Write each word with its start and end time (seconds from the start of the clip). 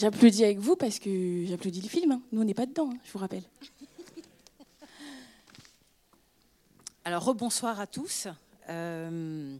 J'applaudis 0.00 0.44
avec 0.44 0.58
vous 0.58 0.76
parce 0.76 0.98
que 0.98 1.44
j'applaudis 1.46 1.82
le 1.82 1.88
film. 1.88 2.12
hein. 2.12 2.22
Nous, 2.32 2.40
on 2.40 2.44
n'est 2.44 2.54
pas 2.54 2.64
dedans, 2.64 2.88
hein, 2.90 2.96
je 3.04 3.12
vous 3.12 3.18
rappelle. 3.18 3.42
Alors, 7.04 7.22
rebonsoir 7.22 7.78
à 7.78 7.86
tous. 7.86 8.26
Euh, 8.70 9.58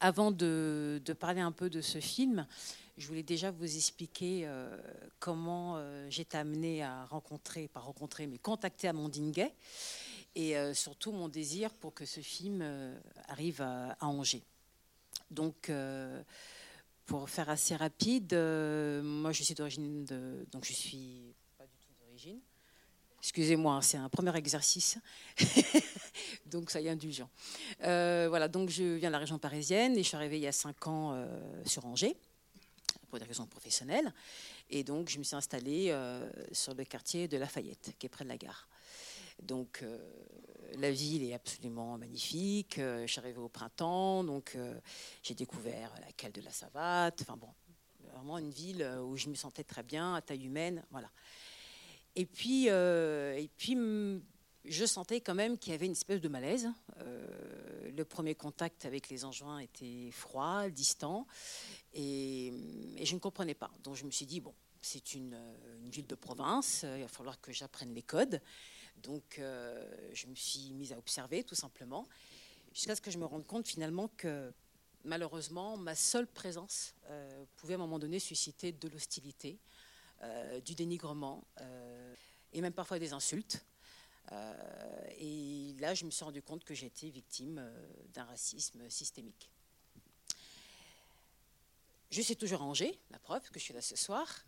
avant 0.00 0.30
de, 0.30 1.02
parler 1.20 1.42
un 1.42 1.52
peu 1.52 1.68
de 1.68 1.82
ce 1.82 2.00
film, 2.00 2.46
je 2.96 3.06
voulais 3.06 3.22
déjà 3.22 3.50
vous 3.50 3.76
expliquer 3.76 4.44
euh, 4.46 4.74
comment 5.18 5.74
euh, 5.76 6.06
j'étais 6.08 6.38
amenée 6.38 6.82
à 6.82 7.04
rencontrer, 7.04 7.68
pas 7.68 7.80
rencontrer, 7.80 8.26
mais 8.26 8.38
contacter 8.38 8.88
Amandine 8.88 9.32
Gay, 9.32 9.52
et 10.34 10.56
euh, 10.56 10.72
surtout 10.72 11.12
mon 11.12 11.28
désir 11.28 11.74
pour 11.74 11.92
que 11.92 12.06
ce 12.06 12.20
film 12.20 12.64
arrive 13.28 13.60
à, 13.60 13.98
à 14.00 14.06
Angers. 14.06 14.44
Donc, 15.30 15.70
pour 17.06 17.28
faire 17.28 17.48
assez 17.48 17.76
rapide, 17.76 18.32
euh, 18.32 19.02
moi 19.02 19.32
je 19.32 19.42
suis 19.42 19.54
d'origine 19.54 20.04
de. 20.04 20.46
Donc, 20.50 20.64
je 20.64 20.72
suis 20.72 21.34
pas 21.58 21.66
du 21.66 21.76
tout 21.78 21.92
d'origine. 22.00 22.40
Excusez-moi, 23.18 23.74
hein, 23.74 23.82
c'est 23.82 23.98
un 23.98 24.08
premier 24.08 24.34
exercice. 24.36 24.98
donc, 26.46 26.70
ça 26.70 26.80
y 26.80 26.86
est 26.86 26.90
indulgent. 26.90 27.30
Euh, 27.84 28.26
voilà, 28.28 28.48
donc 28.48 28.68
je 28.68 28.96
viens 28.96 29.10
de 29.10 29.12
la 29.12 29.18
région 29.18 29.38
parisienne 29.38 29.96
et 29.96 30.02
je 30.02 30.08
suis 30.08 30.16
arrivée 30.16 30.38
il 30.38 30.42
y 30.42 30.48
a 30.48 30.52
cinq 30.52 30.86
ans 30.88 31.12
euh, 31.12 31.26
sur 31.64 31.86
Angers 31.86 32.16
pour 33.08 33.18
des 33.18 33.24
raisons 33.24 33.46
professionnelles. 33.46 34.12
Et 34.70 34.82
donc, 34.82 35.08
je 35.08 35.18
me 35.18 35.22
suis 35.22 35.36
installée 35.36 35.94
sur 36.52 36.74
le 36.74 36.84
quartier 36.84 37.28
de 37.28 37.36
Lafayette, 37.36 37.92
qui 37.98 38.06
est 38.06 38.08
près 38.08 38.24
de 38.24 38.30
la 38.30 38.38
gare. 38.38 38.66
Donc, 39.40 39.82
euh, 39.82 39.98
la 40.78 40.90
ville 40.90 41.22
est 41.24 41.34
absolument 41.34 41.98
magnifique. 41.98 42.78
Euh, 42.78 43.06
je 43.06 43.20
au 43.36 43.48
printemps, 43.48 44.24
donc 44.24 44.52
euh, 44.56 44.78
j'ai 45.22 45.34
découvert 45.34 45.92
la 46.00 46.12
cale 46.12 46.32
de 46.32 46.40
la 46.40 46.50
Savate. 46.50 47.22
Enfin 47.22 47.36
bon, 47.36 47.48
vraiment 48.14 48.38
une 48.38 48.50
ville 48.50 48.82
euh, 48.82 49.02
où 49.02 49.16
je 49.16 49.28
me 49.28 49.34
sentais 49.34 49.64
très 49.64 49.82
bien, 49.82 50.14
à 50.14 50.22
taille 50.22 50.44
humaine. 50.44 50.84
Voilà. 50.90 51.10
Et 52.14 52.26
puis, 52.26 52.66
et 52.66 53.50
puis 53.56 53.74
hum, 53.74 54.22
je 54.66 54.84
sentais 54.84 55.22
quand 55.22 55.34
même 55.34 55.56
qu'il 55.56 55.72
y 55.72 55.74
avait 55.74 55.86
une 55.86 55.92
espèce 55.92 56.20
de 56.20 56.28
malaise. 56.28 56.68
Le 56.98 58.04
premier 58.04 58.34
contact 58.34 58.84
avec 58.84 59.08
les 59.08 59.24
Angevins 59.24 59.58
était 59.58 60.10
froid, 60.10 60.68
distant, 60.68 61.26
et, 61.94 62.48
et 62.98 63.06
je 63.06 63.14
ne 63.14 63.18
comprenais 63.18 63.54
pas. 63.54 63.70
Donc 63.82 63.96
je 63.96 64.04
me 64.04 64.10
suis 64.10 64.26
dit, 64.26 64.40
bon, 64.40 64.52
c'est 64.82 65.14
une, 65.14 65.38
ville 65.84 66.06
de 66.06 66.14
province, 66.14 66.84
il 66.96 67.02
va 67.02 67.08
falloir 67.08 67.40
que 67.40 67.50
j'apprenne 67.52 67.94
les 67.94 68.02
codes. 68.02 68.42
Donc 69.02 69.38
euh, 69.38 69.90
je 70.12 70.26
me 70.26 70.34
suis 70.34 70.72
mise 70.72 70.92
à 70.92 70.98
observer 70.98 71.42
tout 71.44 71.54
simplement, 71.54 72.08
jusqu'à 72.72 72.94
ce 72.94 73.00
que 73.00 73.10
je 73.10 73.18
me 73.18 73.24
rende 73.24 73.46
compte 73.46 73.66
finalement 73.66 74.08
que 74.16 74.52
malheureusement, 75.04 75.76
ma 75.76 75.94
seule 75.94 76.26
présence 76.26 76.94
euh, 77.10 77.44
pouvait 77.56 77.74
à 77.74 77.76
un 77.76 77.80
moment 77.80 77.98
donné 77.98 78.18
susciter 78.18 78.72
de 78.72 78.88
l'hostilité, 78.88 79.58
euh, 80.22 80.60
du 80.60 80.74
dénigrement 80.74 81.42
et 82.52 82.60
même 82.60 82.72
parfois 82.72 82.98
des 82.98 83.12
insultes. 83.12 83.64
Et 85.18 85.74
là, 85.80 85.94
je 85.94 86.04
me 86.04 86.10
suis 86.10 86.24
rendu 86.24 86.42
compte 86.42 86.64
que 86.64 86.74
j'étais 86.74 87.08
victime 87.08 87.60
d'un 88.14 88.24
racisme 88.24 88.88
systémique. 88.88 89.50
Je 92.10 92.22
suis 92.22 92.36
toujours 92.36 92.62
à 92.62 92.64
Angers, 92.64 92.98
la 93.10 93.18
preuve, 93.18 93.42
que 93.50 93.58
je 93.58 93.64
suis 93.64 93.74
là 93.74 93.82
ce 93.82 93.96
soir. 93.96 94.44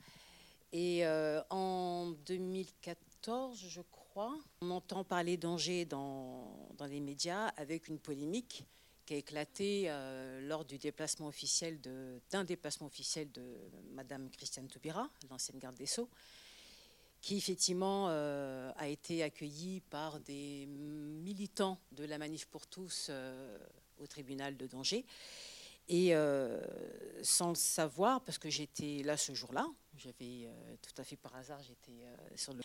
Et 0.73 1.05
en 1.51 2.13
2014, 2.25 3.59
je 3.69 3.81
crois, 3.81 4.04
on 4.17 4.71
entend 4.71 5.05
parler 5.05 5.37
d'Angers 5.37 5.85
dans, 5.85 6.69
les 6.89 7.01
médias 7.01 7.49
avec 7.57 7.89
une 7.89 7.99
polémique 7.99 8.65
qui 9.07 9.15
a 9.15 9.17
éclaté 9.17 9.85
euh, 9.87 10.41
lors 10.47 10.65
du 10.65 10.79
déplacement 10.79 11.27
officiel 11.27 11.79
d'un 12.31 12.45
déplacement 12.45 12.87
officiel 12.87 13.31
de 13.33 13.43
Madame 13.93 14.31
Christiane 14.31 14.69
Taubira, 14.69 15.11
l'ancienne 15.31 15.59
garde 15.59 15.77
des 15.77 15.87
Sceaux, 15.87 16.09
qui 17.21 17.37
effectivement 17.37 18.07
euh, 18.09 18.73
a 18.77 18.89
été 18.89 19.23
accueillie 19.23 19.81
par 19.91 20.21
des 20.21 20.67
militants 20.67 21.79
de 21.93 22.05
la 22.05 22.19
Manif 22.19 22.47
pour 22.47 22.67
tous 22.67 23.09
euh, 23.11 23.59
au 23.99 24.07
tribunal 24.07 24.57
de 24.57 24.67
Danger. 24.67 25.05
Et 25.89 26.15
euh, 26.15 26.61
sans 27.23 27.51
le 27.51 27.55
savoir, 27.55 28.23
parce 28.23 28.39
que 28.39 28.49
j'étais 28.49 29.03
là 29.03 29.17
ce 29.17 29.35
jour-là, 29.35 29.67
j'avais 29.97 30.47
euh, 30.47 30.77
tout 30.83 31.01
à 31.01 31.05
fait 31.05 31.17
par 31.17 31.35
hasard, 31.37 31.61
j'étais 31.63 32.05
euh, 32.05 32.17
sur 32.37 32.53
le. 32.53 32.63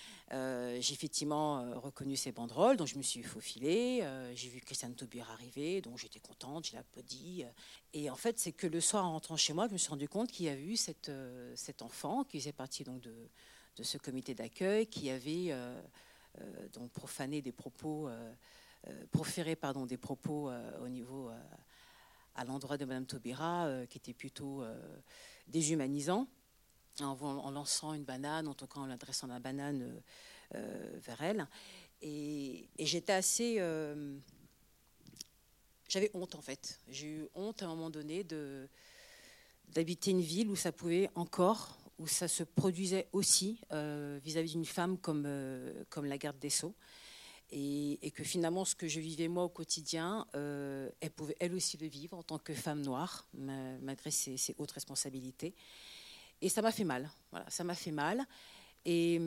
J'ai 0.82 0.94
effectivement 0.94 1.80
reconnu 1.80 2.16
ces 2.16 2.32
banderoles, 2.32 2.78
donc 2.78 2.88
je 2.88 2.98
me 2.98 3.04
suis 3.04 3.24
faufilée. 3.24 4.04
j'ai 4.36 4.50
vu 4.50 4.62
Christiane 4.62 4.96
Taubira 4.96 5.34
arriver, 5.34 5.82
donc 5.82 5.98
j'étais 5.98 6.20
contente, 6.20 6.66
j'ai 6.66 6.78
applaudi. 6.78 7.44
euh, 7.44 7.52
et 7.94 8.10
en 8.10 8.16
fait, 8.16 8.40
c'est 8.40 8.52
que 8.52 8.68
le 8.68 8.82
soir, 8.82 9.06
en 9.06 9.14
rentrant 9.14 9.38
chez 9.38 9.54
moi, 9.54 9.68
je 9.68 9.74
me 9.74 9.78
suis 9.78 9.90
rendu 9.90 10.08
compte 10.08 10.32
qu'il 10.32 10.46
y 10.46 10.50
avait 10.50 10.64
eu 10.64 10.76
cet 10.76 11.82
enfant 11.82 12.24
qui 12.24 12.40
faisait 12.40 12.52
partie 12.52 12.84
donc 12.84 13.02
de, 13.02 13.14
de 13.76 13.84
ce 13.84 13.98
comité 13.98 14.34
d'accueil, 14.34 14.88
qui 14.88 15.10
avait 15.10 15.54
donc 16.74 16.92
profané 16.92 17.42
des 17.42 17.52
propos, 17.52 18.10
proféré 19.12 19.56
pardon, 19.56 19.86
des 19.86 19.98
propos 19.98 20.52
au 20.82 20.88
niveau 20.88 21.32
à 22.40 22.46
l'endroit 22.46 22.78
de 22.78 22.86
Madame 22.86 23.06
Taubira, 23.06 23.66
euh, 23.66 23.86
qui 23.86 23.98
était 23.98 24.14
plutôt 24.14 24.64
euh, 24.64 24.74
déshumanisant, 25.48 26.26
en, 27.02 27.52
lançant 27.52 27.94
une 27.94 28.06
banane, 28.06 28.48
en 28.48 28.54
tout 28.54 28.66
cas 28.66 28.80
en 28.80 28.90
adressant 28.90 29.28
la 29.28 29.40
banane 29.40 30.02
euh, 30.56 31.00
vers 31.02 31.22
elle. 31.22 31.48
Et, 32.02 32.70
j'étais 32.80 33.12
assez. 33.12 33.56
J'avais 35.90 36.12
honte 36.14 36.36
en 36.36 36.42
fait. 36.42 36.80
J'ai 36.88 37.08
eu 37.08 37.28
honte 37.36 37.62
à 37.62 37.66
un 37.66 37.70
moment 37.70 37.90
donné 37.90 38.26
d'habiter 39.68 40.12
une 40.12 40.22
ville 40.22 40.50
où 40.50 40.56
ça 40.56 40.72
pouvait 40.72 41.10
encore, 41.16 41.78
où 41.98 42.08
ça 42.08 42.30
se 42.30 42.44
produisait 42.44 43.10
aussi 43.12 43.60
vis-à-vis 44.24 44.52
d'une 44.54 44.66
femme 44.66 44.98
comme, 44.98 45.28
comme 45.90 46.06
la 46.06 46.18
garde 46.18 46.40
des 46.40 46.50
Sceaux. 46.50 46.76
Et, 47.52 48.12
que 48.12 48.24
finalement, 48.24 48.64
ce 48.64 48.76
que 48.76 48.88
je 48.88 49.00
vivais 49.00 49.28
moi 49.28 49.44
au 49.44 49.50
quotidien, 49.50 50.28
euh, 50.36 50.90
elle 51.00 51.10
pouvait 51.10 51.36
elle 51.40 51.56
aussi 51.56 51.78
le 51.78 51.88
vivre 51.88 52.18
en 52.18 52.24
tant 52.24 52.38
que 52.38 52.54
femme 52.54 52.82
noire, 52.82 53.28
ma- 53.34 53.78
malgré 53.80 54.12
ses, 54.12 54.38
ses 54.38 54.56
hautes 54.60 54.72
responsabilités. 54.72 55.56
Et 56.42 56.50
ça 56.50 56.62
m'a 56.62 56.72
fait 56.72 56.84
mal. 56.84 57.10
Voilà, 57.32 57.50
ça 57.50 57.64
m'a 57.64 57.74
fait 57.76 57.92
mal. 57.92 58.24
Et, 58.86 59.20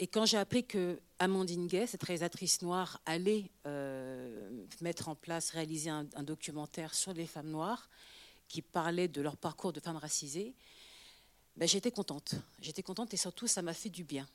et 0.00 0.06
quand 0.08 0.26
j'ai 0.26 0.36
appris 0.36 0.64
que 0.66 1.00
Amandine 1.18 1.68
Gay, 1.68 1.86
cette 1.86 2.02
réalisatrice 2.02 2.60
noire, 2.62 3.00
allait 3.06 3.50
euh, 3.66 4.66
mettre 4.80 5.08
en 5.08 5.14
place, 5.14 5.50
réaliser 5.50 5.90
un, 5.90 6.06
un 6.14 6.22
documentaire 6.24 6.94
sur 6.94 7.14
les 7.14 7.26
femmes 7.26 7.50
noires 7.50 7.88
qui 8.48 8.62
parlait 8.62 9.08
de 9.08 9.22
leur 9.22 9.36
parcours 9.36 9.72
de 9.72 9.80
femmes 9.80 9.96
racisées, 9.96 10.54
ben, 11.56 11.68
j'étais 11.68 11.90
contente. 11.90 12.34
J'étais 12.60 12.82
contente 12.82 13.14
et 13.14 13.16
surtout, 13.16 13.46
ça 13.46 13.62
m'a 13.62 13.74
fait 13.74 13.90
du 13.90 14.04
bien. 14.04 14.26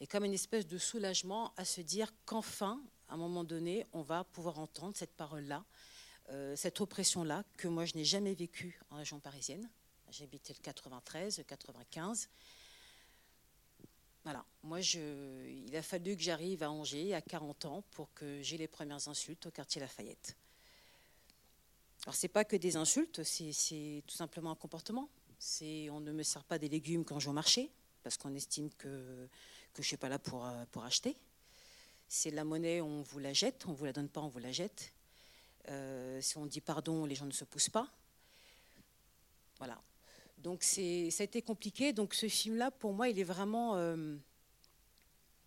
Et 0.00 0.06
comme 0.06 0.24
une 0.24 0.34
espèce 0.34 0.66
de 0.66 0.78
soulagement 0.78 1.52
à 1.56 1.64
se 1.64 1.80
dire 1.80 2.12
qu'enfin, 2.24 2.80
à 3.08 3.14
un 3.14 3.16
moment 3.16 3.44
donné, 3.44 3.86
on 3.92 4.02
va 4.02 4.24
pouvoir 4.24 4.58
entendre 4.58 4.96
cette 4.96 5.14
parole-là, 5.14 5.64
euh, 6.30 6.54
cette 6.56 6.80
oppression-là, 6.80 7.44
que 7.56 7.68
moi, 7.68 7.84
je 7.84 7.94
n'ai 7.94 8.04
jamais 8.04 8.34
vécue 8.34 8.80
en 8.90 8.96
région 8.96 9.20
parisienne. 9.20 9.68
Habité 10.22 10.54
le 10.54 10.62
93, 10.62 11.38
le 11.38 11.44
95. 11.44 12.28
Voilà, 14.24 14.44
moi, 14.62 14.80
il 14.80 15.76
a 15.76 15.82
fallu 15.82 16.16
que 16.16 16.22
j'arrive 16.22 16.62
à 16.62 16.70
Angers 16.70 17.12
à 17.12 17.20
40 17.20 17.64
ans 17.66 17.84
pour 17.90 18.12
que 18.14 18.40
j'ai 18.42 18.56
les 18.56 18.66
premières 18.66 19.08
insultes 19.08 19.46
au 19.46 19.50
quartier 19.50 19.80
Lafayette. 19.80 20.36
Alors, 22.04 22.14
ce 22.14 22.24
n'est 22.24 22.32
pas 22.32 22.44
que 22.44 22.56
des 22.56 22.76
insultes, 22.76 23.22
c'est 23.24 24.02
tout 24.06 24.14
simplement 24.14 24.52
un 24.52 24.56
comportement. 24.56 25.10
C'est 25.38 25.90
on 25.90 26.00
ne 26.00 26.12
me 26.12 26.22
sert 26.22 26.44
pas 26.44 26.58
des 26.58 26.68
légumes 26.68 27.04
quand 27.04 27.18
je 27.18 27.26
vais 27.26 27.30
au 27.30 27.34
marché, 27.34 27.70
parce 28.02 28.16
qu'on 28.16 28.34
estime 28.34 28.70
que, 28.78 29.28
que 29.76 29.82
je 29.82 29.88
ne 29.88 29.88
suis 29.88 29.96
pas 29.98 30.08
là 30.08 30.18
pour, 30.18 30.46
euh, 30.46 30.64
pour 30.72 30.84
acheter. 30.84 31.16
C'est 32.08 32.30
la 32.30 32.44
monnaie, 32.44 32.80
on 32.80 33.02
vous 33.02 33.18
la 33.18 33.34
jette, 33.34 33.66
on 33.66 33.72
ne 33.72 33.76
vous 33.76 33.84
la 33.84 33.92
donne 33.92 34.08
pas, 34.08 34.22
on 34.22 34.28
vous 34.28 34.38
la 34.38 34.52
jette. 34.52 34.92
Euh, 35.68 36.20
si 36.22 36.38
on 36.38 36.46
dit 36.46 36.62
pardon, 36.62 37.04
les 37.04 37.14
gens 37.14 37.26
ne 37.26 37.32
se 37.32 37.44
poussent 37.44 37.68
pas. 37.68 37.88
Voilà. 39.58 39.78
Donc 40.38 40.62
ça 40.62 40.80
a 40.80 41.24
été 41.24 41.42
compliqué. 41.42 41.92
Donc 41.92 42.14
ce 42.14 42.28
film-là, 42.28 42.70
pour 42.70 42.94
moi, 42.94 43.08
il 43.08 43.18
est 43.18 43.24
vraiment... 43.24 43.76
euh, 43.76 44.16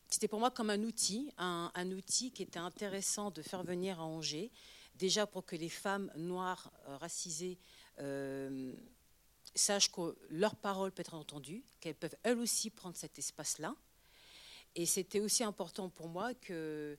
c'était 0.09 0.27
pour 0.27 0.39
moi 0.39 0.51
comme 0.51 0.69
un 0.69 0.83
outil, 0.83 1.31
un, 1.37 1.91
outil 1.91 2.31
qui 2.31 2.43
était 2.43 2.59
intéressant 2.59 3.29
de 3.29 3.43
faire 3.43 3.63
venir 3.63 3.99
à 3.99 4.03
Angers, 4.05 4.51
déjà 4.95 5.27
pour 5.27 5.45
que 5.45 5.55
les 5.55 5.69
femmes 5.69 6.11
noires 6.15 6.71
racisées 6.87 7.59
sachent 9.53 9.91
que 9.91 10.17
leur 10.31 10.55
parole 10.55 10.91
peut 10.91 11.01
être 11.01 11.13
entendue, 11.13 11.63
qu'elles 11.79 11.93
peuvent 11.93 12.17
elles 12.23 12.39
aussi 12.39 12.71
prendre 12.71 12.97
cet 12.97 13.19
espace-là. 13.19 13.75
Et 14.75 14.85
c'était 14.85 15.19
aussi 15.19 15.43
important 15.43 15.89
pour 15.89 16.07
moi 16.07 16.33
que, 16.33 16.97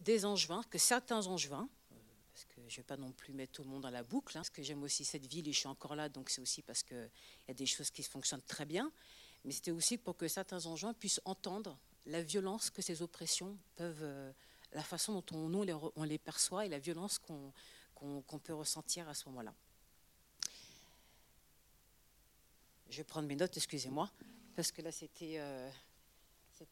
des 0.00 0.24
angevins, 0.24 0.62
que 0.70 0.78
certains 0.78 1.26
angevins, 1.26 1.68
parce 2.32 2.44
que 2.46 2.60
je 2.68 2.74
ne 2.74 2.76
vais 2.78 2.86
pas 2.86 2.96
non 2.96 3.12
plus 3.12 3.32
mettre 3.32 3.52
tout 3.52 3.62
le 3.62 3.68
monde 3.68 3.82
dans 3.82 3.90
la 3.90 4.02
boucle, 4.02 4.36
hein, 4.36 4.40
parce 4.40 4.50
que 4.50 4.62
j'aime 4.62 4.82
aussi 4.82 5.04
cette 5.04 5.26
ville 5.26 5.46
et 5.48 5.52
je 5.52 5.58
suis 5.58 5.68
encore 5.68 5.94
là, 5.94 6.08
donc 6.08 6.30
c'est 6.30 6.40
aussi 6.40 6.62
parce 6.62 6.82
qu'il 6.82 7.10
y 7.46 7.50
a 7.50 7.54
des 7.54 7.66
choses 7.66 7.90
qui 7.90 8.02
fonctionnent 8.02 8.42
très 8.42 8.64
bien, 8.64 8.90
mais 9.44 9.52
c'était 9.52 9.70
aussi 9.70 9.98
pour 9.98 10.16
que 10.16 10.28
certains 10.28 10.64
angevins 10.66 10.94
puissent 10.94 11.20
entendre 11.24 11.78
la 12.06 12.22
violence 12.22 12.70
que 12.70 12.82
ces 12.82 13.02
oppressions 13.02 13.56
peuvent, 13.76 14.02
euh, 14.02 14.32
la 14.72 14.82
façon 14.82 15.20
dont 15.20 15.52
on, 15.96 16.04
les 16.04 16.18
perçoit 16.18 16.66
et 16.66 16.68
la 16.68 16.78
violence 16.78 17.18
qu'on 17.18 18.38
peut 18.42 18.54
ressentir 18.54 19.08
à 19.08 19.14
ce 19.14 19.28
moment-là. 19.28 19.54
je 22.92 22.98
vais 22.98 23.04
prendre 23.04 23.26
mes 23.26 23.36
notes, 23.36 23.56
excusez-moi, 23.56 24.10
parce 24.54 24.70
que 24.70 24.82
là, 24.82 24.92
c'était 24.92 25.36
euh, 25.38 25.70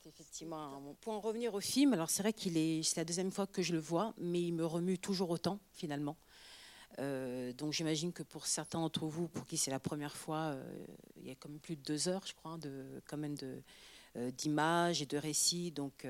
effectivement 0.07 0.95
Pour 1.01 1.13
en 1.15 1.21
revenir 1.21 1.55
au 1.55 1.61
film, 1.61 1.93
alors 1.93 2.11
c'est 2.11 2.23
vrai 2.23 2.33
qu'il 2.33 2.57
est, 2.57 2.83
c'est 2.83 2.97
la 2.97 3.05
deuxième 3.05 3.31
fois 3.31 3.47
que 3.47 3.63
je 3.63 3.73
le 3.73 3.79
vois, 3.79 4.15
mais 4.19 4.43
il 4.43 4.53
me 4.53 4.65
remue 4.65 4.99
toujours 4.99 5.31
autant, 5.31 5.59
finalement. 5.73 6.17
Euh, 6.99 7.53
donc 7.53 7.73
j'imagine 7.73 8.13
que 8.13 8.23
pour 8.23 8.47
certains 8.47 8.81
d'entre 8.81 9.07
vous, 9.07 9.29
pour 9.29 9.47
qui 9.47 9.57
c'est 9.57 9.71
la 9.71 9.81
première 9.81 10.17
fois, 10.17 10.53
euh, 10.53 10.87
il 11.17 11.27
y 11.27 11.31
a 11.31 11.35
quand 11.35 11.49
même 11.49 11.61
plus 11.61 11.77
de 11.77 11.83
deux 11.83 12.09
heures, 12.09 12.27
je 12.27 12.35
crois, 12.35 12.59
de, 12.59 13.01
quand 13.07 13.17
même 13.17 13.37
de, 13.37 13.63
euh, 14.17 14.31
d'images 14.33 15.01
et 15.03 15.07
de 15.07 15.17
récits. 15.17 15.71
Donc 15.71 16.07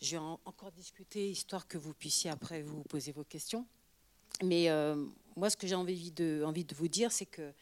je 0.00 0.10
vais 0.10 0.18
en- 0.18 0.40
encore 0.44 0.70
discuter, 0.72 1.30
histoire 1.30 1.66
que 1.66 1.78
vous 1.78 1.94
puissiez 1.94 2.30
après 2.30 2.62
vous 2.62 2.82
poser 2.84 3.12
vos 3.12 3.24
questions. 3.24 3.66
Mais 4.42 4.68
moi, 5.36 5.48
ce 5.48 5.56
que 5.56 5.66
j'ai 5.66 5.76
envie 5.76 6.10
de, 6.10 6.42
envie 6.44 6.64
de 6.64 6.74
vous 6.74 6.88
dire, 6.88 7.12
c'est 7.12 7.26
que 7.26 7.52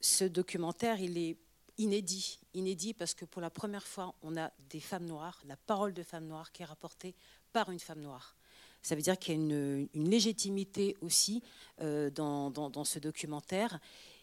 ce 0.00 0.24
documentaire, 0.24 1.00
il 1.00 1.16
est 1.16 1.36
inédit. 1.78 2.38
Inédit 2.54 2.94
parce 2.94 3.14
que 3.14 3.24
pour 3.24 3.42
la 3.42 3.50
première 3.50 3.86
fois, 3.86 4.14
on 4.22 4.36
a 4.36 4.50
des 4.70 4.80
femmes 4.80 5.06
noires, 5.06 5.40
la 5.46 5.56
parole 5.56 5.94
de 5.94 6.02
femmes 6.02 6.26
noires 6.26 6.52
qui 6.52 6.62
est 6.62 6.66
rapportée 6.66 7.14
par 7.52 7.70
une 7.70 7.78
femme 7.78 8.00
noire. 8.00 8.36
Ça 8.82 8.96
veut 8.96 9.02
dire 9.02 9.18
qu'il 9.18 9.34
y 9.34 9.36
a 9.36 9.40
une, 9.40 9.88
légitimité 9.94 10.96
aussi 11.00 11.42
euh, 11.80 12.10
dans, 12.10 12.84
ce 12.84 12.98
documentaire 12.98 13.78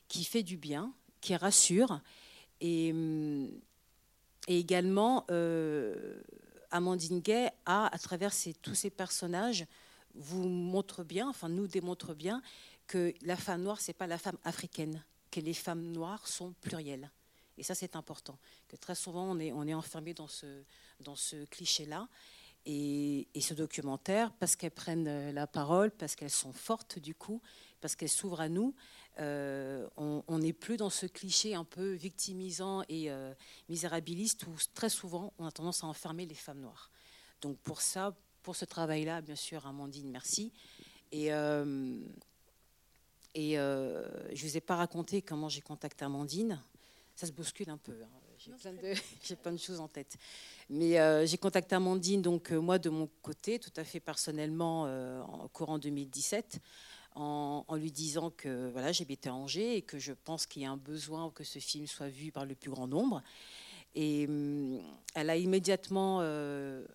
qui 0.08 0.26
fait 0.26 0.44
du 0.44 0.58
bien, 0.58 0.94
qui 1.22 1.36
rassure. 1.36 2.02
Et, 2.60 2.94
également, 4.48 5.26
euh, 5.30 6.22
Amandine 6.72 7.20
Gay 7.20 7.52
a, 7.66 7.94
à 7.94 7.98
travers 8.00 8.34
tous 8.62 8.76
ces 8.76 8.90
personnages, 8.90 9.66
vous 10.16 10.48
montre 10.48 11.04
bien, 11.04 11.30
enfin 11.30 11.48
nous 11.50 11.68
démontre 11.68 12.14
bien, 12.14 12.42
que 12.88 13.14
la 13.22 13.38
femme 13.38 13.64
noire, 13.64 13.80
c'est 13.80 13.94
pas 13.94 14.08
la 14.08 14.18
femme 14.18 14.38
africaine, 14.44 15.04
que 15.32 15.40
les 15.40 15.54
femmes 15.54 15.92
noires 15.92 16.28
sont 16.28 16.54
plurielles. 16.62 17.12
Et 17.60 17.64
ça, 17.64 17.76
c'est 17.76 17.98
important. 17.98 18.40
Que 18.70 18.78
très 18.78 18.96
souvent, 18.96 19.26
on 19.26 19.40
est, 19.40 19.74
enfermé 19.74 20.14
dans 20.14 20.28
ce, 20.28 21.46
cliché-là. 21.46 22.08
Et, 22.66 23.28
ce 23.42 23.54
documentaire, 23.54 24.32
parce 24.40 24.56
qu'elles 24.56 24.72
prennent 24.72 25.08
euh, 25.08 25.34
la 25.34 25.46
parole, 25.46 25.92
parce 25.92 26.16
qu'elles 26.16 26.30
sont 26.30 26.54
fortes 26.54 27.00
du 27.00 27.16
coup, 27.16 27.42
parce 27.82 27.96
qu'elles 27.96 28.10
s'ouvrent 28.10 28.42
à 28.42 28.50
nous, 28.50 28.74
euh, 29.20 29.88
on 29.98 30.40
n'est 30.40 30.54
plus 30.54 30.78
dans 30.78 30.90
ce 30.90 31.06
cliché 31.06 31.54
un 31.54 31.66
peu 31.66 31.92
victimisant 31.92 32.84
et 32.88 33.12
euh, 33.12 33.34
misérabiliste 33.68 34.48
où 34.48 34.56
très 34.74 34.90
souvent 34.90 35.34
on 35.38 35.46
a 35.46 35.52
tendance 35.52 35.84
à 35.84 35.88
enfermer 35.88 36.26
les 36.26 36.36
femmes 36.36 36.62
noires. 36.62 36.90
Donc 37.42 37.58
pour 37.60 37.82
ça, 37.82 38.16
pour 38.44 38.56
ce 38.56 38.64
travail-là, 38.64 39.22
bien 39.22 39.36
sûr, 39.36 39.68
Amandine, 39.68 40.10
merci. 40.10 40.54
Et, 41.12 41.28
et 41.28 41.32
je 43.56 43.56
ne 43.56 44.36
vous 44.36 44.58
ai 44.58 44.62
pas 44.62 44.78
raconté 44.78 45.22
comment 45.22 45.50
j'ai 45.50 45.62
contacté 45.62 46.06
Amandine. 46.06 46.62
Ça 47.20 47.28
se 47.28 47.34
bouscule 47.34 47.70
un 47.70 47.78
peu. 47.78 47.92
hein. 48.02 48.08
J'ai 48.38 48.54
plein, 48.54 48.72
de, 48.72 48.94
j'ai 49.24 49.36
plein 49.36 49.52
de 49.52 49.58
choses 49.58 49.82
en 49.82 49.90
tête. 49.90 50.16
Mais 50.70 50.98
euh, 50.98 51.26
j'ai 51.26 51.38
contacté 51.38 51.76
Amandine, 51.76 52.22
donc 52.22 52.54
euh, 52.54 52.62
moi 52.62 52.80
de 52.80 52.90
mon 52.90 53.10
côté, 53.22 53.60
tout 53.60 53.74
à 53.76 53.84
fait 53.84 54.00
personnellement, 54.00 54.86
euh, 54.86 55.20
en 55.24 55.50
courant 55.50 55.80
2017, 55.80 56.62
en, 57.16 57.66
en 57.68 57.76
lui 57.76 57.92
disant 57.92 58.30
que 58.32 58.70
voilà, 58.72 58.94
j'habitais 58.94 59.28
à 59.28 59.34
Angers 59.34 59.76
et 59.76 59.82
que 59.82 60.00
je 60.00 60.14
pense 60.14 60.46
qu'il 60.46 60.62
y 60.62 60.66
a 60.66 60.72
un 60.72 60.78
besoin 60.78 61.30
que 61.32 61.44
ce 61.44 61.60
film 61.60 61.88
soit 61.88 62.08
vu 62.08 62.32
par 62.32 62.46
le 62.46 62.56
plus 62.56 62.72
grand 62.72 62.88
nombre. 62.88 63.22
Et 63.96 64.26
hum, 64.30 64.82
elle 65.16 65.30
a 65.30 65.36
immédiatement 65.36 66.20
euh, 66.22 66.86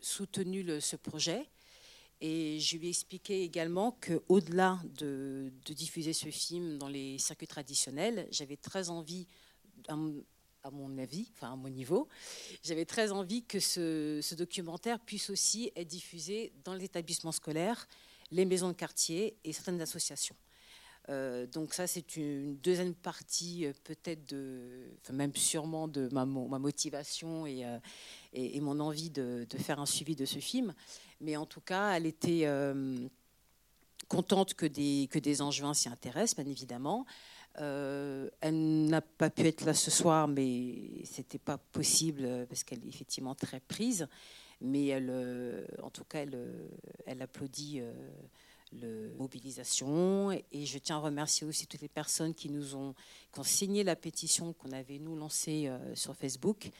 soutenu 0.00 0.64
le- 0.64 0.80
ce 0.80 0.96
projet. 0.96 1.48
Et 2.20 2.58
je 2.58 2.76
lui 2.78 2.88
ai 2.88 2.90
expliqué 2.90 3.44
également 3.44 3.96
qu'au-delà 4.04 4.80
de, 4.98 5.52
de 5.66 5.72
diffuser 5.72 6.12
ce 6.12 6.30
film 6.30 6.76
dans 6.76 6.88
les 6.88 7.16
circuits 7.18 7.46
traditionnels, 7.46 8.26
j'avais 8.32 8.56
très 8.56 8.90
envie, 8.90 9.28
à 9.88 9.96
mon- 9.96 10.98
avis, 10.98 11.30
enfin 11.34 11.52
à 11.52 11.56
mon 11.56 11.68
niveau, 11.68 12.08
j'avais 12.62 12.84
très 12.84 13.12
envie 13.12 13.44
que 13.44 13.60
ce, 13.60 14.34
documentaire 14.34 14.98
puisse 15.00 15.30
aussi 15.30 15.70
être 15.76 15.88
diffusé 15.88 16.52
dans 16.64 16.74
les 16.74 16.84
établissements 16.84 17.32
scolaires, 17.32 17.86
les 18.30 18.44
maisons 18.44 18.68
de 18.68 18.74
quartier 18.74 19.36
et 19.44 19.52
certaines 19.52 19.80
associations. 19.80 20.36
Euh, 21.08 21.46
donc 21.46 21.72
ça, 21.72 21.86
c'est 21.86 22.16
une 22.16 22.56
deuxième 22.58 22.94
partie 22.94 23.64
euh, 23.64 23.72
peut-être 23.84 24.34
même 25.10 25.34
sûrement 25.34 25.88
de 25.88 26.08
ma, 26.12 26.26
mo- 26.26 26.48
ma 26.48 26.58
motivation 26.58 27.46
et, 27.46 27.64
euh, 27.64 27.78
et, 28.34 28.60
mon 28.60 28.78
envie 28.78 29.08
de, 29.08 29.46
faire 29.58 29.80
un 29.80 29.86
suivi 29.86 30.16
de 30.16 30.26
ce 30.26 30.38
film. 30.38 30.74
Mais 31.22 31.36
en 31.36 31.46
tout 31.46 31.62
cas, 31.62 31.92
elle 31.92 32.04
était 32.04 32.46
contente 34.08 34.54
que 34.54 34.66
des, 34.66 35.08
que 35.10 35.18
des 35.18 35.36
s'y 35.74 35.88
intéressent, 35.88 36.36
bien 36.36 36.50
évidemment. 36.50 37.06
Euh, 37.60 38.30
elle 38.40 38.86
n'a 38.86 39.00
pas 39.00 39.30
pu 39.30 39.46
être 39.46 39.64
là 39.64 39.74
ce 39.74 39.90
soir, 39.90 40.28
mais 40.28 41.04
c'était 41.04 41.38
pas 41.38 41.58
possible 41.58 42.22
euh, 42.24 42.46
parce 42.46 42.62
qu'elle 42.62 42.84
est 42.84 42.88
effectivement 42.88 43.34
très 43.34 43.60
prise. 43.60 44.06
Mais 44.60 44.86
elle, 44.86 45.08
euh, 45.10 45.66
en 45.82 45.90
tout 45.90 46.04
cas, 46.04 46.24
elle, 47.06 47.22
applaudit 47.22 47.80
euh, 47.80 47.92
le 48.72 49.12
mobilisation. 49.16 50.30
Et 50.32 50.66
je 50.66 50.78
tiens 50.78 50.96
à 50.96 51.00
remercier 51.00 51.46
aussi 51.46 51.66
toutes 51.66 51.80
les 51.80 51.88
personnes 51.88 52.34
qui 52.34 52.48
nous 52.48 52.76
ont, 52.76 52.94
signé 53.42 53.84
la 53.84 53.96
pétition 53.96 54.52
qu'on 54.52 54.72
avait 54.72 54.98
nous 54.98 55.16
lancée 55.16 55.70
sur 55.94 56.16
Facebook. 56.16 56.70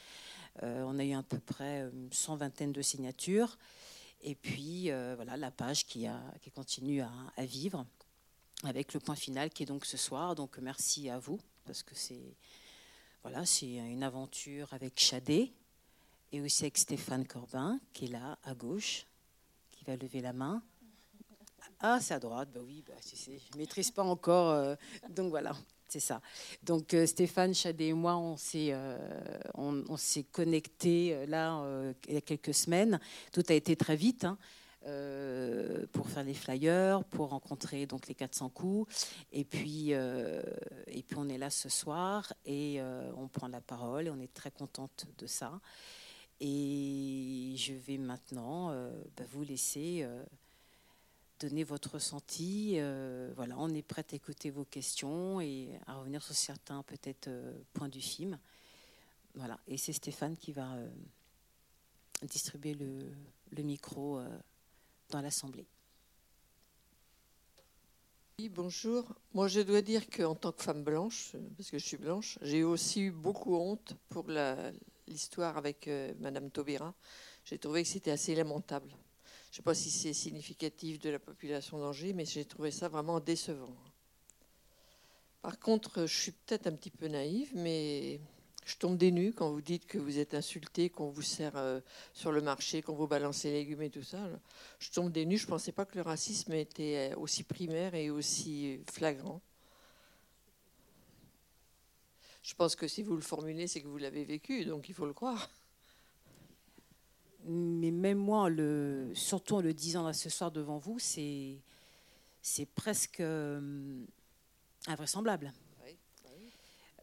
On 0.61 0.99
a 0.99 1.05
eu 1.05 1.13
à 1.13 1.23
peu 1.23 1.39
près 1.39 1.89
une 1.93 2.11
cent 2.11 2.35
vingtaine 2.35 2.73
de 2.73 2.81
signatures. 2.81 3.57
Et 4.21 4.35
puis 4.35 4.91
voilà 5.15 5.37
la 5.37 5.51
page 5.51 5.85
qui, 5.85 6.05
continue 6.53 7.01
à 7.01 7.45
vivre 7.45 7.85
avec 8.63 8.93
le 8.93 8.99
point 8.99 9.15
final 9.15 9.49
qui 9.49 9.63
est 9.63 9.65
donc 9.65 9.85
ce 9.85 9.97
soir. 9.97 10.35
Donc 10.35 10.57
merci 10.59 11.09
à 11.09 11.19
vous 11.19 11.39
parce 11.65 11.83
que 11.83 11.95
c'est 11.95 12.35
voilà 13.23 13.43
une 13.61 14.03
aventure 14.03 14.73
avec 14.73 14.99
Chadé 14.99 15.51
et 16.31 16.41
aussi 16.41 16.63
avec 16.63 16.77
Stéphane 16.77 17.25
Corbin 17.25 17.79
qui 17.93 18.05
est 18.05 18.09
là 18.09 18.37
à 18.43 18.53
gauche 18.53 19.05
qui 19.71 19.83
va 19.85 19.95
lever 19.95 20.21
la 20.21 20.33
main. 20.33 20.61
Ah 21.79 21.99
c'est 22.01 22.13
à 22.13 22.19
droite 22.19 22.49
bah 22.53 22.61
oui 22.63 22.83
bah 22.87 22.93
je 23.03 23.57
maîtrise 23.57 23.91
pas 23.91 24.03
encore 24.03 24.49
euh, 24.49 24.75
donc 25.09 25.29
voilà 25.29 25.55
c'est 25.87 25.99
ça. 25.99 26.21
Donc 26.61 26.93
euh, 26.93 27.07
Stéphane 27.07 27.53
Chadé 27.53 27.85
et 27.85 27.93
moi 27.93 28.15
on 28.17 28.37
s'est 28.37 28.69
euh, 28.71 28.97
on, 29.55 29.83
connectés 30.31 31.25
là 31.25 31.63
il 32.07 32.13
y 32.13 32.17
a 32.17 32.21
quelques 32.21 32.53
semaines. 32.53 32.99
Tout 33.31 33.43
a 33.49 33.53
été 33.53 33.75
très 33.75 33.95
vite. 33.95 34.25
hein, 34.25 34.37
pour 35.91 36.09
faire 36.09 36.23
les 36.23 36.33
flyers, 36.33 37.03
pour 37.05 37.29
rencontrer 37.29 37.85
donc 37.85 38.07
les 38.07 38.15
400 38.15 38.49
coups. 38.49 39.15
Et 39.31 39.43
puis, 39.43 39.93
euh, 39.93 40.41
et 40.87 41.03
puis 41.03 41.17
on 41.17 41.27
est 41.29 41.37
là 41.37 41.49
ce 41.49 41.69
soir 41.69 42.33
et 42.45 42.79
euh, 42.79 43.11
on 43.15 43.27
prend 43.27 43.47
la 43.47 43.61
parole 43.61 44.07
et 44.07 44.09
on 44.09 44.19
est 44.19 44.33
très 44.33 44.51
contente 44.51 45.05
de 45.17 45.27
ça. 45.27 45.59
Et 46.39 47.53
je 47.57 47.73
vais 47.73 47.97
maintenant 47.97 48.71
euh, 48.71 48.91
bah, 49.17 49.25
vous 49.29 49.43
laisser 49.43 50.03
euh, 50.03 50.23
donner 51.39 51.63
votre 51.63 51.95
ressenti. 51.95 52.75
Euh, 52.77 53.31
voilà, 53.35 53.55
on 53.57 53.73
est 53.73 53.81
prête 53.81 54.13
à 54.13 54.15
écouter 54.15 54.49
vos 54.49 54.65
questions 54.65 55.41
et 55.41 55.69
à 55.87 55.95
revenir 55.95 56.23
sur 56.23 56.35
certains 56.35 56.83
peut-être 56.83 57.27
euh, 57.27 57.53
points 57.73 57.89
du 57.89 58.01
film. 58.01 58.39
Voilà, 59.35 59.59
et 59.67 59.77
c'est 59.77 59.93
Stéphane 59.93 60.37
qui 60.37 60.53
va 60.53 60.73
euh, 60.73 60.89
distribuer 62.23 62.73
le, 62.73 63.11
le 63.51 63.63
micro 63.63 64.17
euh, 64.19 64.27
dans 65.09 65.21
l'Assemblée. 65.21 65.67
Oui, 68.39 68.47
bonjour. 68.47 69.13
Moi, 69.33 69.47
je 69.49 69.59
dois 69.59 69.81
dire 69.81 70.09
qu'en 70.09 70.33
tant 70.33 70.53
que 70.53 70.63
femme 70.63 70.83
blanche, 70.83 71.31
euh, 71.35 71.49
parce 71.57 71.69
que 71.69 71.77
je 71.77 71.85
suis 71.85 71.97
blanche, 71.97 72.39
j'ai 72.41 72.63
aussi 72.63 73.01
eu 73.01 73.11
beaucoup 73.11 73.55
honte 73.55 73.95
pour 74.07 74.27
l'histoire 75.07 75.57
avec 75.57 75.87
euh, 75.87 76.13
Madame 76.19 76.49
Taubira. 76.49 76.93
J'ai 77.43 77.57
trouvé 77.57 77.83
que 77.83 77.89
c'était 77.89 78.11
assez 78.11 78.35
lamentable. 78.35 78.89
Je 78.91 79.53
ne 79.53 79.55
sais 79.57 79.61
pas 79.61 79.73
si 79.73 79.89
c'est 79.89 80.13
significatif 80.13 80.99
de 80.99 81.09
la 81.09 81.19
population 81.19 81.79
d'Angers, 81.79 82.13
mais 82.13 82.23
j'ai 82.23 82.45
trouvé 82.45 82.71
ça 82.71 82.87
vraiment 82.87 83.19
décevant. 83.19 83.75
Par 85.41 85.59
contre, 85.59 86.05
je 86.05 86.21
suis 86.21 86.31
peut-être 86.31 86.67
un 86.67 86.75
petit 86.75 86.91
peu 86.91 87.07
naïve, 87.07 87.51
mais 87.55 88.21
je 88.69 88.77
tombe 88.77 88.97
des 88.97 89.11
nues 89.11 89.33
quand 89.33 89.49
vous 89.49 89.61
dites 89.61 89.87
que 89.87 89.97
vous 89.97 90.19
êtes 90.19 90.35
insulté, 90.35 90.91
qu'on 90.91 91.09
vous 91.09 91.23
sert 91.23 91.57
euh, 91.57 91.79
sur 92.13 92.31
le 92.31 92.39
marché, 92.39 92.83
qu'on 92.83 92.93
vous 92.93 93.07
balance 93.07 93.43
les 93.43 93.51
légumes 93.51 93.81
et 93.81 93.89
tout 93.89 94.03
ça. 94.03 94.29
Je 94.77 94.91
tombe 94.91 95.11
des 95.11 95.25
nues. 95.25 95.39
Je 95.39 95.45
ne 95.45 95.49
pensais 95.49 95.71
pas 95.71 95.85
que 95.85 95.95
le 95.95 96.03
racisme 96.03 96.53
était 96.53 97.15
aussi 97.15 97.41
primaire 97.41 97.95
et 97.95 98.11
aussi 98.11 98.79
flagrant. 98.91 99.41
Je 102.43 102.53
pense 102.53 102.75
que 102.75 102.87
si 102.87 103.01
vous 103.01 103.15
le 103.15 103.23
formulez, 103.23 103.65
c'est 103.65 103.81
que 103.81 103.87
vous 103.87 103.97
l'avez 103.97 104.23
vécu, 104.23 104.63
donc 104.65 104.87
il 104.87 104.93
faut 104.93 105.07
le 105.07 105.13
croire. 105.13 105.49
Mais 107.45 107.89
même 107.89 108.19
moi, 108.19 108.49
surtout 109.15 109.55
en 109.55 109.61
le 109.61 109.73
disant 109.73 110.05
là 110.05 110.13
ce 110.13 110.29
soir 110.29 110.51
devant 110.51 110.77
vous, 110.77 110.99
c'est, 110.99 111.57
c'est 112.43 112.67
presque 112.67 113.19
euh, 113.19 114.05
invraisemblable. 114.85 115.51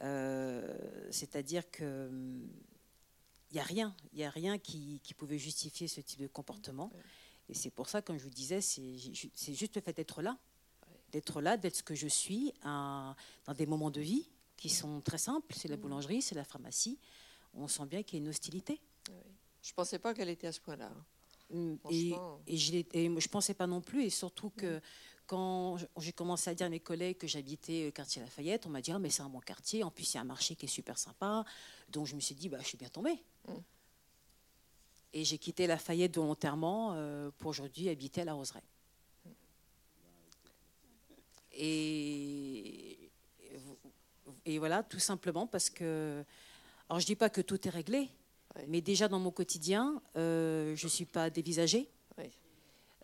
Euh, 0.03 0.77
c'est-à-dire 1.11 1.71
que 1.71 2.11
il 3.51 3.55
n'y 3.55 3.61
a 3.61 3.65
rien, 3.65 3.95
il 4.13 4.19
y 4.19 4.25
a 4.25 4.31
rien 4.31 4.59
qui, 4.59 5.01
qui 5.03 5.15
pouvait 5.15 5.39
justifier 5.39 5.89
ce 5.89 6.01
type 6.01 6.21
de 6.21 6.27
comportement. 6.27 6.91
Et 7.49 7.55
c'est 7.55 7.71
pour 7.71 7.89
ça, 7.89 8.03
comme 8.03 8.19
je 8.19 8.25
vous 8.25 8.31
disais, 8.31 8.61
c'est, 8.61 8.99
ju- 8.99 9.31
c'est 9.35 9.55
juste 9.55 9.77
le 9.77 9.81
fait 9.81 9.93
d'être 9.97 10.21
là, 10.21 10.37
d'être 11.13 11.41
là, 11.41 11.57
d'être 11.57 11.77
ce 11.77 11.83
que 11.83 11.95
je 11.95 12.09
suis 12.09 12.53
à- 12.63 13.15
dans 13.45 13.55
des 13.55 13.67
moments 13.67 13.91
de 13.93 14.01
vie 14.01 14.29
qui 14.57 14.69
sont 14.69 15.01
très 15.01 15.19
simples. 15.19 15.55
C'est 15.55 15.69
la 15.69 15.77
boulangerie, 15.77 16.23
c'est 16.23 16.35
la 16.35 16.45
pharmacie. 16.45 16.99
On 17.55 17.69
sent 17.69 17.87
bien 17.87 18.03
qu'il 18.03 18.19
y 18.19 18.21
a 18.21 18.25
une 18.25 18.29
hostilité. 18.29 18.81
Je 19.63 19.71
ne 19.71 19.75
pensais 19.77 19.99
pas 20.01 20.13
qu'elle 20.13 20.29
était 20.29 20.49
à 20.49 20.53
ce 20.53 20.61
point-là. 20.61 20.93
Mm, 21.51 21.75
et, 21.91 22.13
et, 22.49 22.57
je 22.57 22.75
ne 22.77 23.29
pensais 23.29 23.55
pas 23.55 23.69
non 23.69 23.81
plus. 23.81 24.05
Et 24.05 24.11
surtout 24.11 24.51
que 24.51 24.81
quand 25.27 25.77
j'ai 25.99 26.13
commencé 26.13 26.51
à 26.51 26.55
dire 26.55 26.67
à 26.67 26.71
mes 26.71 26.81
collègues 26.81 27.19
que 27.19 27.27
j'habitais 27.27 27.93
quartier 27.93 28.23
Lafayette, 28.23 28.67
on 28.67 28.71
m'a 28.71 28.81
dit 28.81 28.93
ah, 28.93 28.99
mais 28.99 29.11
c'est 29.11 29.23
un 29.23 29.29
bon 29.29 29.41
quartier. 29.41 29.83
En 29.83 29.91
plus, 29.91 30.13
il 30.13 30.17
y 30.17 30.19
a 30.19 30.21
un 30.21 30.25
marché 30.25 30.55
qui 30.57 30.67
est 30.67 30.69
super 30.69 30.99
sympa. 30.99 31.45
Donc 31.91 32.07
je 32.07 32.15
me 32.15 32.21
suis 32.21 32.35
dit 32.35 32.49
bah, 32.49 32.59
je 32.61 32.67
suis 32.67 32.79
bien 32.79 32.89
tombée. 32.89 33.19
Mm. 33.49 33.53
Et 35.13 35.25
j'ai 35.25 35.39
quitté 35.39 35.67
Lafayette 35.67 36.15
volontairement 36.17 36.93
euh, 36.95 37.31
pour 37.39 37.51
aujourd'hui 37.51 37.89
habiter 37.89 38.21
à 38.21 38.25
la 38.25 38.35
Roseraie. 38.35 38.63
Et, 41.53 42.99
et 44.45 44.59
voilà, 44.59 44.83
tout 44.83 44.99
simplement 44.99 45.47
parce 45.47 45.71
que. 45.71 46.23
Alors, 46.89 47.01
je 47.01 47.05
ne 47.05 47.07
dis 47.07 47.17
pas 47.17 47.31
que 47.31 47.41
tout 47.41 47.67
est 47.67 47.71
réglé, 47.71 48.09
mais 48.69 48.81
déjà 48.81 49.09
dans 49.09 49.19
mon 49.19 49.33
quotidien, 49.33 50.01
euh, 50.17 50.77
je 50.77 50.87
ne 50.87 50.91
suis 50.91 51.05
pas 51.05 51.31
dévisagée. 51.31 51.89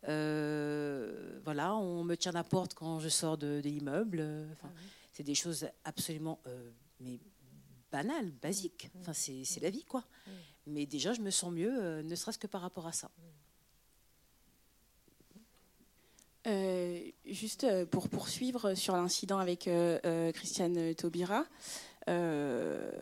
Euh, 0.09 1.41
voilà, 1.45 1.77
on 1.77 2.05
me 2.05 2.17
tient 2.17 2.33
la 2.33 2.45
porte 2.45 2.75
quand 2.75 3.01
je 3.01 3.09
sors 3.09 3.39
de, 3.39 3.61
l'immeuble. 3.63 4.25
Enfin, 4.53 4.71
ah 4.75 4.81
C'est 5.13 5.23
des 5.23 5.35
choses 5.35 5.67
absolument 5.85 6.41
mais 7.01 7.19
banales, 7.91 8.31
basiques. 8.31 8.91
Enfin, 9.01 9.13
c'est 9.13 9.61
la 9.61 9.71
vie, 9.71 9.85
quoi. 9.85 10.05
Mais 10.67 10.87
déjà, 10.87 11.13
je 11.13 11.21
me 11.21 11.31
sens 11.31 11.53
mieux, 11.53 11.73
euh, 11.73 12.03
ne 12.03 12.15
serait-ce 12.15 12.39
que 12.39 12.47
par 12.47 12.63
rapport 12.63 12.87
à 12.87 12.93
ça. 12.93 13.11
Euh, 16.47 17.01
juste 17.25 17.65
euh, 17.65 17.85
pour 17.87 18.09
poursuivre 18.09 18.75
sur 18.75 18.95
l'incident 18.97 19.39
avec 19.39 19.69
Christiane 20.35 20.95
Taubira, 20.95 21.45
l'une 22.09 23.01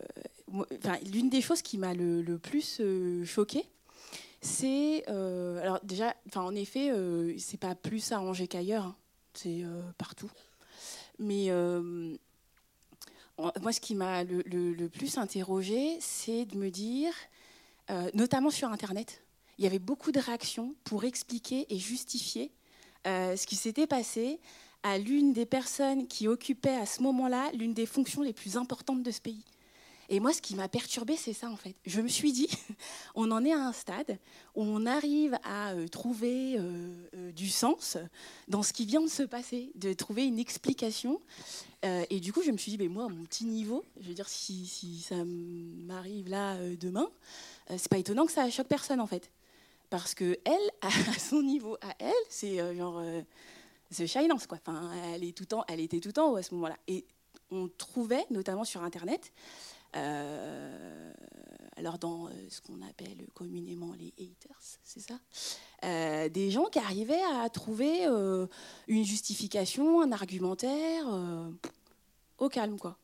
des 1.29 1.41
choses 1.41 1.61
qui 1.61 1.77
m'a 1.77 1.93
le, 1.93 2.37
plus 2.37 2.81
choquée, 3.25 3.65
c'est 4.41 5.05
alors 5.07 5.79
déjà, 5.83 6.15
en 6.35 6.55
effet, 6.55 6.91
c'est 7.37 7.59
pas 7.59 7.75
plus 7.75 8.11
arrangé 8.11 8.47
qu'ailleurs, 8.47 8.85
hein. 8.85 8.95
c'est 9.33 9.63
partout. 9.97 10.31
Mais 11.19 11.49
moi, 13.61 13.71
ce 13.71 13.79
qui 13.79 13.95
m'a 13.95 14.23
le, 14.23 14.41
le, 14.45 14.89
plus 14.89 15.17
interrogée, 15.17 15.97
c'est 15.99 16.45
de 16.45 16.57
me 16.57 16.69
dire 16.69 17.13
euh, 17.89 18.09
notamment 18.13 18.49
sur 18.49 18.69
Internet. 18.69 19.23
Il 19.57 19.63
y 19.63 19.67
avait 19.67 19.79
beaucoup 19.79 20.11
de 20.11 20.19
réactions 20.19 20.75
pour 20.83 21.03
expliquer 21.03 21.65
et 21.69 21.77
justifier 21.77 22.51
euh, 23.07 23.35
ce 23.35 23.45
qui 23.45 23.55
s'était 23.55 23.87
passé 23.87 24.39
à 24.83 24.97
l'une 24.97 25.33
des 25.33 25.45
personnes 25.45 26.07
qui 26.07 26.27
occupait 26.27 26.75
à 26.75 26.85
ce 26.85 27.01
moment-là 27.03 27.51
l'une 27.53 27.73
des 27.73 27.85
fonctions 27.85 28.21
les 28.21 28.33
plus 28.33 28.57
importantes 28.57 29.03
de 29.03 29.11
ce 29.11 29.21
pays. 29.21 29.43
Et 30.09 30.19
moi, 30.19 30.33
ce 30.33 30.41
qui 30.41 30.55
m'a 30.55 30.67
perturbée, 30.67 31.15
c'est 31.15 31.33
ça 31.33 31.49
en 31.49 31.55
fait. 31.55 31.75
Je 31.85 32.01
me 32.01 32.07
suis 32.07 32.31
dit, 32.31 32.49
on 33.15 33.31
en 33.31 33.45
est 33.45 33.53
à 33.53 33.59
un 33.59 33.73
stade 33.73 34.17
où 34.55 34.63
on 34.63 34.85
arrive 34.85 35.37
à 35.43 35.71
euh, 35.71 35.87
trouver 35.87 36.57
du 37.35 37.49
sens 37.49 37.97
dans 38.47 38.63
ce 38.63 38.73
qui 38.73 38.85
vient 38.85 39.01
de 39.01 39.07
se 39.07 39.23
passer, 39.23 39.71
de 39.75 39.93
trouver 39.93 40.25
une 40.25 40.39
explication. 40.39 41.21
et 41.83 42.19
du 42.19 42.33
coup, 42.33 42.41
je 42.43 42.51
me 42.51 42.57
suis 42.57 42.71
dit, 42.71 42.77
mais 42.77 42.87
moi, 42.87 43.05
à 43.05 43.09
mon 43.09 43.23
petit 43.23 43.45
niveau, 43.45 43.83
je 43.99 44.09
veux 44.09 44.13
dire, 44.13 44.27
si, 44.27 45.01
ça 45.07 45.15
m'arrive 45.25 46.29
là 46.29 46.57
demain, 46.79 47.09
euh, 47.71 47.75
c'est 47.77 47.89
pas 47.89 47.97
étonnant 47.97 48.25
que 48.25 48.31
ça 48.31 48.49
choque 48.49 48.67
personne 48.67 48.99
en 48.99 49.07
fait. 49.07 49.31
Parce 49.89 50.13
que 50.13 50.37
elle, 50.45 50.71
à 50.81 51.19
son 51.19 51.41
niveau, 51.41 51.77
à 51.81 51.93
elle, 51.99 52.13
c'est 52.29 52.59
euh, 52.59 52.75
genre 52.75 52.99
euh, 52.99 53.21
The 53.95 54.05
Silence 54.07 54.47
quoi. 54.47 54.57
Enfin, 54.65 54.91
elle 55.13 55.23
est 55.23 55.35
tout 55.35 55.45
temps, 55.45 55.63
elle 55.67 55.79
était 55.79 55.99
tout 55.99 56.17
en 56.19 56.31
haut 56.31 56.35
à 56.35 56.43
ce 56.43 56.53
moment-là. 56.55 56.77
Et 56.87 57.05
on 57.49 57.67
trouvait, 57.67 58.25
notamment 58.29 58.63
sur 58.63 58.83
Internet, 58.83 59.31
alors 59.93 61.97
dans 61.99 62.29
ce 62.49 62.61
qu'on 62.61 62.81
appelle 62.81 63.27
communément 63.33 63.93
les 63.93 64.13
haters, 64.17 64.59
c'est 64.83 65.01
ça, 65.01 65.19
des 66.29 66.51
gens 66.51 66.65
qui 66.65 66.79
arrivaient 66.79 67.23
à 67.39 67.49
trouver 67.49 68.05
une 68.87 69.03
justification, 69.03 70.01
un 70.01 70.11
argumentaire 70.11 71.05
au 72.37 72.49
calme 72.49 72.79
quoi. 72.79 72.97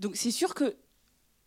Donc 0.00 0.16
c'est 0.16 0.30
sûr 0.30 0.54
que 0.54 0.76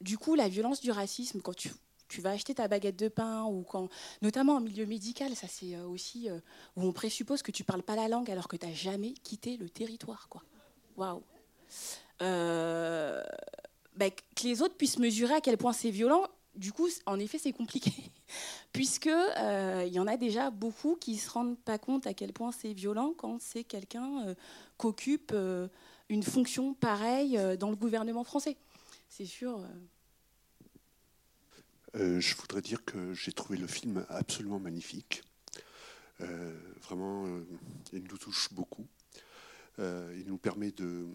du 0.02 0.18
coup 0.18 0.36
la 0.36 0.50
violence 0.50 0.82
du 0.82 0.92
racisme, 0.92 1.42
quand 1.42 1.56
tu 1.56 2.22
vas 2.22 2.32
acheter 2.32 2.54
ta 2.54 2.68
baguette 2.68 2.98
de 2.98 3.08
pain 3.08 3.46
ou 3.46 3.64
quand, 3.64 3.88
notamment 4.22 4.56
en 4.56 4.60
milieu 4.60 4.86
médical, 4.86 5.34
ça 5.36 5.48
c'est 5.48 5.76
euh, 5.76 5.88
aussi 5.88 6.30
euh, 6.30 6.40
où 6.76 6.84
on 6.84 6.92
présuppose 6.92 7.42
que 7.42 7.52
tu 7.52 7.64
parles 7.64 7.84
pas 7.84 7.96
la 7.96 8.10
langue 8.10 8.30
alors 8.30 8.50
que 8.50 8.58
tu 8.58 8.68
n'as 8.68 8.74
jamais 8.74 9.14
quitté 9.14 9.56
le 9.56 9.70
territoire, 9.70 10.28
quoi. 10.28 10.44
Waouh. 10.98 11.24
Euh, 13.94 13.98
bah, 13.98 14.10
que 14.10 14.44
les 14.44 14.62
autres 14.62 14.76
puissent 14.76 15.00
mesurer 15.00 15.36
à 15.36 15.42
quel 15.42 15.58
point 15.58 15.74
c'est 15.74 15.92
violent. 15.92 16.28
Du 16.56 16.74
coup, 16.74 16.90
en 17.06 17.20
effet, 17.20 17.38
c'est 17.38 17.54
compliqué, 17.54 17.92
puisque 18.74 19.06
il 19.06 19.94
y 19.94 20.00
en 20.00 20.08
a 20.08 20.18
déjà 20.18 20.52
beaucoup 20.52 20.98
qui 20.98 21.18
se 21.18 21.30
rendent 21.30 21.58
pas 21.58 21.78
compte 21.78 22.08
à 22.08 22.14
quel 22.14 22.34
point 22.34 22.52
c'est 22.52 22.74
violent 22.74 23.14
quand 23.18 23.42
c'est 23.42 23.64
quelqu'un 23.64 24.36
qu'occupe 24.76 25.34
une 26.10 26.24
fonction 26.24 26.74
pareille 26.74 27.40
dans 27.58 27.70
le 27.70 27.78
gouvernement 27.78 28.26
français. 28.26 28.58
C'est 29.08 29.26
sûr. 29.26 29.66
Euh, 31.96 32.22
je 32.22 32.36
voudrais 32.36 32.62
dire 32.62 32.84
que 32.86 33.14
j'ai 33.14 33.34
trouvé 33.34 33.58
le 33.58 33.68
film 33.68 34.06
absolument 34.10 34.60
magnifique. 34.60 35.24
Euh, 36.22 36.58
vraiment, 36.84 37.26
euh, 37.26 37.46
il 37.92 38.04
nous 38.04 38.18
touche 38.18 38.54
beaucoup. 38.54 38.88
Il 39.78 40.26
nous 40.28 40.38
permet 40.38 40.72
de 40.72 41.08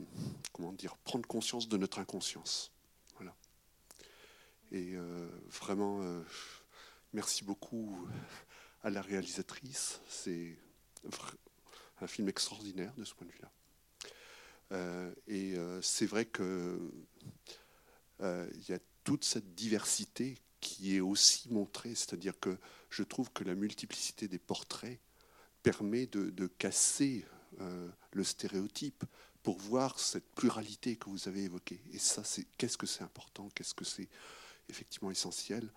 comment 0.52 0.72
dire, 0.72 0.96
prendre 0.98 1.26
conscience 1.26 1.68
de 1.68 1.76
notre 1.76 1.98
inconscience. 1.98 2.72
Voilà. 3.16 3.34
Et 4.72 4.94
vraiment, 5.48 6.00
merci 7.12 7.44
beaucoup 7.44 8.08
à 8.82 8.90
la 8.90 9.02
réalisatrice. 9.02 10.00
C'est 10.08 10.56
un 12.00 12.06
film 12.06 12.28
extraordinaire 12.28 12.92
de 12.96 13.04
ce 13.04 13.14
point 13.14 13.26
de 13.26 13.32
vue-là. 13.32 15.12
et 15.28 15.54
c'est 15.82 16.06
vrai 16.06 16.24
que 16.24 16.80
il 18.20 18.68
y 18.68 18.72
a 18.72 18.78
toute 19.04 19.24
cette 19.24 19.54
diversité 19.54 20.36
qui 20.60 20.96
est 20.96 21.00
aussi 21.00 21.48
montré, 21.52 21.94
c'est-à-dire 21.94 22.38
que 22.40 22.58
je 22.90 23.04
trouve 23.04 23.30
que 23.30 23.44
la 23.44 23.54
multiplicité 23.54 24.26
des 24.26 24.40
portraits 24.40 24.98
permet 25.62 26.06
de, 26.06 26.46
casser 26.46 27.24
euh, 27.60 27.88
le 28.12 28.24
stéréotype 28.24 29.04
pour 29.42 29.58
voir 29.58 29.98
cette 29.98 30.28
pluralité 30.34 30.96
que 30.96 31.08
vous 31.08 31.28
avez 31.28 31.44
évoquée. 31.44 31.80
Et 31.92 31.98
ça, 31.98 32.24
c'est 32.24 32.46
qu'est-ce 32.58 32.76
que 32.76 32.86
c'est 32.86 33.02
important, 33.02 33.48
qu'est-ce 33.54 33.74
que 33.74 33.84
c'est 33.84 34.08
effectivement 34.68 35.10
essentiel. 35.10 35.70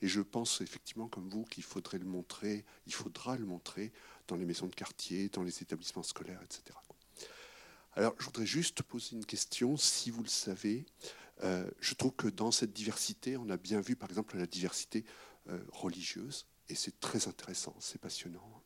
Et 0.00 0.08
je 0.08 0.20
pense 0.20 0.60
effectivement, 0.60 1.08
comme 1.08 1.28
vous, 1.28 1.44
qu'il 1.44 1.64
faudrait 1.64 1.98
le 1.98 2.04
montrer, 2.04 2.64
il 2.86 2.94
faudra 2.94 3.36
le 3.36 3.44
montrer 3.44 3.92
dans 4.28 4.36
les 4.36 4.44
maisons 4.44 4.66
de 4.66 4.74
quartier, 4.74 5.28
dans 5.28 5.42
les 5.42 5.62
établissements 5.62 6.02
scolaires, 6.02 6.40
etc. 6.42 6.78
Alors, 7.92 8.14
je 8.18 8.26
voudrais 8.26 8.46
juste 8.46 8.82
poser 8.82 9.16
une 9.16 9.24
question, 9.24 9.76
si 9.76 10.10
vous 10.10 10.22
le 10.22 10.28
savez. 10.28 10.84
Euh, 11.42 11.68
je 11.80 11.94
trouve 11.94 12.12
que 12.12 12.28
dans 12.28 12.50
cette 12.50 12.72
diversité, 12.72 13.36
on 13.36 13.48
a 13.48 13.56
bien 13.56 13.80
vu 13.80 13.96
par 13.96 14.08
exemple 14.08 14.36
la 14.36 14.46
diversité 14.46 15.04
euh, 15.48 15.58
religieuse, 15.72 16.46
et 16.68 16.74
c'est 16.74 17.00
très 17.00 17.28
intéressant, 17.28 17.74
c'est 17.80 18.00
passionnant. 18.00 18.62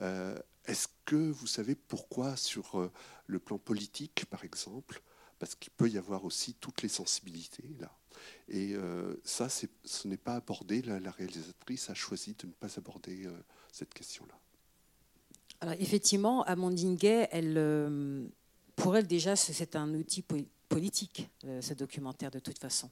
Euh, 0.00 0.38
est-ce 0.66 0.88
que 1.04 1.16
vous 1.16 1.46
savez 1.46 1.74
pourquoi 1.74 2.36
sur 2.36 2.90
le 3.26 3.38
plan 3.38 3.58
politique, 3.58 4.24
par 4.26 4.44
exemple, 4.44 5.02
parce 5.38 5.54
qu'il 5.54 5.72
peut 5.72 5.88
y 5.88 5.98
avoir 5.98 6.24
aussi 6.24 6.54
toutes 6.54 6.82
les 6.82 6.88
sensibilités 6.88 7.64
là, 7.80 7.90
et 8.48 8.74
ça, 9.24 9.48
ce 9.48 10.06
n'est 10.06 10.18
pas 10.18 10.34
abordé. 10.34 10.82
La, 10.82 11.10
réalisatrice 11.10 11.88
a 11.88 11.94
choisi 11.94 12.34
de 12.34 12.46
ne 12.46 12.52
pas 12.52 12.68
aborder 12.76 13.26
cette 13.72 13.94
question-là. 13.94 14.38
Alors 15.60 15.74
effectivement, 15.78 16.42
Amandine 16.44 16.96
Gay, 16.96 17.28
pour 18.76 18.96
elle 18.96 19.06
déjà, 19.06 19.36
c'est 19.36 19.76
un 19.76 19.92
outil 19.94 20.24
politique, 20.68 21.28
euh, 21.44 21.60
ce 21.60 21.74
documentaire, 21.74 22.30
de 22.30 22.38
toute 22.38 22.58
façon. 22.58 22.90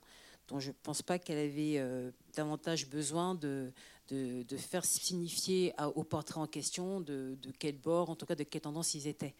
Donc 0.48 0.60
je 0.60 0.68
ne 0.68 0.74
pense 0.82 1.00
pas 1.00 1.18
qu'elle 1.18 1.38
avait 1.38 1.78
euh, 1.78 2.10
davantage 2.34 2.88
besoin 2.88 3.34
de, 3.34 3.72
de, 4.08 4.56
faire 4.56 4.84
signifier 4.84 5.74
au 5.94 6.04
portrait 6.04 6.40
en 6.40 6.46
question 6.46 7.00
de, 7.00 7.36
quel 7.58 7.76
bord, 7.76 8.10
en 8.10 8.16
tout 8.16 8.26
cas 8.26 8.34
de 8.34 8.44
quelle 8.44 8.62
tendance 8.62 8.94
ils 8.94 9.06
étaient. 9.06 9.34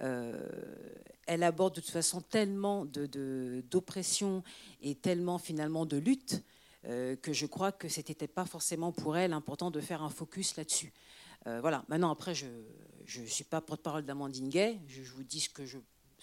Euh, 0.00 0.40
elle 1.26 1.42
aborde 1.42 1.74
de 1.74 1.80
toute 1.80 1.90
façon 1.90 2.20
tellement 2.20 2.84
d'oppression 2.84 4.44
et 4.80 4.94
tellement 4.94 5.38
finalement 5.38 5.86
de 5.86 5.96
lutte 5.96 6.42
que 6.84 7.32
je 7.32 7.44
crois 7.46 7.72
que 7.72 7.88
ce 7.88 7.98
n'était 7.98 8.28
pas 8.28 8.46
forcément 8.46 8.92
pour 8.92 9.16
elle 9.16 9.32
important 9.32 9.70
de 9.70 9.80
faire 9.80 10.02
un 10.02 10.10
focus 10.10 10.56
là-dessus. 10.56 10.92
voilà, 11.44 11.84
maintenant 11.88 12.10
après, 12.10 12.34
je 12.34 12.46
ne 13.20 13.26
suis 13.26 13.44
pas 13.44 13.60
porte-parole 13.60 14.04
d'Amandine 14.04 14.48
Gay, 14.48 14.78
je, 14.86 15.02
vous 15.02 15.24
dis 15.24 15.40
ce 15.40 15.48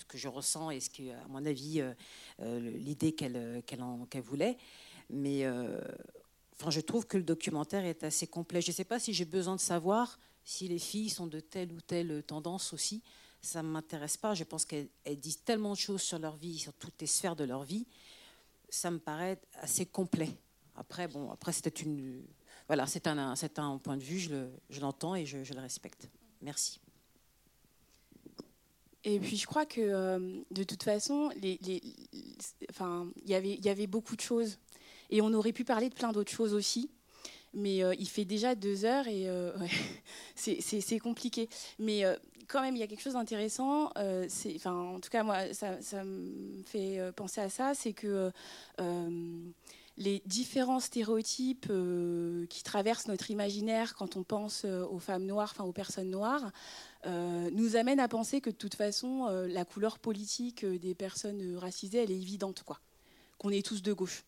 que 0.06 0.18
je 0.18 0.28
ressens 0.28 0.72
et 0.72 0.80
ce 0.80 0.90
qui, 0.90 1.12
à 1.12 1.28
mon 1.30 1.46
avis, 1.46 1.82
euh, 1.82 1.94
euh, 2.42 2.60
l'idée 2.60 3.14
qu'elle 3.14 3.64
voulait. 4.24 4.58
Mais 5.10 5.46
euh, 5.46 5.80
enfin, 6.60 6.70
je 6.70 6.82
trouve 6.82 7.06
que 7.06 7.18
le 7.18 7.24
documentaire 7.24 7.86
est 7.86 8.04
assez 8.04 8.28
complet. 8.28 8.62
Je 8.62 8.72
ne 8.72 8.76
sais 8.76 8.84
pas 8.84 9.00
si 9.00 9.14
j'ai 9.14 9.26
besoin 9.26 9.56
de 9.56 9.62
savoir 9.62 10.20
si 10.44 10.68
les 10.68 10.80
filles 10.80 11.10
sont 11.10 11.28
de 11.28 11.40
telle 11.40 11.72
ou 11.72 11.82
telle 11.82 12.24
tendance 12.24 12.74
aussi. 12.74 13.02
ça 13.42 13.62
ne 13.62 13.68
m'intéresse 13.68 14.18
pas. 14.18 14.34
Je 14.34 14.44
pense 14.44 14.66
qu'elles 14.66 14.90
disent 15.18 15.44
tellement 15.44 15.74
de 15.74 15.78
choses 15.78 16.02
sur 16.02 16.20
leur 16.20 16.36
vie, 16.36 16.60
sur 16.60 16.74
toutes 16.74 17.00
les 17.02 17.08
sphères 17.08 17.36
de 17.36 17.44
leur 17.44 17.64
vie. 17.64 17.86
Ça 18.70 18.92
me 18.92 19.00
paraît 19.00 19.40
assez 19.56 19.86
complet. 19.86 20.30
Après, 20.76 21.08
bon, 21.08 21.32
après 21.32 21.54
c'était 21.54 21.70
une, 21.70 22.24
voilà, 22.68 22.88
c'est 22.88 23.08
un, 23.08 23.36
un 23.58 23.78
point 23.78 23.98
de 23.98 24.04
vue, 24.04 24.20
je, 24.20 24.80
l'entends 24.80 25.16
et 25.16 25.26
je, 25.26 25.38
le 25.38 25.60
respecte. 25.60 26.10
Merci. 26.42 26.80
Et 29.04 29.20
puis 29.20 29.38
je 29.38 29.46
crois 29.46 29.68
que 29.68 29.82
euh, 29.82 30.42
de 30.50 30.64
toute 30.64 30.82
façon, 30.82 31.30
il 31.42 31.60
y 33.28 33.70
avait 33.70 33.88
beaucoup 33.88 34.16
de 34.16 34.22
choses. 34.22 34.58
Et 35.10 35.22
on 35.22 35.34
aurait 35.34 35.54
pu 35.54 35.64
parler 35.64 35.90
de 35.90 35.96
plein 35.96 36.12
d'autres 36.12 36.32
choses 36.32 36.54
aussi. 36.54 36.90
Mais 37.54 37.84
euh, 37.84 37.96
il 37.98 38.10
fait 38.10 38.26
déjà 38.26 38.54
deux 38.54 38.84
heures 38.84 39.08
et 39.08 39.30
euh, 39.30 39.52
c'est 40.36 41.00
compliqué. 41.00 41.48
Mais 41.80 42.04
quand 42.48 42.62
même, 42.62 42.76
il 42.76 42.80
y 42.80 42.84
a 42.84 42.88
quelque 42.88 43.02
chose 43.02 43.14
d'intéressant. 43.14 43.92
enfin, 43.96 44.74
en 44.74 45.00
tout 45.00 45.10
cas, 45.10 45.24
moi, 45.24 45.54
ça, 45.54 46.04
me 46.04 46.64
fait 46.66 47.00
penser 47.16 47.42
à 47.42 47.50
ça. 47.50 47.74
C'est 47.74 47.94
que 47.94 48.32
les 49.98 50.22
différents 50.26 50.80
stéréotypes 50.80 51.68
euh, 51.70 52.46
qui 52.48 52.64
traversent 52.64 53.08
notre 53.08 53.32
imaginaire 53.32 53.96
quand 53.96 54.18
on 54.18 54.24
pense 54.24 54.64
euh, 54.66 54.86
aux 54.86 55.00
femmes 55.00 55.26
noires, 55.26 55.52
enfin 55.52 55.64
aux 55.64 55.72
personnes 55.72 56.10
noires, 56.10 56.52
euh, 57.06 57.50
nous 57.52 57.76
amènent 57.76 58.00
à 58.00 58.08
penser 58.08 58.42
que 58.42 58.50
de 58.50 58.56
toute 58.56 58.76
façon, 58.76 59.28
la 59.48 59.64
couleur 59.64 60.00
politique 60.00 60.66
des 60.66 60.96
personnes 60.96 61.56
racisées, 61.58 62.00
elle 62.00 62.12
est 62.12 62.20
évidente, 62.20 62.64
quoi. 62.64 62.80
Qu'on 63.38 63.50
est 63.50 63.66
tous 63.66 63.82
de 63.82 63.94
gauche. 63.94 64.24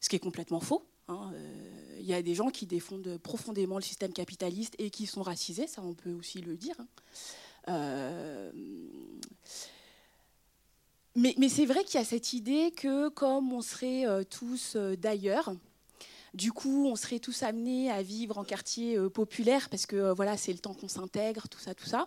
Ce 0.00 0.08
qui 0.08 0.16
est 0.16 0.20
complètement 0.20 0.60
faux. 0.60 0.86
Hein, 1.08 1.32
il 1.98 2.06
y 2.06 2.14
a 2.14 2.22
des 2.22 2.34
gens 2.34 2.50
qui 2.50 2.66
défendent 2.66 3.18
profondément 3.18 3.76
le 3.76 3.82
système 3.82 4.12
capitaliste 4.12 4.74
et 4.78 4.90
qui 4.90 5.06
sont 5.06 5.22
racisés, 5.22 5.66
ça 5.66 5.82
on 5.82 5.94
peut 5.94 6.12
aussi 6.12 6.40
le 6.40 6.56
dire. 6.56 6.74
Hein. 7.68 8.50
Mais, 11.16 11.48
c'est 11.48 11.64
vrai 11.64 11.82
qu'il 11.82 11.98
y 11.98 12.02
a 12.02 12.04
cette 12.04 12.34
idée 12.34 12.72
que 12.76 13.08
comme 13.08 13.50
on 13.54 13.62
serait 13.62 14.06
euh, 14.06 14.22
tous 14.22 14.74
euh, 14.76 14.96
d'ailleurs, 14.96 15.54
du 16.34 16.52
coup, 16.52 16.86
on 16.86 16.94
serait 16.94 17.20
tous 17.20 17.42
amenés 17.42 17.90
à 17.90 18.02
vivre 18.02 18.36
en 18.36 18.44
quartier 18.44 18.98
euh, 18.98 19.08
populaire 19.08 19.70
parce 19.70 19.86
que 19.86 20.12
voilà, 20.12 20.36
c'est 20.36 20.52
le 20.52 20.58
temps 20.58 20.74
qu'on 20.74 20.88
s'intègre, 20.88 21.48
tout 21.48 21.58
ça, 21.58 21.74
tout 21.74 21.86
ça. 21.86 22.06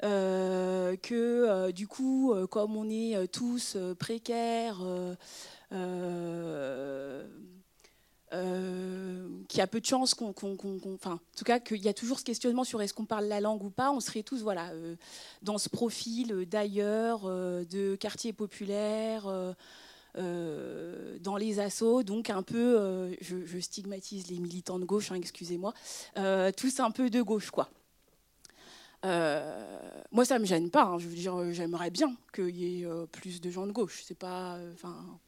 que 0.00 1.72
du 1.72 1.88
coup, 1.88 2.32
comme 2.48 2.76
on 2.76 2.88
est 2.88 3.26
tous 3.32 3.76
précaires, 3.98 4.80
euh, 8.34 9.26
qu'il 9.48 9.58
y 9.58 9.62
a 9.62 9.66
peu 9.66 9.80
de 9.80 9.86
chances 9.86 10.12
qu'on, 10.12 10.28
en 10.28 10.34
tout 10.34 11.44
cas, 11.46 11.60
qu'il 11.60 11.82
y 11.82 11.88
a 11.88 11.94
toujours 11.94 12.18
ce 12.18 12.24
questionnement 12.24 12.64
sur 12.64 12.82
est-ce 12.82 12.92
qu'on 12.92 13.06
parle 13.06 13.24
la 13.24 13.40
langue 13.40 13.64
ou 13.64 13.70
pas. 13.70 13.90
On 13.90 14.00
serait 14.00 14.22
tous, 14.22 14.42
voilà, 14.42 14.70
euh, 14.72 14.96
dans 15.40 15.56
ce 15.56 15.70
profil 15.70 16.32
euh, 16.32 16.44
d'ailleurs, 16.44 17.22
de 17.22 17.96
quartier 17.96 18.34
populaire, 18.34 19.24
dans 20.14 21.36
les 21.38 21.60
assauts, 21.60 22.02
donc 22.02 22.28
un 22.28 22.42
peu, 22.42 23.16
je, 23.20 23.58
stigmatise 23.60 24.28
les 24.28 24.38
militants 24.40 24.78
de 24.78 24.84
gauche, 24.84 25.10
hein, 25.10 25.14
excusez-moi, 25.14 25.72
tous 26.56 26.80
un 26.80 26.90
peu 26.90 27.08
de 27.08 27.22
gauche, 27.22 27.50
quoi. 27.50 27.70
moi, 29.04 30.24
ça 30.24 30.38
me 30.38 30.44
gêne 30.44 30.70
pas. 30.70 30.84
Hein, 30.84 30.98
je 30.98 31.08
veux 31.08 31.14
dire, 31.14 31.52
j'aimerais 31.52 31.90
bien 31.90 32.14
qu'il 32.34 32.56
y 32.56 32.82
ait 32.82 32.86
plus 33.10 33.40
de 33.40 33.50
gens 33.50 33.66
de 33.66 33.72
gauche. 33.72 34.02
C'est 34.04 34.18
pas, 34.18 34.58
enfin 34.74 35.18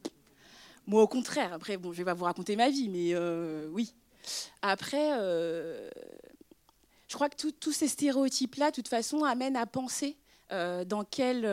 moi, 0.91 1.03
au 1.03 1.07
contraire. 1.07 1.53
Après, 1.53 1.77
bon, 1.77 1.93
je 1.93 1.99
vais 1.99 2.03
pas 2.03 2.13
vous 2.13 2.25
raconter 2.25 2.57
ma 2.57 2.69
vie, 2.69 2.89
mais 2.89 3.15
euh, 3.15 3.69
oui. 3.71 3.93
Après, 4.61 5.13
euh, 5.13 5.89
je 7.07 7.15
crois 7.15 7.29
que 7.29 7.49
tous 7.49 7.71
ces 7.71 7.87
stéréotypes-là, 7.87 8.71
de 8.71 8.75
toute 8.75 8.89
façon, 8.89 9.23
amènent 9.23 9.55
à 9.55 9.65
penser 9.65 10.17
euh, 10.51 10.83
dans, 10.83 11.05
quel, 11.05 11.43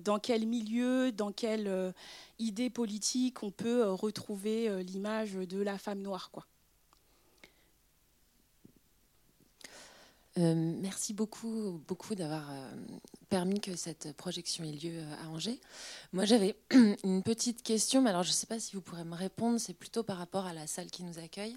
dans 0.00 0.20
quel 0.20 0.46
milieu, 0.46 1.10
dans 1.10 1.32
quelle 1.32 1.92
idée 2.38 2.70
politique 2.70 3.42
on 3.42 3.50
peut 3.50 3.90
retrouver 3.90 4.84
l'image 4.84 5.32
de 5.34 5.60
la 5.60 5.76
femme 5.76 6.00
noire, 6.00 6.30
quoi. 6.30 6.46
Euh, 10.36 10.54
merci 10.56 11.14
beaucoup, 11.14 11.80
beaucoup 11.86 12.16
d'avoir 12.16 12.50
euh, 12.50 12.72
permis 13.28 13.60
que 13.60 13.76
cette 13.76 14.12
projection 14.16 14.64
ait 14.64 14.72
lieu 14.72 14.98
euh, 14.98 15.24
à 15.24 15.28
Angers. 15.28 15.60
Moi, 16.12 16.24
j'avais 16.24 16.56
une 17.04 17.22
petite 17.22 17.62
question, 17.62 18.02
mais 18.02 18.10
alors 18.10 18.24
je 18.24 18.30
ne 18.30 18.34
sais 18.34 18.48
pas 18.48 18.58
si 18.58 18.74
vous 18.74 18.82
pourrez 18.82 19.04
me 19.04 19.14
répondre. 19.14 19.60
C'est 19.60 19.74
plutôt 19.74 20.02
par 20.02 20.16
rapport 20.16 20.46
à 20.46 20.52
la 20.52 20.66
salle 20.66 20.90
qui 20.90 21.04
nous 21.04 21.20
accueille. 21.20 21.56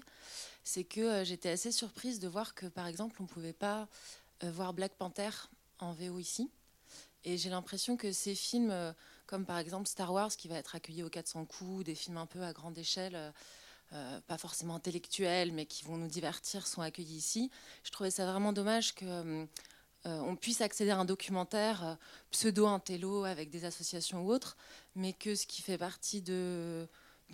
C'est 0.62 0.84
que 0.84 1.24
j'étais 1.24 1.50
assez 1.50 1.72
surprise 1.72 2.20
de 2.20 2.28
voir 2.28 2.54
que, 2.54 2.66
par 2.66 2.86
exemple, 2.86 3.16
on 3.18 3.24
ne 3.24 3.28
pouvait 3.28 3.52
pas 3.52 3.88
voir 4.42 4.74
Black 4.74 4.92
Panther 4.92 5.30
en 5.80 5.92
VO 5.92 6.18
ici. 6.18 6.50
Et 7.24 7.36
j'ai 7.36 7.50
l'impression 7.50 7.96
que 7.96 8.12
ces 8.12 8.34
films, 8.34 8.72
comme 9.26 9.46
par 9.46 9.58
exemple 9.58 9.88
Star 9.88 10.12
Wars, 10.12 10.28
qui 10.28 10.46
va 10.46 10.56
être 10.56 10.74
accueilli 10.74 11.02
au 11.02 11.08
400 11.08 11.46
coups, 11.46 11.84
des 11.84 11.94
films 11.94 12.18
un 12.18 12.26
peu 12.26 12.42
à 12.42 12.52
grande 12.52 12.76
échelle, 12.76 13.32
euh, 13.94 14.20
pas 14.26 14.36
forcément 14.36 14.74
intellectuels, 14.74 15.50
mais 15.52 15.64
qui 15.64 15.84
vont 15.84 15.96
nous 15.96 16.08
divertir, 16.08 16.66
sont 16.66 16.82
accueillis 16.82 17.16
ici. 17.16 17.50
Je 17.84 17.90
trouvais 17.90 18.10
ça 18.10 18.30
vraiment 18.30 18.52
dommage 18.52 18.94
que 18.94 19.04
euh, 19.04 19.46
on 20.04 20.36
puisse 20.36 20.60
accéder 20.60 20.90
à 20.90 20.98
un 20.98 21.06
documentaire 21.06 21.84
euh, 21.84 21.94
pseudo-intello 22.30 23.24
avec 23.24 23.48
des 23.48 23.64
associations 23.64 24.22
ou 24.22 24.30
autres, 24.30 24.58
mais 24.94 25.14
que 25.14 25.34
ce 25.34 25.46
qui 25.46 25.62
fait 25.62 25.78
partie 25.78 26.20
d'une 26.20 26.86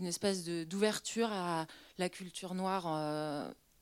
espèce 0.02 0.44
d'ouverture 0.44 1.32
à 1.32 1.66
la 1.98 2.08
culture 2.08 2.54
noire 2.54 2.86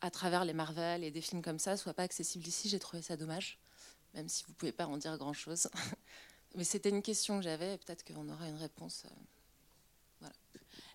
à 0.00 0.10
travers 0.10 0.44
les 0.46 0.54
Marvel 0.54 1.04
et 1.04 1.10
des 1.10 1.20
films 1.20 1.42
comme 1.42 1.58
ça 1.58 1.76
soit 1.76 1.94
pas 1.94 2.04
accessible 2.04 2.46
ici. 2.46 2.70
J'ai 2.70 2.78
trouvé 2.78 3.02
ça 3.02 3.18
dommage, 3.18 3.58
même 4.14 4.28
si 4.28 4.44
vous 4.44 4.54
pouvez 4.54 4.72
pas 4.72 4.86
en 4.86 4.96
dire 4.96 5.18
grand-chose. 5.18 5.68
mais 6.54 6.64
c'était 6.64 6.88
une 6.88 7.02
question 7.02 7.36
que 7.36 7.44
j'avais, 7.44 7.76
peut-être 7.76 8.02
qu'on 8.02 8.28
aura 8.30 8.48
une 8.48 8.56
réponse. 8.56 9.04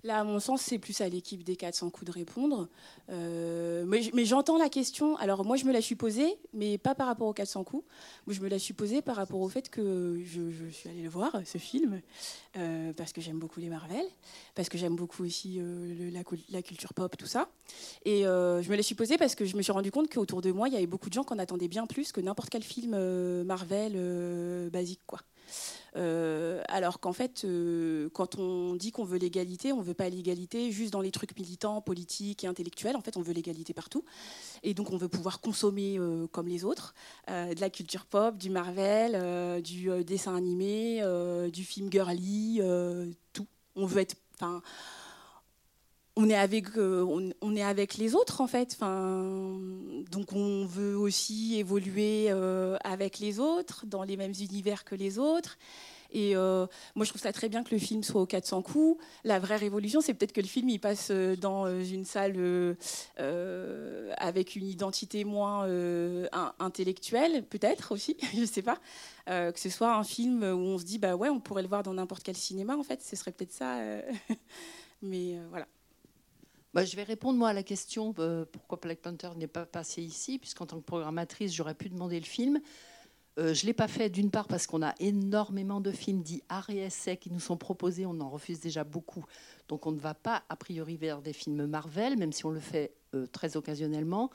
Là, 0.03 0.19
à 0.19 0.23
mon 0.23 0.39
sens, 0.39 0.61
c'est 0.61 0.77
plus 0.77 1.01
à 1.01 1.09
l'équipe 1.09 1.43
des 1.43 1.55
400 1.55 1.89
coups 1.89 2.05
de 2.05 2.11
répondre. 2.11 2.67
Euh, 3.09 3.85
mais, 3.85 4.25
j'entends 4.25 4.57
la 4.57 4.69
question. 4.69 5.15
Alors, 5.17 5.43
moi, 5.45 5.57
je 5.57 5.65
me 5.65 5.73
la 5.73 5.81
suis 5.81 5.95
posée, 5.95 6.37
mais 6.53 6.77
pas 6.77 6.95
par 6.95 7.07
rapport 7.07 7.27
aux 7.27 7.33
400 7.33 7.63
coups. 7.63 7.83
Moi, 8.25 8.35
je 8.35 8.41
me 8.41 8.47
la 8.47 8.59
suis 8.59 8.73
posée 8.73 9.01
par 9.01 9.15
rapport 9.15 9.39
au 9.39 9.49
fait 9.49 9.69
que 9.69 10.21
je, 10.23 10.69
suis 10.71 10.89
allée 10.89 11.01
le 11.01 11.09
voir, 11.09 11.31
ce 11.45 11.57
film, 11.57 12.01
euh, 12.57 12.93
parce 12.93 13.11
que 13.11 13.21
j'aime 13.21 13.39
beaucoup 13.39 13.59
les 13.59 13.69
Marvel, 13.69 14.05
parce 14.55 14.69
que 14.69 14.77
j'aime 14.77 14.95
beaucoup 14.95 15.23
aussi 15.23 15.57
euh, 15.59 16.11
la, 16.49 16.61
culture 16.61 16.93
pop, 16.93 17.15
tout 17.17 17.25
ça. 17.25 17.49
Et 18.05 18.23
je 18.23 18.69
me 18.69 18.75
la 18.75 18.83
suis 18.83 18.95
posée 18.95 19.17
parce 19.17 19.35
que 19.35 19.45
je 19.45 19.57
me 19.57 19.61
suis 19.61 19.71
rendu 19.71 19.91
compte 19.91 20.11
qu'autour 20.13 20.41
de 20.41 20.51
moi, 20.51 20.67
il 20.67 20.73
y 20.73 20.77
avait 20.77 20.87
beaucoup 20.87 21.09
de 21.09 21.13
gens 21.13 21.23
qui 21.23 21.33
en 21.33 21.39
attendaient 21.39 21.67
bien 21.67 21.85
plus 21.85 22.11
que 22.11 22.21
n'importe 22.21 22.49
quel 22.49 22.63
film 22.63 22.95
Marvel 23.43 24.69
basique, 24.69 25.01
quoi. 25.05 25.19
Euh, 25.95 26.61
alors 26.67 26.99
qu'en 26.99 27.13
fait, 27.13 27.43
euh, 27.43 28.09
quand 28.13 28.37
on 28.37 28.75
dit 28.75 28.91
qu'on 28.91 29.03
veut 29.03 29.17
l'égalité, 29.17 29.73
on 29.73 29.79
ne 29.79 29.83
veut 29.83 29.93
pas 29.93 30.09
l'égalité 30.09 30.71
juste 30.71 30.93
dans 30.93 31.01
les 31.01 31.11
trucs 31.11 31.37
militants, 31.37 31.81
politiques 31.81 32.43
et 32.43 32.47
intellectuels. 32.47 32.95
En 32.95 33.01
fait, 33.01 33.17
on 33.17 33.21
veut 33.21 33.33
l'égalité 33.33 33.73
partout. 33.73 34.03
Et 34.63 34.73
donc, 34.73 34.91
on 34.91 34.97
veut 34.97 35.07
pouvoir 35.07 35.41
consommer 35.41 35.97
euh, 35.97 36.27
comme 36.27 36.47
les 36.47 36.63
autres 36.63 36.93
de 37.27 37.59
la 37.59 37.69
culture 37.69 38.05
pop, 38.05 38.37
du 38.37 38.49
Marvel, 38.49 39.61
du 39.61 39.89
dessin 40.03 40.35
animé, 40.35 41.01
du 41.51 41.63
film 41.63 41.91
girly, 41.91 42.61
tout. 43.33 43.47
On 43.75 43.85
veut 43.85 44.01
être. 44.01 44.15
On 46.19 46.29
est 46.29 46.35
avec 46.35 46.65
on, 46.77 47.55
est 47.55 47.61
avec 47.61 47.97
les 47.97 48.15
autres 48.15 48.41
en 48.41 48.47
fait 48.47 48.75
donc 48.79 50.33
on 50.33 50.65
veut 50.65 50.97
aussi 50.97 51.59
évoluer 51.59 52.31
avec 52.83 53.19
les 53.19 53.39
autres 53.39 53.85
dans 53.85 54.03
les 54.03 54.17
mêmes 54.17 54.33
univers 54.39 54.83
que 54.83 54.95
les 54.95 55.19
autres 55.19 55.57
et 56.11 56.35
euh, 56.35 56.65
moi, 56.95 57.05
je 57.05 57.09
trouve 57.09 57.21
ça 57.21 57.33
très 57.33 57.49
bien 57.49 57.63
que 57.63 57.73
le 57.73 57.79
film 57.79 58.03
soit 58.03 58.21
aux 58.21 58.25
400 58.25 58.61
coups. 58.61 59.03
La 59.23 59.39
vraie 59.39 59.57
révolution, 59.57 60.01
c'est 60.01 60.13
peut-être 60.13 60.33
que 60.33 60.41
le 60.41 60.47
film 60.47 60.69
il 60.69 60.79
passe 60.79 61.09
euh, 61.11 61.35
dans 61.35 61.65
euh, 61.65 61.83
une 61.83 62.05
salle 62.05 62.37
avec 64.17 64.55
une 64.55 64.67
identité 64.67 65.23
moins 65.23 65.67
intellectuelle, 66.59 67.43
peut-être 67.43 67.91
aussi, 67.91 68.17
je 68.37 68.45
sais 68.45 68.61
pas. 68.61 68.79
que 69.27 69.59
ce 69.59 69.69
soit 69.69 69.95
un 69.95 70.03
film 70.03 70.43
où 70.43 70.59
on 70.59 70.77
se 70.77 70.83
dit, 70.83 70.99
bah 70.99 71.15
ouais, 71.15 71.29
on 71.29 71.39
pourrait 71.39 71.61
le 71.61 71.67
voir 71.67 71.83
dans 71.83 71.93
n'importe 71.93 72.23
quel 72.23 72.35
cinéma, 72.35 72.75
en 72.75 72.83
fait. 72.83 73.01
Ce 73.01 73.15
serait 73.15 73.31
peut-être 73.31 73.53
ça. 73.53 73.79
Mais 75.01 75.39
voilà. 75.49 75.67
Bah, 76.73 76.85
je 76.85 76.95
vais 76.95 77.03
répondre 77.03 77.39
moi 77.39 77.49
à 77.49 77.53
la 77.53 77.63
question 77.63 78.13
pourquoi 78.13 78.77
Black 78.81 78.99
Panther 78.99 79.29
n'est 79.37 79.47
pas 79.47 79.65
passé 79.65 80.01
ici, 80.01 80.37
puisqu'en 80.37 80.65
tant 80.65 80.77
que 80.77 80.85
programmatrice, 80.85 81.53
j'aurais 81.53 81.73
pu 81.73 81.89
demander 81.89 82.19
le 82.19 82.25
film. 82.25 82.59
Euh, 83.39 83.53
je 83.53 83.63
ne 83.63 83.67
l'ai 83.67 83.73
pas 83.73 83.87
fait 83.87 84.09
d'une 84.09 84.31
part 84.31 84.47
parce 84.47 84.65
qu'on 84.65 84.81
a 84.81 84.95
énormément 84.99 85.79
de 85.79 85.91
films 85.91 86.23
dits 86.23 86.41
art 86.49 86.69
et 86.69 86.77
essais 86.77 87.17
qui 87.17 87.31
nous 87.31 87.39
sont 87.39 87.57
proposés, 87.57 88.05
on 88.05 88.19
en 88.19 88.29
refuse 88.29 88.59
déjà 88.59 88.83
beaucoup. 88.83 89.25
Donc 89.67 89.85
on 89.85 89.91
ne 89.91 89.99
va 89.99 90.15
pas 90.15 90.43
a 90.49 90.55
priori 90.55 90.97
vers 90.97 91.21
des 91.21 91.33
films 91.33 91.67
Marvel, 91.67 92.17
même 92.17 92.31
si 92.31 92.45
on 92.45 92.49
le 92.49 92.59
fait 92.59 92.93
euh, 93.13 93.27
très 93.27 93.55
occasionnellement. 93.55 94.31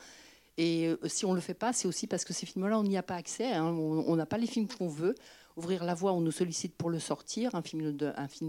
Et 0.57 0.87
euh, 0.87 0.99
si 1.07 1.25
on 1.25 1.31
ne 1.31 1.35
le 1.35 1.41
fait 1.41 1.55
pas, 1.55 1.73
c'est 1.73 1.89
aussi 1.89 2.07
parce 2.07 2.25
que 2.25 2.33
ces 2.33 2.47
films-là, 2.47 2.79
on 2.79 2.85
n'y 2.85 2.97
a 2.97 3.03
pas 3.03 3.17
accès. 3.17 3.53
Hein. 3.53 3.67
on 3.67 4.15
n'a 4.15 4.27
pas 4.27 4.39
les 4.39 4.47
films 4.47 4.69
qu'on 4.69 4.89
veut. 4.89 5.17
Ouvrir 5.57 5.85
la 5.85 5.95
voie, 5.95 6.13
on 6.13 6.21
nous 6.21 6.31
sollicite 6.31 6.75
pour 6.77 6.89
le 6.89 6.99
sortir. 6.99 7.55
Un 7.55 7.63
film 7.63 7.97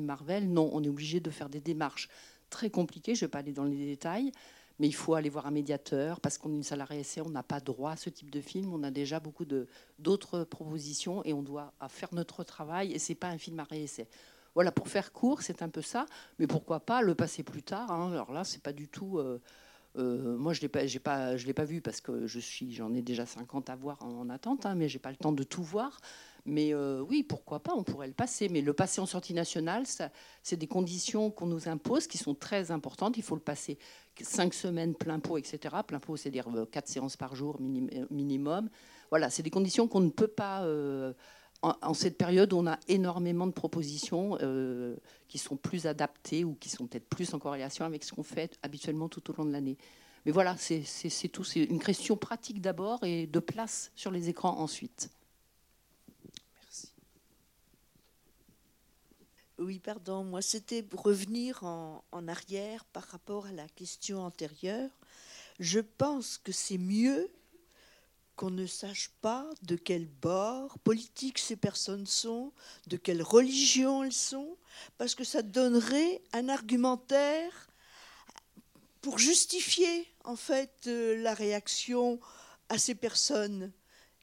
Marvel, 0.06 0.52
non, 0.52 0.70
on 0.74 0.84
est 0.84 0.88
obligé 0.88 1.20
de 1.20 1.32
faire 1.32 1.50
des 1.50 1.62
démarches 1.62 2.10
très 2.54 2.70
compliquées. 2.70 3.16
Je 3.16 3.26
ne 3.26 3.28
vais 3.28 3.32
pas 3.32 3.40
aller 3.40 3.52
dans 3.52 3.66
les 3.66 3.86
détails. 3.86 4.32
mais 4.80 4.88
il 4.88 4.96
faut 4.96 5.14
aller 5.14 5.30
voir 5.30 5.46
un 5.46 5.52
médiateur 5.52 6.22
parce 6.22 6.38
qu'on 6.38 6.52
est 6.52 6.56
une 6.56 6.64
salle 6.64 6.86
essai, 6.92 7.22
on 7.22 7.30
n'a 7.30 7.44
pas 7.44 7.60
droit 7.60 7.92
à 7.92 7.96
ce 7.98 8.10
type 8.10 8.32
de 8.32 8.42
film, 8.42 8.74
on 8.74 8.84
a 8.84 8.92
déjà 8.92 9.20
beaucoup 9.20 9.46
d'autres 10.00 10.44
propositions 10.46 11.24
et 11.26 11.34
on 11.34 11.44
doit 11.44 11.74
faire 11.90 12.10
notre 12.14 12.44
travail 12.44 12.92
et 12.92 13.00
c'est 13.00 13.16
pas 13.16 13.28
un 13.28 13.38
film 13.38 13.60
à 13.60 13.66
réessai. 13.66 14.08
Voilà, 14.56 14.72
pour 14.72 14.88
faire 14.88 15.12
court, 15.12 15.42
c'est 15.42 15.62
un 15.62 15.70
peu 15.70 15.82
ça, 15.82 16.06
mais 16.38 16.48
pourquoi 16.48 16.80
pas 16.80 17.02
le 17.02 17.16
passer 17.16 17.44
plus 17.44 17.64
tard. 17.64 17.92
Hein. 17.92 18.12
Alors 18.12 18.32
là, 18.32 18.44
c'est 18.44 18.62
pas 18.62 18.74
du 18.74 18.88
tout. 18.88 19.18
Euh, 19.18 19.42
euh, 19.98 20.38
moi, 20.38 20.54
je 20.54 20.62
je 20.62 21.46
l'ai 21.46 21.54
pas 21.54 21.66
vu 21.66 21.82
parce 21.82 22.02
que 22.02 22.28
je 22.28 22.40
j'en 22.70 22.94
ai 22.94 23.02
déjà 23.02 23.26
50 23.26 23.70
à 23.70 23.76
voir 23.76 24.04
en, 24.04 24.30
attente, 24.30 24.66
hein, 24.66 24.76
mais 24.76 24.90
j'ai 24.90 25.00
pas 25.00 25.12
le 25.12 25.18
temps 25.18 25.32
de 25.32 25.44
tout 25.44 25.64
voir. 25.64 26.00
Mais 26.46 26.74
euh, 26.74 27.02
oui, 27.02 27.24
pourquoi 27.24 27.62
pas, 27.62 27.74
on 27.74 27.84
pourrait 27.84 28.08
le 28.08 28.14
passer. 28.14 28.50
Mais 28.50 28.62
le 28.62 28.74
passer 28.74 29.00
en 29.00 29.06
sortie 29.06 29.34
nationale, 29.34 29.86
c'est 30.42 30.58
des 30.58 30.68
conditions 30.68 31.32
qu'on 31.32 31.46
nous 31.46 31.70
impose 31.70 32.08
qui 32.08 32.18
sont 32.18 32.36
très 32.36 32.72
importantes. 32.72 33.18
Il 33.18 33.24
faut 33.24 33.36
le 33.36 33.42
passer 33.42 33.78
cinq 34.22 34.54
semaines 34.54 34.94
plein 34.94 35.20
pot, 35.20 35.38
etc. 35.38 35.76
Plein 35.88 36.00
pot, 36.00 36.18
c'est-à-dire 36.18 36.48
euh, 36.54 36.66
quatre 36.66 36.88
séances 36.88 37.16
par 37.16 37.36
jour 37.36 37.58
euh, 37.62 38.06
minimum. 38.10 38.70
Voilà, 39.10 39.30
c'est 39.30 39.44
des 39.44 39.50
conditions 39.50 39.88
qu'on 39.88 40.02
ne 40.02 40.10
peut 40.10 40.28
pas. 40.28 40.68
en, 41.62 41.94
cette 41.94 42.18
période, 42.18 42.52
on 42.52 42.68
a 42.68 42.80
énormément 42.88 43.46
de 43.46 43.52
propositions 43.52 44.38
qui 45.28 45.38
sont 45.38 45.56
plus 45.56 45.86
adaptées 45.86 46.44
ou 46.44 46.56
qui 46.56 46.70
sont 46.70 46.88
peut-être 46.88 47.08
plus 47.08 47.32
en 47.36 47.40
corrélation 47.40 47.86
avec 47.86 48.04
ce 48.04 48.12
qu'on 48.12 48.24
fait 48.24 48.58
habituellement 48.64 49.10
tout 49.10 49.30
au 49.30 49.36
long 49.36 49.46
de 49.46 49.52
l'année. 49.52 49.78
Mais 50.26 50.32
voilà, 50.32 50.56
c'est 50.58 51.28
tout. 51.30 51.44
C'est 51.44 51.64
une 51.64 51.82
question 51.82 52.18
pratique 52.18 52.60
d'abord 52.60 53.04
et 53.04 53.28
de 53.28 53.40
place 53.40 53.92
sur 53.96 54.10
les 54.10 54.30
écrans 54.30 54.58
ensuite. 54.58 55.10
Oui, 59.60 59.78
pardon, 59.78 60.24
moi 60.24 60.42
c'était 60.42 60.82
pour 60.82 61.04
revenir 61.04 61.64
en, 61.64 62.28
arrière 62.28 62.86
par 62.86 63.04
rapport 63.04 63.46
à 63.46 63.52
la 63.52 63.68
question 63.70 64.20
antérieure. 64.24 64.90
Je 65.60 65.80
pense 65.80 66.40
que 66.40 66.52
c'est 66.52 66.80
mieux 66.80 67.30
qu'on 68.36 68.50
ne 68.50 68.66
sache 68.66 69.12
pas 69.22 69.48
de 69.62 69.76
quel 69.76 70.08
bord 70.08 70.80
politique 70.80 71.38
ces 71.38 71.56
personnes 71.56 72.08
sont, 72.08 72.52
de 72.88 72.98
quelle 72.98 73.22
religion 73.22 74.04
elles 74.04 74.12
sont, 74.12 74.58
parce 74.98 75.14
que 75.14 75.24
ça 75.24 75.44
donnerait 75.44 76.24
un 76.34 76.50
argumentaire 76.50 77.68
pour 79.02 79.20
justifier 79.20 80.08
en 80.24 80.36
fait 80.36 80.88
euh, 80.88 81.22
la 81.22 81.36
réaction 81.36 82.20
à 82.70 82.80
ces 82.80 82.96
personnes. 82.96 83.72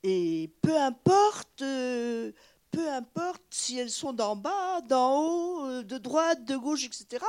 Et 0.03 0.51
peu 0.61 0.77
importe 0.77 1.63
euh, 1.63 2.33
peu 2.71 2.89
importe 2.91 3.43
si 3.51 3.79
elles 3.79 3.91
sont 3.91 4.13
d'en 4.13 4.37
bas, 4.37 4.81
d'en 4.83 5.21
haut, 5.21 5.67
euh, 5.67 5.83
de 5.83 5.99
droite, 5.99 6.45
de 6.45 6.57
gauche, 6.57 6.85
etc. 6.85 7.25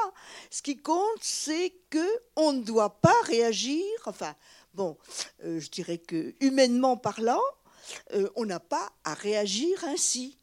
Ce 0.49 0.61
qui 0.61 0.77
compte, 0.77 1.21
c'est 1.21 1.73
que 1.89 2.07
on 2.35 2.53
ne 2.53 2.63
doit 2.63 3.01
pas 3.01 3.15
réagir. 3.25 3.83
Enfin, 4.05 4.35
bon, 4.73 4.97
euh, 5.43 5.59
je 5.59 5.69
dirais 5.69 5.97
que 5.97 6.35
humainement 6.39 6.97
parlant, 6.97 7.41
euh, 8.13 8.29
on 8.35 8.45
n'a 8.45 8.59
pas 8.59 8.91
à 9.03 9.13
réagir 9.13 9.83
ainsi 9.85 10.37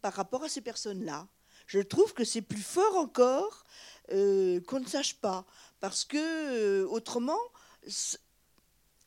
par 0.00 0.14
rapport 0.14 0.44
à 0.44 0.48
ces 0.48 0.60
personnes-là. 0.60 1.26
Je 1.66 1.80
trouve 1.80 2.12
que 2.12 2.24
c'est 2.24 2.42
plus 2.42 2.62
fort 2.62 2.96
encore 2.96 3.64
qu'on 4.10 4.80
ne 4.80 4.86
sache 4.86 5.14
pas, 5.14 5.46
parce 5.80 6.04
que 6.04 6.84
autrement, 6.84 7.38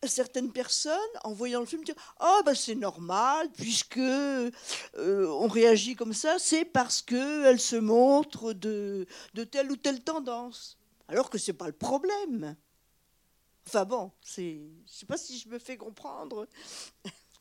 certaines 0.05 0.51
personnes, 0.51 0.93
en 1.23 1.33
voyant 1.33 1.59
le 1.59 1.65
film, 1.65 1.83
disent 1.83 1.95
Ah, 2.19 2.41
ben 2.45 2.53
c'est 2.53 2.75
normal, 2.75 3.49
puisque 3.57 3.97
euh, 3.97 4.51
on 4.95 5.47
réagit 5.47 5.95
comme 5.95 6.13
ça, 6.13 6.37
c'est 6.39 6.65
parce 6.65 7.01
qu'elle 7.01 7.59
se 7.59 7.75
montre 7.75 8.53
de, 8.53 9.07
de 9.33 9.43
telle 9.43 9.71
ou 9.71 9.75
telle 9.75 10.01
tendance. 10.01 10.77
Alors 11.07 11.29
que 11.29 11.37
ce 11.37 11.51
n'est 11.51 11.57
pas 11.57 11.67
le 11.67 11.73
problème. 11.73 12.55
Enfin 13.65 13.85
bon, 13.85 14.11
je 14.23 14.41
ne 14.41 14.67
sais 14.85 15.05
pas 15.05 15.17
si 15.17 15.37
je 15.39 15.49
me 15.49 15.59
fais 15.59 15.77
comprendre. 15.77 16.47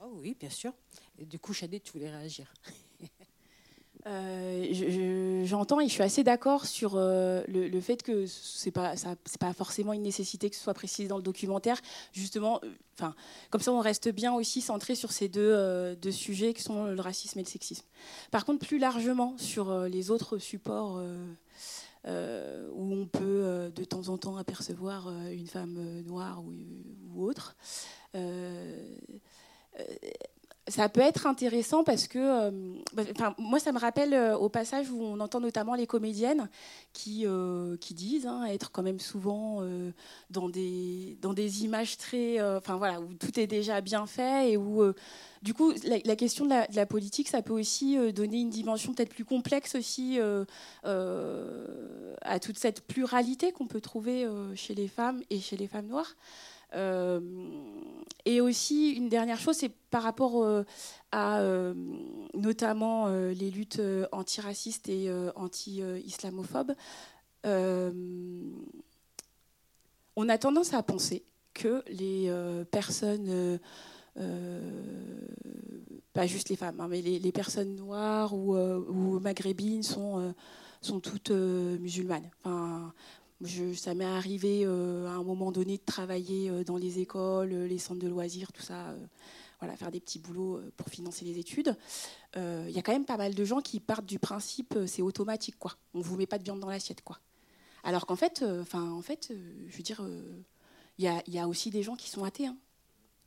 Oh 0.01 0.13
oui, 0.15 0.37
bien 0.39 0.51
sûr. 0.51 0.73
Et 1.19 1.25
du 1.25 1.39
coup, 1.39 1.53
Chadé, 1.53 1.81
tu 1.81 1.93
voulais 1.93 2.11
réagir 2.11 2.53
euh, 4.07 5.45
J'entends 5.45 5.81
et 5.81 5.89
je 5.89 5.93
suis 5.93 6.03
assez 6.03 6.23
d'accord 6.23 6.67
sur 6.67 6.95
euh, 6.95 7.43
le, 7.49 7.81
fait 7.81 8.03
que 8.03 8.27
c'est 8.27 8.71
pas 8.71 8.95
pas 9.41 9.53
forcément 9.53 9.93
une 9.93 10.03
nécessité 10.03 10.49
que 10.49 10.57
ce 10.57 10.63
soit 10.63 10.75
précisé 10.75 11.09
dans 11.09 11.17
le 11.17 11.23
documentaire. 11.23 11.81
Justement, 12.13 12.61
euh, 12.65 13.09
comme 13.51 13.61
ça 13.61 13.73
on 13.73 13.81
reste 13.81 14.09
bien 14.09 14.33
aussi 14.33 14.61
centré 14.61 14.95
sur 14.95 15.13
ces 15.13 15.29
deux, 15.29 15.97
sujets 16.11 16.55
qui 16.55 16.63
sont 16.63 16.87
le 16.87 17.01
racisme 17.01 17.39
et 17.41 17.43
le 17.43 17.49
sexisme. 17.49 17.85
Par 18.31 18.45
contre, 18.45 18.65
plus 18.65 18.79
largement 18.79 19.37
sur 19.39 19.77
les 19.83 20.11
autres 20.11 20.39
supports. 20.39 21.01
où 22.07 22.93
on 22.95 23.07
peut 23.07 23.73
de 23.75 23.85
temps 23.85 24.09
en 24.09 24.19
temps 24.19 24.37
apercevoir 24.37 25.09
une 25.31 25.49
femme 25.49 26.03
noire 26.07 26.43
ou 26.45 27.27
autre 27.27 27.57
ça 30.69 30.89
peut 30.89 31.01
être 31.01 31.27
intéressant 31.27 31.85
parce 31.85 32.09
que, 32.09 32.19
euh, 32.19 32.51
bah, 32.93 33.35
moi, 33.39 33.61
ça 33.61 33.71
me 33.73 33.79
rappelle 33.79 34.15
euh, 34.15 34.37
au 34.37 34.49
passage 34.49 34.91
où 34.91 35.01
on 35.01 35.21
entend 35.21 35.39
notamment 35.41 35.75
les 35.75 35.87
comédiennes 35.87 36.49
qui, 36.93 37.25
euh, 37.25 37.77
qui 37.77 37.95
disent 37.95 38.27
hein, 38.27 38.45
être 38.47 38.73
quand 38.73 38.83
même 38.83 38.99
souvent 38.99 39.63
dans, 40.31 40.49
des, 40.49 41.17
dans 41.21 41.33
des 41.35 41.65
images 41.65 41.97
très, 41.97 42.43
enfin 42.57 42.77
voilà, 42.77 43.01
où 43.01 43.15
tout 43.15 43.39
est 43.39 43.47
déjà 43.47 43.81
bien 43.81 44.07
fait 44.07 44.53
et 44.53 44.57
où, 44.57 44.83
du 45.43 45.55
coup, 45.55 45.73
la, 45.85 46.17
question 46.17 46.47
de 46.47 46.75
la, 46.75 46.87
politique, 46.87 47.29
ça 47.29 47.43
peut 47.43 47.53
aussi 47.53 47.97
donner 48.13 48.41
une 48.41 48.51
dimension 48.51 48.93
peut-être 48.93 49.15
plus 49.15 49.25
complexe 49.25 49.75
aussi 49.75 50.19
à 50.85 52.41
toute 52.41 52.59
cette 52.59 52.81
pluralité 52.87 53.53
qu'on 53.53 53.67
peut 53.67 53.81
trouver 53.81 54.27
chez 54.55 54.75
les 54.75 54.89
femmes 54.89 55.23
et 55.31 55.39
chez 55.41 55.57
les 55.57 55.69
femmes 55.69 55.87
noires. 55.87 56.17
Euh, 56.77 57.21
et 58.25 58.41
aussi, 58.41 58.93
une 58.93 59.09
dernière 59.09 59.39
chose, 59.39 59.57
c'est 59.57 59.69
par 59.69 60.03
rapport 60.03 60.43
euh, 60.43 60.65
à 61.13 61.41
euh, 61.41 61.75
notamment 62.35 63.09
les 63.09 63.51
luttes 63.51 63.81
antiracistes 64.13 64.89
et 64.89 65.11
anti-islamophobes. 65.37 66.75
on 67.45 68.51
a 70.29 70.39
tendance 70.39 70.75
à 70.75 70.83
penser 70.83 71.25
que 71.55 71.85
les 71.89 72.33
personnes, 72.71 73.59
pas 76.13 76.27
juste 76.27 76.49
les 76.49 76.57
femmes, 76.57 76.81
hein, 76.81 76.89
mais 76.89 77.01
les, 77.01 77.33
personnes 77.33 77.77
noires 77.77 78.35
ou, 78.35 79.21
maghrébines 79.21 79.85
sont, 79.85 80.35
sont 80.83 81.01
toutes 81.01 81.31
musulmanes. 81.31 82.29
Ça 83.75 83.95
m'est 83.95 84.05
arrivé 84.05 84.63
euh, 84.65 85.07
à 85.09 85.13
un 85.13 85.23
moment 85.23 85.53
donné 85.53 85.77
de 85.77 85.85
travailler 85.85 86.49
euh, 86.49 86.65
dans 86.65 86.77
les 86.79 87.01
écoles, 87.01 87.53
euh, 87.53 87.67
les 87.67 87.79
centres 87.79 88.01
de 88.01 88.09
loisirs, 88.09 88.53
tout 88.53 88.63
ça, 88.63 88.97
voilà, 89.61 89.77
faire 89.77 89.91
des 89.91 90.01
petits 90.01 90.19
boulots 90.19 90.61
pour 90.77 90.89
financer 90.89 91.25
les 91.25 91.39
études. 91.39 91.77
Il 92.37 92.71
y 92.71 92.79
a 92.79 92.83
quand 92.83 92.93
même 92.93 93.07
pas 93.07 93.17
mal 93.17 93.35
de 93.35 93.45
gens 93.45 93.61
qui 93.61 93.81
partent 93.81 94.05
du 94.05 94.19
principe 94.19 94.79
c'est 94.87 95.01
automatique, 95.01 95.59
quoi. 95.59 95.77
On 95.95 96.01
vous 96.01 96.17
met 96.17 96.27
pas 96.27 96.37
de 96.37 96.45
viande 96.45 96.61
dans 96.61 96.69
l'assiette, 96.69 97.03
quoi. 97.03 97.19
Alors 97.83 98.05
qu'en 98.05 98.17
fait, 98.17 98.45
en 98.75 99.01
fait, 99.01 99.33
je 99.69 99.77
veux 99.77 99.83
dire, 99.83 100.07
il 100.99 101.05
y, 101.27 101.39
a, 101.39 101.49
aussi 101.49 101.71
des 101.71 101.83
gens 101.83 101.97
qui 101.97 102.11
sont 102.11 102.25
athées. 102.25 102.49
Hein. 102.49 102.59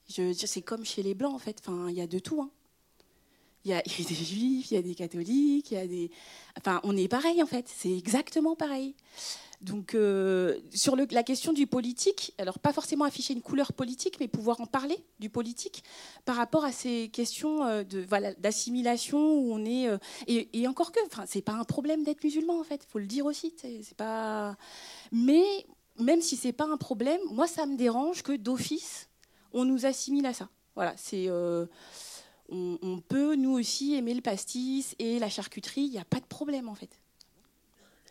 c'est 0.07 0.61
comme 0.61 0.85
chez 0.85 1.01
les 1.01 1.15
blancs, 1.15 1.33
en 1.33 1.39
fait. 1.39 1.57
Enfin, 1.61 1.89
il 1.89 1.95
y 1.95 2.01
a 2.01 2.07
de 2.07 2.19
tout. 2.19 2.41
Hein. 2.43 2.51
Il 3.65 3.71
y, 3.71 3.73
a, 3.73 3.81
des 3.81 4.15
juifs, 4.15 4.71
il 4.71 4.75
y 4.75 4.77
a 4.77 4.81
des 4.81 4.95
catholiques, 4.95 5.71
il 5.71 5.73
y 5.73 5.77
a 5.77 5.87
des. 5.87 6.11
Enfin, 6.57 6.79
on 6.83 6.95
est 6.95 7.07
pareil 7.07 7.41
en 7.43 7.45
fait. 7.45 7.65
C'est 7.67 7.95
exactement 7.95 8.55
pareil. 8.55 8.95
Donc, 9.61 9.93
euh, 9.93 10.57
sur 10.73 10.95
la 10.95 11.23
question 11.23 11.51
du 11.51 11.67
politique, 11.67 12.33
alors 12.37 12.59
pas 12.59 12.71
forcément 12.71 13.03
afficher 13.03 13.33
une 13.33 13.41
couleur 13.41 13.73
politique, 13.73 14.17
mais 14.21 14.29
pouvoir 14.29 14.61
en 14.61 14.65
parler 14.65 14.97
du 15.19 15.29
politique 15.29 15.83
par 16.23 16.37
rapport 16.37 16.63
à 16.63 16.71
ces 16.71 17.09
questions 17.09 17.65
euh, 17.65 17.83
d'assimilation 18.37 19.19
où 19.19 19.53
on 19.53 19.65
est. 19.65 19.89
Euh, 19.89 19.97
et, 20.27 20.65
encore 20.67 20.93
que, 20.93 20.99
enfin, 21.07 21.25
c'est 21.27 21.41
pas 21.41 21.53
un 21.53 21.65
problème 21.65 22.03
d'être 22.03 22.23
musulman 22.23 22.57
en 22.57 22.63
fait. 22.63 22.85
Faut 22.87 22.99
le 22.99 23.05
dire 23.05 23.25
aussi. 23.25 23.53
Pas. 23.97 24.55
Mais 25.11 25.43
même 25.97 26.21
si 26.21 26.37
c'est 26.37 26.53
pas 26.53 26.65
un 26.65 26.77
problème, 26.77 27.19
moi 27.29 27.47
ça 27.47 27.65
me 27.65 27.75
dérange 27.75 28.23
que 28.23 28.31
d'office 28.31 29.09
on 29.51 29.65
nous 29.65 29.85
assimile 29.85 30.25
à 30.25 30.33
ça. 30.33 30.47
Voilà, 30.75 30.93
c'est. 30.95 31.29
on, 32.49 33.01
peut 33.09 33.35
nous 33.35 33.51
aussi 33.51 33.95
aimer 33.95 34.13
le 34.13 34.21
pastis 34.21 34.95
et 34.99 35.19
la 35.19 35.27
charcuterie, 35.27 35.81
il 35.81 35.91
n'y 35.91 35.99
a 35.99 36.05
pas 36.05 36.21
de 36.21 36.25
problème 36.25 36.69
en 36.69 36.75
fait. 36.75 37.01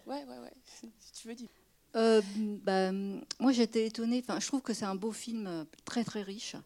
Ouais, 0.08 0.24
ouais, 0.24 0.38
ouais 0.38 0.52
tu 1.12 1.28
veux 1.28 1.34
dire 1.34 1.50
euh, 1.94 2.22
bah, 2.64 2.90
Moi, 3.38 3.52
j'étais 3.52 3.86
étonnée. 3.86 4.24
Enfin, 4.26 4.40
je 4.40 4.46
trouve 4.46 4.62
que 4.62 4.72
c'est 4.72 4.86
un 4.86 4.94
beau 4.94 5.12
film 5.12 5.46
euh, 5.46 5.64
très, 5.84 6.02
très 6.02 6.22
riche. 6.22 6.56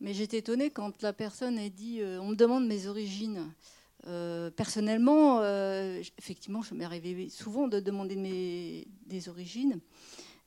Mais 0.00 0.14
j'étais 0.14 0.38
étonnée 0.38 0.70
quand 0.70 1.02
la 1.02 1.12
personne 1.12 1.58
a 1.58 1.68
dit 1.68 2.00
euh, 2.00 2.18
On 2.22 2.28
me 2.28 2.34
demande 2.34 2.66
mes 2.66 2.86
origines. 2.86 3.52
personnellement, 4.56 5.42
effectivement, 6.16 6.62
je 6.62 6.74
m'est 6.74 6.84
arrivé 6.84 7.28
souvent 7.28 7.68
de 7.68 7.78
demander 7.78 8.16
mes, 8.16 8.88
des 9.04 9.28
origines. 9.28 9.80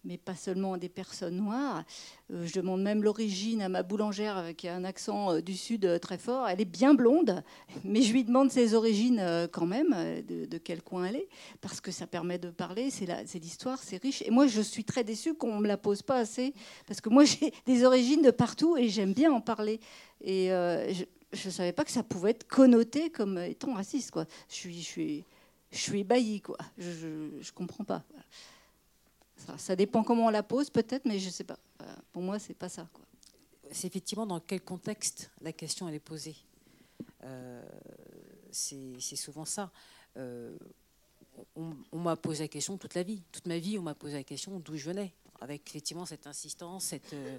Mais 0.04 0.18
pas 0.18 0.36
seulement 0.36 0.78
des 0.78 0.90
personnes 0.90 1.38
noires. 1.38 1.84
Euh, 2.32 2.46
je 2.46 2.54
demande 2.54 2.82
même 2.82 3.04
l'origine 3.04 3.62
à 3.62 3.70
ma 3.70 3.84
boulangère 3.84 4.56
qui 4.58 4.68
a 4.68 4.76
un 4.76 4.84
accent 4.84 5.34
euh, 5.34 5.42
du 5.42 5.56
sud 5.56 5.86
euh, 5.86 6.00
très 6.00 6.18
fort. 6.18 6.48
Elle 6.48 6.62
est 6.62 6.66
bien 6.66 6.94
blonde, 6.94 7.44
mais 7.84 8.02
je 8.02 8.12
lui 8.12 8.24
demande 8.24 8.52
ses 8.52 8.74
origines 8.74 9.22
quand 9.52 9.66
même, 9.66 9.94
de, 10.28 10.58
quel 10.58 10.82
coin 10.82 11.06
elle 11.06 11.18
est, 11.18 11.30
parce 11.62 11.82
que 11.82 11.92
ça 11.92 12.08
permet 12.08 12.38
de 12.38 12.50
parler, 12.50 12.90
c'est 12.90 13.40
l'histoire, 13.40 13.80
c'est 13.82 14.02
riche. 14.02 14.22
Et 14.24 14.32
moi, 14.32 14.48
je 14.48 14.62
suis 14.62 14.84
très 14.84 15.04
déçue 15.04 15.34
qu'on 15.34 15.58
ne 15.58 15.62
me 15.62 15.68
la 15.68 15.78
pose 15.78 16.02
pas 16.02 16.18
assez, 16.18 16.54
parce 16.88 17.02
que 17.02 17.10
moi, 17.10 17.24
j'ai 17.26 17.54
des 17.66 17.84
origines 17.84 18.22
de 18.22 18.32
partout 18.32 18.78
et 18.78 18.90
j'aime 18.90 19.14
bien 19.14 19.32
en 19.32 19.42
parler. 19.42 19.80
Et 20.22 20.48
je 20.50 21.06
ne 21.46 21.52
savais 21.52 21.72
pas 21.74 21.84
que 21.84 21.92
ça 21.92 22.04
pouvait 22.04 22.32
être 22.32 22.48
connoté 22.48 23.10
comme 23.10 23.38
étant 23.38 23.74
raciste. 23.74 24.12
Quoi. 24.12 24.26
Je 24.50 24.56
suis, 24.56 24.80
je 24.80 24.86
suis, 24.86 25.26
je 25.72 25.78
suis 25.78 26.00
ébahie, 26.02 26.42
quoi. 26.42 26.58
Je 26.78 27.08
ne 27.08 27.52
comprends 27.54 27.84
pas. 27.84 28.04
Ça, 29.58 29.75
dépend 29.75 30.04
comment 30.04 30.25
on 30.25 30.30
la 30.30 30.43
pose, 30.43 30.69
peut-être, 30.69 31.06
mais 31.06 31.19
je 31.19 31.27
ne 31.27 31.32
sais 31.32 31.43
pas. 31.43 31.58
Pour 32.12 32.21
moi, 32.21 32.39
c'est 32.39 32.54
pas 32.54 32.69
ça. 32.69 32.88
C'est 33.71 33.88
effectivement 33.88 34.25
dans 34.25 34.39
quel 34.39 34.62
contexte 34.62 35.32
la 35.41 35.54
question 35.54 35.88
elle 35.88 35.95
est 35.95 35.99
posée. 35.99 36.36
Euh, 37.23 37.63
c'est 38.51 39.15
souvent 39.15 39.45
ça. 39.45 39.71
Euh, 40.17 40.58
on, 41.56 41.99
m'a 41.99 42.15
posé 42.15 42.43
la 42.43 42.47
question 42.47 42.77
toute 42.77 42.95
la 42.95 43.04
vie, 43.04 43.23
toute 43.32 43.47
ma 43.47 43.58
vie, 43.58 43.77
on 43.77 43.82
m'a 43.82 43.95
posé 43.95 44.15
la 44.15 44.23
question 44.23 44.60
d'où 44.60 44.75
je 44.75 44.86
venais, 44.86 45.13
avec 45.39 45.67
effectivement 45.69 46.06
cette 46.06 46.27
insistance, 46.27 46.86
cette, 46.86 47.13
euh, 47.13 47.38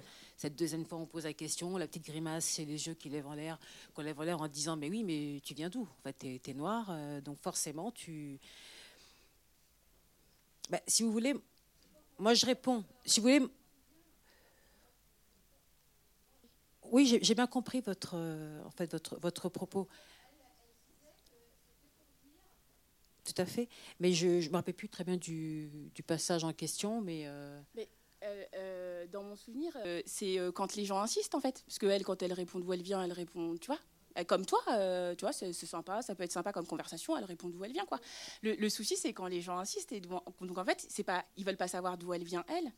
deuxième 0.57 0.85
fois 0.85 0.97
on 0.97 1.05
pose 1.05 1.25
la 1.25 1.33
question, 1.33 1.77
la 1.77 1.87
petite 1.87 2.05
grimace 2.05 2.45
c'est 2.45 2.65
les 2.65 2.87
yeux 2.87 2.95
qui 2.95 3.09
lèvent 3.09 3.27
en 3.27 3.35
l'air, 3.35 3.59
qu'on 3.93 4.01
lève 4.01 4.19
en 4.19 4.23
l'air 4.23 4.41
en 4.41 4.47
disant 4.47 4.75
mais 4.75 4.89
oui 4.89 5.03
mais 5.03 5.39
tu 5.43 5.53
viens 5.53 5.69
d'où? 5.69 5.83
En 5.83 6.01
fait 6.03 6.13
t'es 6.13 6.51
es 6.51 6.53
noir, 6.53 6.91
donc 7.21 7.37
forcément 7.39 7.91
tu, 7.91 8.39
bah, 10.69 10.81
si 10.87 11.03
vous 11.03 11.11
voulez, 11.11 11.35
moi, 12.19 12.33
je 12.33 12.45
réponds. 12.45 12.83
Si 13.05 13.19
vous 13.19 13.27
voulez. 13.27 13.47
Oui, 16.91 17.19
j'ai 17.21 17.33
bien 17.33 17.47
compris 17.47 17.81
votre, 17.81 18.15
en 18.65 18.69
fait, 18.69 18.91
votre, 18.91 19.19
votre 19.19 19.49
propos. 19.49 19.87
Tout 23.23 23.41
à 23.41 23.45
fait. 23.45 23.67
Mais 23.99 24.13
je 24.13 24.27
ne 24.27 24.49
me 24.49 24.53
rappelle 24.53 24.73
plus 24.73 24.89
très 24.89 25.03
bien 25.03 25.17
du, 25.17 25.91
passage 26.05 26.43
en 26.43 26.53
question. 26.53 27.01
Mais, 27.01 27.23
euh, 27.25 27.59
mais 27.75 27.87
euh, 28.23 28.43
euh, 28.55 29.07
dans 29.07 29.23
mon 29.23 29.35
souvenir, 29.35 29.75
c'est 30.05 30.37
quand 30.53 30.75
les 30.75 30.85
gens 30.85 30.99
insistent, 30.99 31.35
en 31.35 31.39
fait. 31.39 31.63
Parce 31.65 31.79
qu'elle, 31.79 32.03
quand 32.03 32.21
elle 32.21 32.33
répond 32.33 32.59
d'où 32.59 32.73
elle 32.73 32.83
vient, 32.83 33.01
elle 33.03 33.13
répond, 33.13 33.57
tu 33.57 33.67
vois 33.67 33.79
euh, 33.79 33.92
comme 34.27 34.45
toi, 34.45 34.59
euh, 34.69 35.15
tu 35.15 35.25
vois, 35.25 35.33
c'est 35.33 35.53
sympa, 35.53 36.01
ça 36.01 36.15
peut 36.15 36.23
être 36.23 36.31
sympa 36.31 36.51
comme 36.53 36.67
conversation, 36.67 37.17
elle 37.17 37.25
répond 37.25 37.49
d'où 37.49 37.63
elle 37.63 37.73
vient, 37.73 37.85
quoi. 37.85 37.99
Le, 38.41 38.69
souci, 38.69 38.95
c'est 38.95 39.13
quand 39.13 39.27
les 39.27 39.41
gens 39.41 39.57
insistent, 39.57 39.91
et 39.91 40.01
donc 40.01 40.57
en 40.57 40.65
fait, 40.65 40.85
c'est 40.89 41.03
pas, 41.03 41.25
ils 41.37 41.45
veulent 41.45 41.57
pas 41.57 41.67
savoir 41.67 41.97
d'où 41.97 42.13
elle 42.13 42.23
vient, 42.23 42.45
elle. 42.47 42.71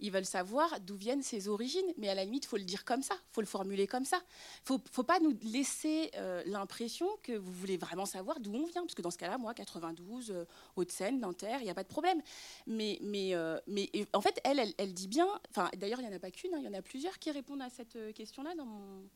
Ils 0.00 0.10
veulent 0.10 0.26
savoir 0.26 0.80
d'où 0.80 0.96
viennent 0.96 1.22
ses 1.22 1.46
origines, 1.46 1.86
mais 1.96 2.08
à 2.08 2.14
la 2.14 2.24
limite, 2.24 2.46
faut 2.46 2.56
le 2.56 2.64
dire 2.64 2.84
comme 2.84 3.02
ça, 3.02 3.14
faut 3.30 3.40
le 3.40 3.46
formuler 3.46 3.86
comme 3.86 4.04
ça. 4.04 4.20
Faut, 4.64 4.80
faut 4.90 5.04
pas 5.04 5.20
nous 5.20 5.38
laisser 5.44 6.10
euh, 6.16 6.42
l'impression 6.46 7.08
que 7.22 7.32
vous 7.32 7.52
voulez 7.52 7.76
vraiment 7.76 8.04
savoir 8.04 8.40
d'où 8.40 8.52
on 8.52 8.66
vient, 8.66 8.82
parce 8.82 8.94
que 8.94 9.02
dans 9.02 9.12
ce 9.12 9.18
cas-là, 9.18 9.38
moi, 9.38 9.54
92, 9.54 10.46
Haute-Seine, 10.74 11.20
Nanterre, 11.20 11.60
il 11.60 11.64
n'y 11.64 11.70
a 11.70 11.74
pas 11.74 11.84
de 11.84 11.88
problème. 11.88 12.20
Mais, 12.66 12.98
mais, 13.02 13.34
mais 13.68 13.88
en 14.12 14.20
fait, 14.20 14.40
elle, 14.42 14.60
elle, 14.76 14.92
dit 14.92 15.08
bien. 15.08 15.28
Enfin, 15.50 15.70
d'ailleurs, 15.76 16.00
il 16.00 16.06
n'y 16.06 16.12
en 16.12 16.16
a 16.16 16.20
pas 16.20 16.32
qu'une, 16.32 16.52
hein, 16.54 16.58
il 16.58 16.64
y 16.64 16.68
en 16.68 16.74
a 16.74 16.82
plusieurs 16.82 17.20
qui 17.20 17.30
répondent 17.30 17.62
à 17.62 17.70
cette 17.70 17.96
question-là 18.14 18.56
dans 18.56 18.66
mon 18.66 19.08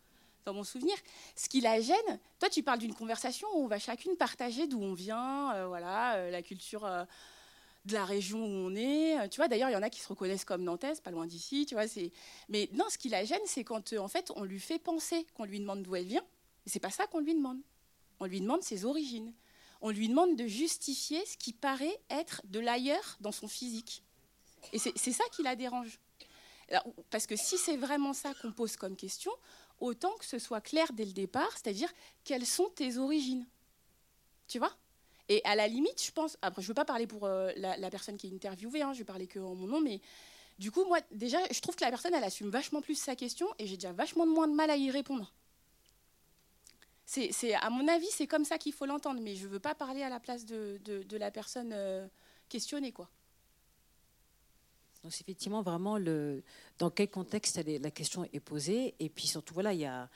dans 0.49 0.55
mon 0.55 0.65
souvenir. 0.65 0.97
Ce 1.37 1.49
qui 1.49 1.61
la 1.61 1.81
gêne, 1.81 2.19
toi 2.39 2.49
tu 2.49 2.63
parles 2.63 2.79
d'une 2.79 2.95
conversation 2.95 3.47
où 3.55 3.65
on 3.65 3.67
va 3.67 3.79
chacune 3.79 4.17
partager 4.17 4.67
d'où 4.67 4.81
on 4.81 4.95
vient, 4.95 5.55
euh, 5.55 5.67
voilà, 5.67 6.15
euh, 6.15 6.31
la 6.31 6.43
culture 6.43 6.87
euh, 6.87 7.05
de 7.85 7.93
la 7.93 8.07
région 8.07 8.39
où 8.39 8.49
on 8.49 8.75
est. 8.75 9.29
Tu 9.29 9.37
vois, 9.37 9.49
d'ailleurs, 9.49 9.71
il 9.71 9.75
y 9.75 9.77
en 9.77 9.83
a 9.83 9.91
qui 9.91 10.01
se 10.01 10.09
reconnaissent 10.09 10.45
comme 10.45 10.63
Nantes, 10.63 11.01
pas 11.03 11.11
loin 11.11 11.27
d'ici, 11.27 11.65
tu 11.67 11.75
vois. 11.75 11.87
C'est... 11.87 12.13
Mais 12.49 12.69
non, 12.73 12.85
ce 12.91 12.99
qui 12.99 13.09
la 13.09 13.25
gêne, 13.25 13.41
c'est 13.47 13.65
quand 13.65 13.93
en 13.95 14.09
fait 14.09 14.33
on 14.37 14.45
lui 14.45 14.61
fait 14.61 14.79
penser 14.79 15.27
qu'on 15.35 15.45
lui 15.45 15.61
demande 15.61 15.83
d'où 15.83 15.95
elle 15.95 16.07
vient. 16.07 16.25
Et 16.67 16.71
c'est 16.71 16.81
pas 16.81 16.91
ça 16.91 17.07
qu'on 17.07 17.21
lui 17.21 17.35
demande. 17.35 17.61
On 18.21 18.27
lui 18.27 18.41
demande 18.41 18.63
ses 18.63 18.85
origines. 18.85 19.33
On 19.81 19.91
lui 19.91 20.09
demande 20.09 20.37
de 20.37 20.47
justifier 20.47 21.25
ce 21.25 21.37
qui 21.37 21.53
paraît 21.53 21.99
être 22.11 22.43
de 22.45 22.59
l'ailleurs 22.59 23.17
dans 23.21 23.33
son 23.33 23.49
physique. 23.49 24.03
Et 24.73 24.79
c'est, 24.79 24.93
c'est 24.97 25.13
ça 25.13 25.25
qui 25.33 25.43
la 25.43 25.57
dérange. 25.57 26.01
parce 27.11 27.27
que 27.27 27.37
si 27.37 27.57
c'est 27.57 27.77
vraiment 27.77 28.13
ça 28.13 28.35
qu'on 28.43 28.53
pose 28.53 28.77
comme 28.77 28.97
question, 28.97 29.33
autant 29.81 30.15
que 30.17 30.25
ce 30.25 30.39
soit 30.39 30.61
clair 30.61 30.93
dès 30.93 31.05
le 31.05 31.13
départ, 31.13 31.51
c'est-à-dire 31.53 31.93
quelles 32.25 32.47
sont 32.47 32.69
tes 32.75 32.97
origines. 32.99 33.47
Tu 34.47 34.59
vois? 34.59 34.73
Et 35.29 35.43
à 35.45 35.55
la 35.55 35.69
limite, 35.69 36.03
je 36.03 36.11
pense, 36.11 36.39
après 36.41 36.63
je 36.63 36.67
ne 36.67 36.69
veux 36.69 36.75
pas 36.75 36.85
parler 36.85 37.07
pour 37.07 37.25
euh, 37.25 37.53
la, 37.57 37.91
personne 37.91 38.17
qui 38.17 38.29
est 38.29 38.35
interviewée, 38.35 38.83
hein, 38.83 38.93
je 38.93 38.99
vais 38.99 39.05
parler 39.05 39.27
que 39.27 39.39
en 39.39 39.55
mon 39.55 39.67
nom, 39.67 39.81
mais 39.81 40.01
du 40.59 40.71
coup, 40.71 40.85
moi, 40.85 40.99
déjà, 41.13 41.39
je 41.53 41.61
trouve 41.61 41.77
que 41.77 41.85
la 41.85 41.91
personne, 41.91 42.15
elle 42.15 42.25
assume 42.25 42.51
vachement 42.51 42.81
plus 42.81 42.97
sa 42.97 43.15
question 43.15 43.47
et 43.59 43.67
j'ai 43.67 43.77
déjà 43.77 43.93
vachement 43.93 44.27
moins 44.27 44.49
de 44.49 44.55
mal 44.55 44.71
à 44.71 44.77
y 44.77 44.91
répondre. 44.91 45.33
C'est, 47.05 47.55
à 47.55 47.71
mon 47.71 47.89
avis, 47.89 48.09
c'est 48.11 48.27
comme 48.27 48.45
ça 48.45 48.59
qu'il 48.59 48.75
faut 48.75 48.85
l'entendre, 48.85 49.21
mais 49.23 49.35
je 49.35 49.47
ne 49.47 49.53
veux 49.53 49.61
pas 49.61 49.75
parler 49.75 50.03
à 50.03 50.11
la 50.11 50.21
place 50.21 50.45
de, 50.45 50.79
la 51.17 51.31
personne 51.31 51.73
euh, 51.73 52.07
questionnée, 52.51 52.93
quoi. 52.93 53.09
Donc 55.09 55.15
c'est 55.15 55.23
effectivement 55.23 55.63
vraiment 55.63 55.97
le, 55.97 56.43
dans 56.79 56.91
quel 56.91 57.09
contexte 57.09 57.59
la 57.65 57.91
question 57.91 58.29
est 58.31 58.41
posée. 58.41 58.95
Et 59.01 59.09
puis 59.09 59.27
surtout, 59.27 59.55
voilà, 59.55 59.73
il 59.73 59.81
y 59.81 59.87
a... 59.87 60.07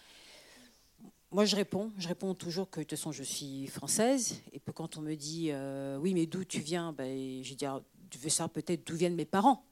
Moi, 1.30 1.46
je 1.46 1.56
réponds. 1.56 1.90
Je 1.96 2.08
réponds 2.08 2.34
toujours 2.34 2.68
que 2.68 2.80
de 2.80 2.84
toute 2.84 2.98
façon, 2.98 3.10
je 3.10 3.22
suis 3.22 3.68
française. 3.68 4.42
Et 4.52 4.58
puis 4.58 4.74
quand 4.74 4.98
on 4.98 5.00
me 5.00 5.14
dit 5.14 5.48
euh, 5.50 5.96
oui, 5.96 6.12
mais 6.12 6.26
d'où 6.26 6.44
tu 6.44 6.60
viens 6.60 6.94
Je 6.98 7.54
dis 7.54 7.64
ah, 7.64 7.80
tu 8.10 8.18
veux 8.18 8.28
savoir 8.28 8.50
peut-être 8.50 8.86
d'où 8.86 8.94
viennent 8.94 9.14
mes 9.14 9.24
parents. 9.24 9.64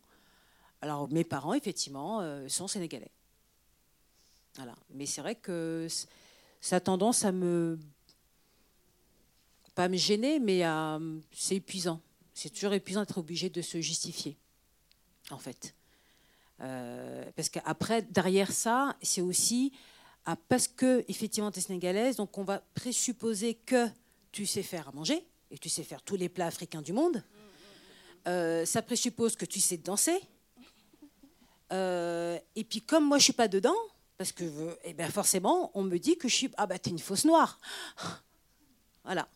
Alors, 0.80 1.06
mes 1.12 1.24
parents, 1.24 1.52
effectivement, 1.52 2.22
euh, 2.22 2.48
sont 2.48 2.66
sénégalais. 2.66 3.10
Voilà. 4.54 4.74
Mais 4.88 5.04
c'est 5.04 5.20
vrai 5.20 5.34
que 5.34 5.86
ça 6.62 6.76
a 6.76 6.80
tendance 6.80 7.26
à 7.26 7.32
me. 7.32 7.78
pas 9.74 9.84
à 9.84 9.88
me 9.90 9.98
gêner, 9.98 10.40
mais 10.40 10.62
c'est 11.30 11.56
épuisant. 11.56 12.00
C'est 12.32 12.48
toujours 12.48 12.72
épuisant 12.72 13.00
d'être 13.00 13.18
obligé 13.18 13.50
de 13.50 13.60
se 13.60 13.82
justifier 13.82 14.38
en 15.32 15.38
fait. 15.38 15.74
Euh, 16.60 17.24
parce 17.36 17.48
qu'après, 17.48 18.02
derrière 18.02 18.52
ça, 18.52 18.96
c'est 19.02 19.22
aussi 19.22 19.72
ah, 20.26 20.36
parce 20.48 20.68
que 20.68 21.04
effectivement 21.08 21.50
tu 21.50 21.58
es 21.58 21.62
sénégalaise, 21.62 22.16
donc 22.16 22.36
on 22.36 22.44
va 22.44 22.62
présupposer 22.74 23.54
que 23.54 23.88
tu 24.32 24.46
sais 24.46 24.62
faire 24.62 24.88
à 24.88 24.92
manger 24.92 25.26
et 25.50 25.58
tu 25.58 25.68
sais 25.68 25.82
faire 25.82 26.02
tous 26.02 26.16
les 26.16 26.28
plats 26.28 26.46
africains 26.46 26.82
du 26.82 26.92
monde. 26.92 27.22
Euh, 28.28 28.66
ça 28.66 28.82
présuppose 28.82 29.34
que 29.34 29.46
tu 29.46 29.60
sais 29.60 29.78
danser. 29.78 30.20
Euh, 31.72 32.38
et 32.54 32.64
puis 32.64 32.82
comme 32.82 33.06
moi 33.06 33.18
je 33.18 33.24
suis 33.24 33.32
pas 33.32 33.48
dedans, 33.48 33.76
parce 34.18 34.32
que 34.32 34.44
eh 34.84 34.92
ben 34.92 35.10
forcément 35.10 35.70
on 35.74 35.82
me 35.82 35.98
dit 35.98 36.18
que 36.18 36.28
je 36.28 36.34
suis 36.34 36.50
ah 36.58 36.66
bah 36.66 36.78
t'es 36.78 36.90
une 36.90 36.98
fausse 36.98 37.24
noire. 37.24 37.58
Voilà. 39.04 39.26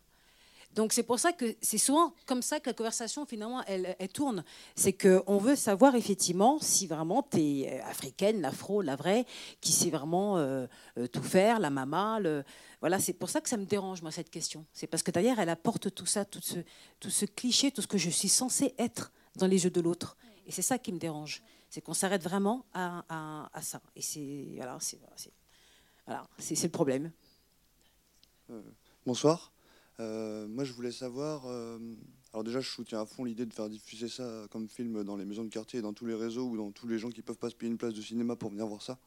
Donc 0.74 0.92
c'est 0.92 1.04
pour 1.04 1.20
ça 1.20 1.32
que 1.32 1.54
c'est 1.62 1.78
souvent 1.78 2.14
comme 2.26 2.42
ça 2.42 2.58
que 2.58 2.68
la 2.68 2.74
conversation 2.74 3.24
finalement 3.26 3.62
elle, 3.66 3.96
tourne. 4.12 4.44
C'est 4.74 4.92
qu'on 4.92 5.38
veut 5.38 5.56
savoir 5.56 5.94
effectivement 5.94 6.58
si 6.60 6.86
vraiment 6.86 7.22
tu 7.22 7.38
es 7.38 7.80
euh, 7.80 7.84
africaine, 7.84 8.40
l'afro, 8.40 8.82
la 8.82 8.96
vraie, 8.96 9.24
qui 9.60 9.72
sait 9.72 9.90
vraiment 9.90 10.36
euh, 10.36 10.66
euh, 10.98 11.06
tout 11.06 11.22
faire, 11.22 11.60
la 11.60 11.70
mama. 11.70 12.18
Le... 12.20 12.42
Voilà, 12.80 12.98
c'est 12.98 13.12
pour 13.12 13.30
ça 13.30 13.40
que 13.40 13.48
ça 13.48 13.56
me 13.56 13.64
dérange 13.64 14.02
moi 14.02 14.10
cette 14.10 14.30
question. 14.30 14.66
C'est 14.72 14.88
parce 14.88 15.02
que 15.02 15.12
d'ailleurs 15.12 15.38
elle 15.38 15.48
apporte 15.48 15.94
tout 15.94 16.06
ça, 16.06 16.24
tout 16.24 16.40
ce, 16.42 17.24
cliché, 17.24 17.70
tout 17.70 17.82
ce 17.82 17.86
que 17.86 17.98
je 17.98 18.10
suis 18.10 18.28
censée 18.28 18.74
être 18.78 19.12
dans 19.36 19.46
les 19.46 19.64
yeux 19.64 19.70
de 19.70 19.80
l'autre. 19.80 20.16
Et 20.46 20.52
c'est 20.52 20.62
ça 20.62 20.78
qui 20.78 20.92
me 20.92 20.98
dérange. 20.98 21.42
C'est 21.70 21.80
qu'on 21.80 21.94
s'arrête 21.94 22.22
vraiment 22.22 22.66
à, 22.72 23.48
à, 23.52 23.62
ça. 23.62 23.80
Et 23.96 24.02
c'est 24.02 24.46
voilà, 24.56 24.78
c'est 24.80 24.98
voilà, 26.06 26.28
le 26.38 26.68
problème. 26.68 27.12
bonsoir. 29.06 29.53
Euh, 30.00 30.46
moi, 30.48 30.64
je 30.64 30.72
voulais 30.72 30.92
savoir. 30.92 31.46
Euh, 31.46 31.78
alors, 32.32 32.44
déjà, 32.44 32.60
je 32.60 32.68
soutiens 32.68 33.00
à 33.00 33.06
fond 33.06 33.24
l'idée 33.24 33.46
de 33.46 33.52
faire 33.52 33.68
diffuser 33.68 34.08
ça 34.08 34.46
comme 34.50 34.68
film 34.68 35.04
dans 35.04 35.16
les 35.16 35.24
maisons 35.24 35.44
de 35.44 35.50
quartier, 35.50 35.82
dans 35.82 35.92
tous 35.92 36.06
les 36.06 36.14
réseaux 36.14 36.48
ou 36.48 36.56
dans 36.56 36.72
tous 36.72 36.88
les 36.88 36.98
gens 36.98 37.10
qui 37.10 37.22
peuvent 37.22 37.38
pas 37.38 37.50
se 37.50 37.54
payer 37.54 37.70
une 37.70 37.78
place 37.78 37.94
de 37.94 38.02
cinéma 38.02 38.36
pour 38.36 38.50
venir 38.50 38.66
voir 38.66 38.82
ça. 38.82 38.98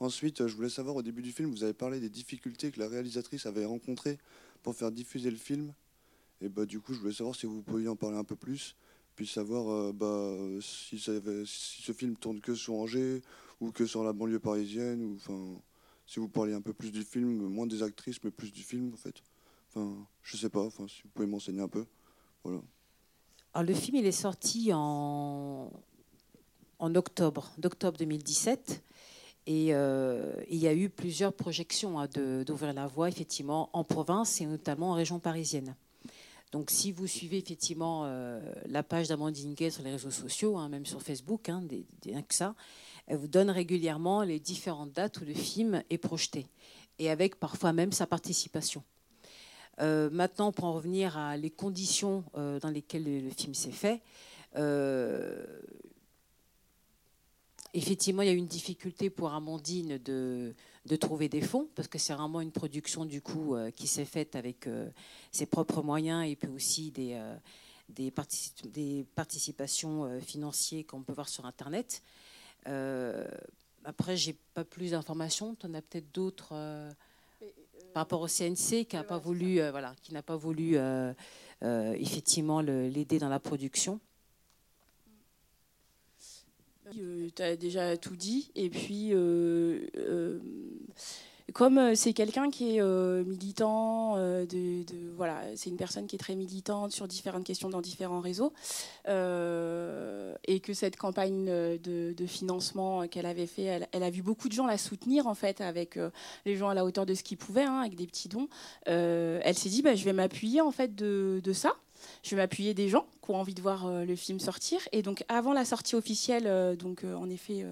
Ensuite, 0.00 0.46
je 0.46 0.54
voulais 0.54 0.68
savoir 0.68 0.96
au 0.96 1.02
début 1.02 1.22
du 1.22 1.32
film, 1.32 1.50
vous 1.50 1.64
avez 1.64 1.74
parlé 1.74 2.00
des 2.00 2.08
difficultés 2.08 2.70
que 2.70 2.80
la 2.80 2.88
réalisatrice 2.88 3.46
avait 3.46 3.64
rencontrées 3.64 4.18
pour 4.62 4.74
faire 4.74 4.90
diffuser 4.90 5.30
le 5.30 5.36
film. 5.36 5.72
Et 6.40 6.48
bah, 6.48 6.66
du 6.66 6.80
coup, 6.80 6.92
je 6.92 6.98
voulais 6.98 7.12
savoir 7.12 7.36
si 7.36 7.46
vous 7.46 7.62
pouviez 7.62 7.88
en 7.88 7.96
parler 7.96 8.16
un 8.16 8.24
peu 8.24 8.34
plus, 8.34 8.74
puis 9.14 9.26
savoir 9.26 9.68
euh, 9.68 9.92
bah, 9.92 10.36
si, 10.60 10.98
si, 10.98 11.82
ce 11.82 11.92
film 11.92 12.16
tourne 12.16 12.40
que 12.40 12.54
sur 12.54 12.74
Angers 12.74 13.22
ou 13.60 13.70
que 13.70 13.86
sur 13.86 14.02
la 14.02 14.12
banlieue 14.12 14.40
parisienne, 14.40 15.04
ou 15.04 15.14
enfin, 15.14 15.60
si 16.06 16.18
vous 16.18 16.28
parliez 16.28 16.54
un 16.54 16.62
peu 16.62 16.72
plus 16.72 16.90
du 16.90 17.04
film, 17.04 17.46
moins 17.46 17.66
des 17.66 17.82
actrices, 17.82 18.22
mais 18.24 18.32
plus 18.32 18.50
du 18.50 18.62
film 18.62 18.92
en 18.92 18.96
fait. 18.96 19.22
Enfin, 19.74 20.06
je 20.22 20.36
sais 20.36 20.50
pas, 20.50 20.68
si 20.86 21.02
vous 21.02 21.08
pouvez 21.14 21.26
m'enseigner 21.26 21.62
un 21.62 21.68
peu. 21.68 21.86
Le 22.44 23.74
film, 23.74 23.96
il 23.96 24.06
est 24.06 24.12
sorti 24.12 24.70
en, 24.72 25.72
en 26.78 26.94
octobre, 26.94 27.50
d'octobre 27.58 27.96
2017. 27.98 28.82
Et 29.46 29.74
euh, 29.74 30.34
il 30.48 30.58
y 30.58 30.68
a 30.68 30.74
eu 30.74 30.88
plusieurs 30.88 31.32
projections 31.32 31.98
hein, 31.98 32.08
d'ouvrir 32.44 32.74
la 32.74 32.86
voie, 32.86 33.08
effectivement, 33.08 33.70
en 33.72 33.82
province 33.82 34.40
et 34.40 34.46
notamment 34.46 34.90
en 34.90 34.94
région 34.94 35.18
parisienne. 35.18 35.74
Donc 36.52 36.70
si 36.70 36.92
vous 36.92 37.06
suivez 37.06 37.38
effectivement 37.38 38.06
la 38.66 38.82
page 38.82 39.08
d'Amandine 39.08 39.54
Gay 39.54 39.70
sur 39.70 39.82
les 39.82 39.92
réseaux 39.92 40.10
sociaux, 40.10 40.58
hein, 40.58 40.68
même 40.68 40.84
sur 40.84 41.00
Facebook, 41.00 41.48
hein, 41.48 41.64
que 42.28 42.34
ça, 42.34 42.54
elle 43.06 43.16
vous 43.16 43.26
donne 43.26 43.48
régulièrement 43.48 44.22
les 44.22 44.38
différentes 44.38 44.92
dates 44.92 45.18
où 45.18 45.24
le 45.24 45.32
film 45.32 45.82
est 45.88 45.96
projeté, 45.96 46.46
et 46.98 47.08
avec 47.08 47.40
parfois 47.40 47.72
même 47.72 47.90
sa 47.90 48.06
participation. 48.06 48.84
Euh, 49.80 50.10
maintenant, 50.10 50.52
pour 50.52 50.64
en 50.64 50.74
revenir 50.74 51.16
à 51.16 51.36
les 51.36 51.50
conditions 51.50 52.24
euh, 52.36 52.60
dans 52.60 52.68
lesquelles 52.68 53.24
le, 53.24 53.30
film 53.30 53.54
s'est 53.54 53.70
fait, 53.70 54.02
euh, 54.56 55.44
effectivement, 57.72 58.22
il 58.22 58.28
y 58.28 58.30
a 58.30 58.34
eu 58.34 58.36
une 58.36 58.46
difficulté 58.46 59.08
pour 59.08 59.32
Amandine 59.32 59.98
de, 59.98 60.54
trouver 61.00 61.28
des 61.28 61.40
fonds, 61.40 61.68
parce 61.74 61.88
que 61.88 61.98
c'est 61.98 62.12
vraiment 62.12 62.40
une 62.40 62.52
production 62.52 63.06
du 63.06 63.22
coup 63.22 63.56
qui 63.74 63.86
s'est 63.86 64.04
faite 64.04 64.36
avec 64.36 64.68
ses 65.30 65.46
propres 65.46 65.82
moyens 65.82 66.28
et 66.28 66.36
puis 66.36 66.48
aussi 66.48 66.90
des, 66.90 67.18
des, 67.88 68.12
des 68.64 69.06
participations 69.14 70.20
financières 70.20 70.84
qu'on 70.86 71.02
peut 71.02 71.14
voir 71.14 71.30
sur 71.30 71.46
Internet. 71.46 72.02
après, 73.84 74.16
j'ai 74.18 74.36
pas 74.52 74.64
plus 74.64 74.90
d'informations. 74.90 75.54
Tu 75.54 75.66
en 75.66 75.72
as 75.72 75.80
peut-être 75.80 76.12
d'autres 76.12 76.52
par 77.92 78.02
rapport 78.02 78.20
au 78.20 78.28
CNC 78.28 78.86
qui 78.86 78.96
n'a 78.96 79.04
pas, 79.04 79.18
voulu, 79.18 79.60
euh, 79.60 79.70
voilà, 79.70 79.94
qui 80.02 80.12
n'a 80.12 80.22
pas 80.22 80.36
voulu 80.36 80.76
euh, 80.76 81.12
euh, 81.62 81.94
effectivement 81.98 82.60
l'aider 82.60 83.18
dans 83.18 83.28
la 83.28 83.40
production. 83.40 84.00
tu 86.90 87.32
as 87.38 87.56
déjà 87.56 87.96
tout 87.96 88.16
dit. 88.16 88.50
Et 88.54 88.68
puis, 88.68 89.12
comme 91.52 91.78
euh, 91.78 91.94
c'est 91.94 92.12
quelqu'un 92.12 92.50
qui 92.50 92.76
est 92.76 92.82
euh, 92.82 93.24
militant, 93.24 94.14
euh, 94.16 94.44
voilà, 95.16 95.42
c'est 95.54 95.70
une 95.70 95.76
personne 95.76 96.06
qui 96.06 96.16
est 96.16 96.18
très 96.18 96.34
militante 96.34 96.92
sur 96.92 97.06
différentes 97.06 97.44
questions 97.44 97.68
dans 97.68 97.80
différents 97.80 98.20
réseaux, 98.20 98.52
et 99.06 100.60
que 100.60 100.74
cette 100.74 100.96
campagne 100.96 101.46
de, 101.46 102.26
financement 102.26 103.06
qu'elle 103.08 103.26
avait 103.26 103.46
fait, 103.46 103.86
elle, 103.92 104.02
a 104.02 104.10
vu 104.10 104.22
beaucoup 104.22 104.48
de 104.48 104.52
gens 104.52 104.66
la 104.66 104.78
soutenir 104.78 105.26
en 105.26 105.34
fait, 105.34 105.60
avec 105.60 105.98
les 106.46 106.56
gens 106.56 106.68
à 106.68 106.74
la 106.74 106.84
hauteur 106.84 107.06
de 107.06 107.14
ce 107.14 107.22
qu'ils 107.22 107.36
pouvaient, 107.36 107.64
hein, 107.64 107.80
avec 107.80 107.96
des 107.96 108.06
petits 108.06 108.28
dons. 108.28 108.48
elle 108.86 109.56
s'est 109.56 109.68
dit, 109.68 109.82
bah, 109.82 109.94
je 109.94 110.04
vais 110.04 110.12
m'appuyer 110.12 110.60
en 110.60 110.70
fait 110.70 110.94
de, 110.94 111.40
de 111.42 111.52
ça 111.52 111.74
je 112.24 112.30
vais 112.30 112.42
m'appuyer 112.42 112.74
des 112.74 112.88
gens 112.88 113.06
qui 113.24 113.30
ont 113.30 113.36
envie 113.36 113.54
de 113.54 113.62
voir 113.62 113.88
le 113.88 114.16
film 114.16 114.40
sortir. 114.40 114.80
Et 114.90 115.02
donc, 115.02 115.24
avant 115.28 115.52
la 115.52 115.64
sortie 115.64 115.94
officielle, 115.94 116.76
donc 116.76 117.04
en 117.04 117.30
effet 117.30 117.64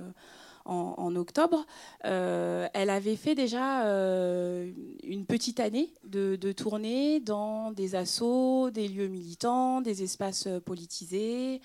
en, 0.64 1.16
octobre, 1.16 1.66
euh, 2.04 2.68
elle 2.74 2.90
avait 2.90 3.16
fait 3.16 3.34
déjà 3.34 3.84
euh, 3.84 4.70
une 5.02 5.26
petite 5.26 5.60
année 5.60 5.92
de, 6.04 6.36
tournée 6.52 7.20
dans 7.20 7.72
des 7.72 7.94
assos, 7.94 8.70
des 8.70 8.88
lieux 8.88 9.08
militants, 9.08 9.80
des 9.80 10.02
espaces 10.02 10.48
politisés, 10.64 11.60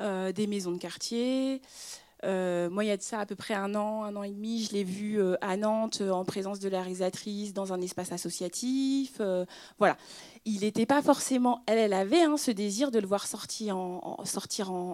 euh, 0.00 0.32
des 0.32 0.46
maisons 0.46 0.72
de 0.72 0.78
quartier. 0.78 1.60
Moi, 2.24 2.84
il 2.84 2.88
y 2.88 2.90
a 2.90 2.96
de 2.96 3.02
ça 3.02 3.20
à 3.20 3.26
peu 3.26 3.36
près 3.36 3.54
un 3.54 3.74
an, 3.74 4.04
un 4.04 4.16
an 4.16 4.22
et 4.22 4.30
demi, 4.30 4.64
je 4.64 4.72
l'ai 4.72 4.84
vue 4.84 5.20
à 5.40 5.56
Nantes 5.56 6.02
en 6.02 6.24
présence 6.24 6.60
de 6.60 6.68
la 6.68 6.80
réalisatrice 6.80 7.52
dans 7.52 7.72
un 7.72 7.80
espace 7.80 8.12
associatif. 8.12 9.20
voilà 9.78 9.96
il 10.46 10.60
n'était 10.60 10.86
pas 10.86 11.02
forcément. 11.02 11.62
Elle, 11.66 11.78
elle 11.78 11.92
avait 11.92 12.22
hein, 12.22 12.36
ce 12.36 12.52
désir 12.52 12.92
de 12.92 13.00
le 13.00 13.06
voir 13.06 13.26
sortir 13.26 13.76
en, 13.76 14.16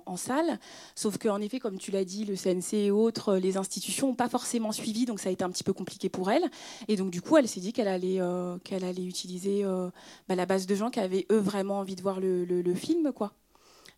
en, 0.06 0.16
salle. 0.16 0.58
Sauf 0.96 1.18
qu'en 1.18 1.40
effet, 1.42 1.60
comme 1.60 1.78
tu 1.78 1.90
l'as 1.90 2.06
dit, 2.06 2.24
le 2.24 2.34
CNC 2.36 2.74
et 2.74 2.90
autres, 2.90 3.36
les 3.36 3.58
institutions 3.58 4.08
n'ont 4.08 4.14
pas 4.14 4.30
forcément 4.30 4.72
suivi, 4.72 5.04
donc 5.04 5.20
ça 5.20 5.28
a 5.28 5.32
été 5.32 5.44
un 5.44 5.50
petit 5.50 5.62
peu 5.62 5.74
compliqué 5.74 6.08
pour 6.08 6.30
elle. 6.30 6.50
Et 6.88 6.96
donc, 6.96 7.10
du 7.10 7.20
coup, 7.20 7.36
elle 7.36 7.46
s'est 7.46 7.60
dit 7.60 7.74
qu'elle 7.74 7.88
allait, 7.88 8.20
euh, 8.20 8.56
allait 8.70 9.04
utiliser 9.04 9.62
euh, 9.62 9.90
bah, 10.26 10.36
la 10.36 10.46
base 10.46 10.66
de 10.66 10.74
gens 10.74 10.88
qui 10.88 11.00
avaient, 11.00 11.26
eux, 11.30 11.38
vraiment 11.38 11.78
envie 11.80 11.96
de 11.96 12.02
voir 12.02 12.18
le, 12.18 12.44
le 12.44 12.74
film, 12.74 13.12
quoi. 13.12 13.34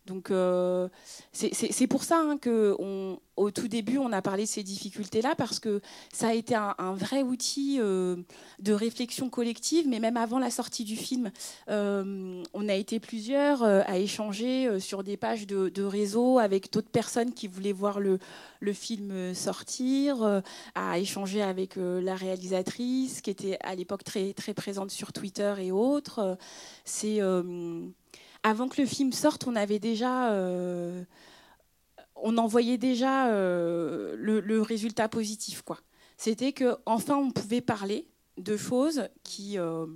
Donc 0.05 0.29
euh, 0.29 0.87
c'est 1.31 1.87
pour 1.87 2.03
ça 2.03 2.19
hein, 2.19 2.37
qu'au 2.37 3.51
tout 3.51 3.67
début, 3.67 3.97
on 3.97 4.11
a 4.11 4.21
parlé 4.21 4.43
de 4.43 4.47
ces 4.47 4.63
difficultés-là, 4.63 5.35
parce 5.35 5.59
que 5.59 5.81
ça 6.13 6.29
a 6.29 6.33
été 6.33 6.55
un, 6.55 6.93
vrai 6.93 7.23
outil 7.23 7.79
euh, 7.79 8.17
de 8.59 8.73
réflexion 8.73 9.29
collective, 9.29 9.87
mais 9.87 9.99
même 9.99 10.17
avant 10.17 10.37
la 10.37 10.51
sortie 10.51 10.83
du 10.83 10.95
film, 10.95 11.31
euh, 11.69 12.43
on 12.53 12.69
a 12.69 12.73
été 12.75 12.99
plusieurs 12.99 13.63
à 13.63 13.97
échanger 13.97 14.79
sur 14.79 15.03
des 15.03 15.17
pages 15.17 15.47
de, 15.47 15.83
réseau 15.83 16.39
avec 16.39 16.71
d'autres 16.71 16.89
personnes 16.89 17.33
qui 17.33 17.47
voulaient 17.47 17.71
voir 17.71 17.99
le, 17.99 18.19
le 18.59 18.73
film 18.73 19.33
sortir, 19.33 20.41
à 20.75 20.99
échanger 20.99 21.41
avec 21.41 21.75
la 21.77 22.15
réalisatrice, 22.15 23.21
qui 23.21 23.29
était 23.29 23.57
à 23.61 23.75
l'époque 23.75 24.03
très, 24.03 24.33
très 24.33 24.53
présente 24.53 24.91
sur 24.91 25.13
Twitter 25.13 25.53
et 25.59 25.71
autres. 25.71 26.37
C'est 26.85 27.21
avant 28.45 28.67
que 28.67 28.79
le 28.79 28.87
film 28.87 29.11
sorte, 29.11 29.47
on 29.47 29.55
avait 29.55 29.79
déjà, 29.79 30.31
euh, 30.31 31.03
on 32.15 32.37
en 32.37 32.45
voyait 32.45 32.77
déjà 32.77 33.29
euh, 33.29 34.15
le, 34.17 34.61
résultat 34.61 35.09
positif, 35.09 35.63
quoi. 35.63 35.79
C'était 36.15 36.53
que 36.53 36.77
enfin 36.85 37.15
on 37.15 37.31
pouvait 37.31 37.61
parler 37.61 38.07
de 38.37 38.55
choses 38.55 39.09
qui, 39.23 39.57
euh, 39.57 39.87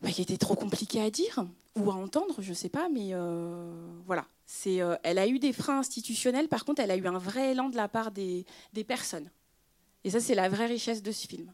bah, 0.00 0.08
étaient 0.18 0.36
trop 0.36 0.56
compliquées 0.56 1.00
à 1.00 1.10
dire 1.10 1.46
ou 1.76 1.92
à 1.92 1.94
entendre, 1.94 2.34
je 2.40 2.52
sais 2.52 2.68
pas, 2.68 2.88
mais 2.88 3.12
voilà. 4.04 4.26
C'est, 4.44 4.80
elle 5.04 5.18
a 5.18 5.28
eu 5.28 5.38
des 5.38 5.52
freins 5.52 5.78
institutionnels, 5.78 6.48
par 6.48 6.64
contre, 6.64 6.82
elle 6.82 6.90
a 6.90 6.96
eu 6.96 7.06
un 7.06 7.18
vrai 7.18 7.52
élan 7.52 7.68
de 7.68 7.76
la 7.76 7.86
part 7.86 8.10
des 8.10 8.44
personnes. 8.84 9.30
Et 10.02 10.10
ça, 10.10 10.18
c'est 10.18 10.34
la 10.34 10.48
vraie 10.48 10.66
richesse 10.66 11.04
de 11.04 11.12
ce 11.12 11.28
film. 11.28 11.52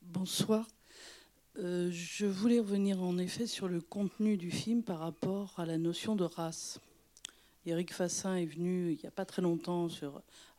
Bonsoir. 0.00 0.66
Euh, 1.58 1.90
je 1.90 2.24
voulais 2.24 2.60
revenir 2.60 3.02
en 3.02 3.18
effet 3.18 3.46
sur 3.46 3.68
le 3.68 3.82
contenu 3.82 4.38
du 4.38 4.50
film 4.50 4.82
par 4.82 5.00
rapport 5.00 5.52
à 5.60 5.66
la 5.66 5.76
notion 5.76 6.16
de 6.16 6.24
race. 6.24 6.80
Eric 7.66 7.92
Fassin 7.92 8.36
est 8.36 8.46
venu 8.46 8.92
il 8.92 8.98
n'y 8.98 9.06
a 9.06 9.10
pas 9.10 9.26
très 9.26 9.42
longtemps 9.42 9.88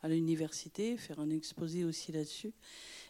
à 0.02 0.08
l'université 0.08 0.96
faire 0.96 1.18
un 1.18 1.30
exposé 1.30 1.84
aussi 1.84 2.12
là-dessus. 2.12 2.52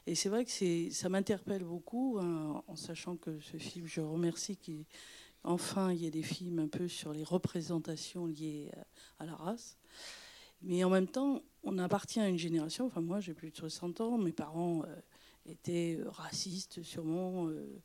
Et 0.06 0.14
c'est 0.14 0.30
vrai 0.30 0.46
que 0.46 0.90
ça 0.90 1.10
m'interpelle 1.10 1.62
beaucoup 1.62 2.16
hein, 2.18 2.62
en 2.66 2.74
sachant 2.74 3.16
que 3.16 3.38
ce 3.40 3.58
film, 3.58 3.86
je 3.86 4.00
remercie 4.00 4.56
qu'enfin 4.56 5.92
il 5.92 6.04
y 6.04 6.06
ait 6.06 6.10
des 6.10 6.22
films 6.22 6.60
un 6.60 6.68
peu 6.68 6.88
sur 6.88 7.12
les 7.12 7.22
représentations 7.22 8.24
liées 8.24 8.70
à 9.18 9.26
la 9.26 9.34
race. 9.34 9.76
Mais 10.62 10.82
en 10.84 10.90
même 10.90 11.06
temps, 11.06 11.42
on 11.62 11.76
appartient 11.76 12.20
à 12.20 12.30
une 12.30 12.38
génération, 12.38 12.86
enfin 12.86 13.02
moi 13.02 13.20
j'ai 13.20 13.34
plus 13.34 13.50
de 13.50 13.56
60 13.56 14.00
ans, 14.00 14.16
mes 14.16 14.32
parents... 14.32 14.84
Euh, 14.84 14.96
était 15.46 15.98
euh, 16.00 16.10
raciste, 16.10 16.82
sûrement, 16.82 17.48
euh, 17.48 17.82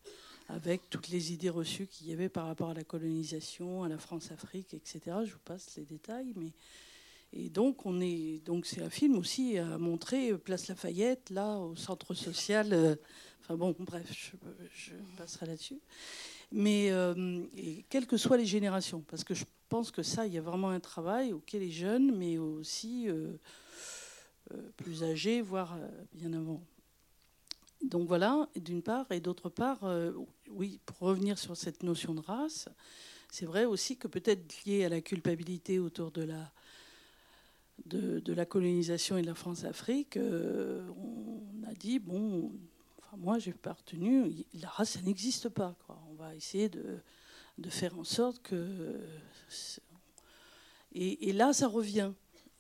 avec 0.47 0.89
toutes 0.89 1.09
les 1.09 1.33
idées 1.33 1.49
reçues 1.49 1.87
qu'il 1.87 2.07
y 2.07 2.13
avait 2.13 2.29
par 2.29 2.47
rapport 2.47 2.69
à 2.69 2.73
la 2.73 2.83
colonisation, 2.83 3.83
à 3.83 3.89
la 3.89 3.97
France-Afrique, 3.97 4.73
etc. 4.73 4.99
Je 5.25 5.33
vous 5.33 5.39
passe 5.45 5.75
les 5.75 5.85
détails, 5.85 6.33
mais 6.35 6.51
et 7.31 7.49
donc 7.49 7.85
on 7.85 8.01
est 8.01 8.43
donc 8.43 8.65
c'est 8.65 8.81
un 8.81 8.89
film 8.89 9.15
aussi 9.15 9.59
à 9.59 9.77
montrer 9.77 10.35
Place 10.35 10.67
Lafayette, 10.67 11.29
là 11.29 11.57
au 11.57 11.75
centre 11.75 12.15
social. 12.15 12.73
Euh, 12.73 12.95
enfin 13.41 13.55
bon, 13.55 13.75
bref, 13.77 14.11
je, 14.73 14.93
passerai 15.15 15.45
là-dessus. 15.45 15.79
Mais 16.51 16.91
quelles 17.89 18.07
que 18.07 18.17
soient 18.17 18.37
les 18.37 18.45
générations, 18.47 19.01
parce 19.01 19.23
que 19.23 19.35
je 19.35 19.45
pense 19.67 19.91
que 19.91 20.01
ça, 20.01 20.25
il 20.25 20.33
y 20.33 20.37
a 20.39 20.41
vraiment 20.41 20.69
un 20.69 20.79
travail 20.79 21.31
auquel 21.31 21.61
les 21.61 21.69
jeunes, 21.69 22.17
mais 22.17 22.39
aussi 22.39 23.07
plus 24.77 25.03
âgés, 25.03 25.43
voire 25.43 25.77
bien 26.11 26.33
avant. 26.33 26.63
Donc 27.83 28.07
voilà, 28.07 28.49
d'une 28.55 28.81
part, 28.81 29.09
et 29.11 29.19
d'autre 29.19 29.49
part, 29.49 29.83
euh, 29.83 30.11
oui, 30.49 30.79
pour 30.85 30.97
revenir 30.99 31.37
sur 31.37 31.55
cette 31.55 31.83
notion 31.83 32.13
de 32.13 32.19
race, 32.19 32.67
c'est 33.31 33.45
vrai 33.45 33.65
aussi 33.65 33.95
que 33.95 34.07
peut-être 34.07 34.65
lié 34.65 34.83
à 34.83 34.89
la 34.89 35.01
culpabilité 35.01 35.79
autour 35.79 36.11
de 36.11 36.23
la, 36.23 36.51
de, 37.85 38.33
la 38.33 38.45
colonisation 38.45 39.17
et 39.17 39.21
de 39.21 39.27
la 39.27 39.35
France-Afrique, 39.35 40.17
euh, 40.17 40.87
on 40.97 41.63
a 41.69 41.73
dit, 41.73 41.99
bon, 41.99 42.51
enfin 42.97 43.15
moi 43.17 43.39
j'ai 43.39 43.53
pas 43.53 43.73
retenu, 43.73 44.33
la 44.55 44.67
race, 44.67 44.91
ça 44.91 45.01
n'existe 45.01 45.47
pas. 45.47 45.75
On 46.11 46.15
va 46.15 46.35
essayer 46.35 46.67
de, 46.67 46.97
de, 47.57 47.69
faire 47.69 47.97
en 47.97 48.03
sorte 48.03 48.41
que... 48.41 48.99
Et 50.91 51.33
là, 51.33 51.53
ça 51.53 51.67
revient. 51.67 52.11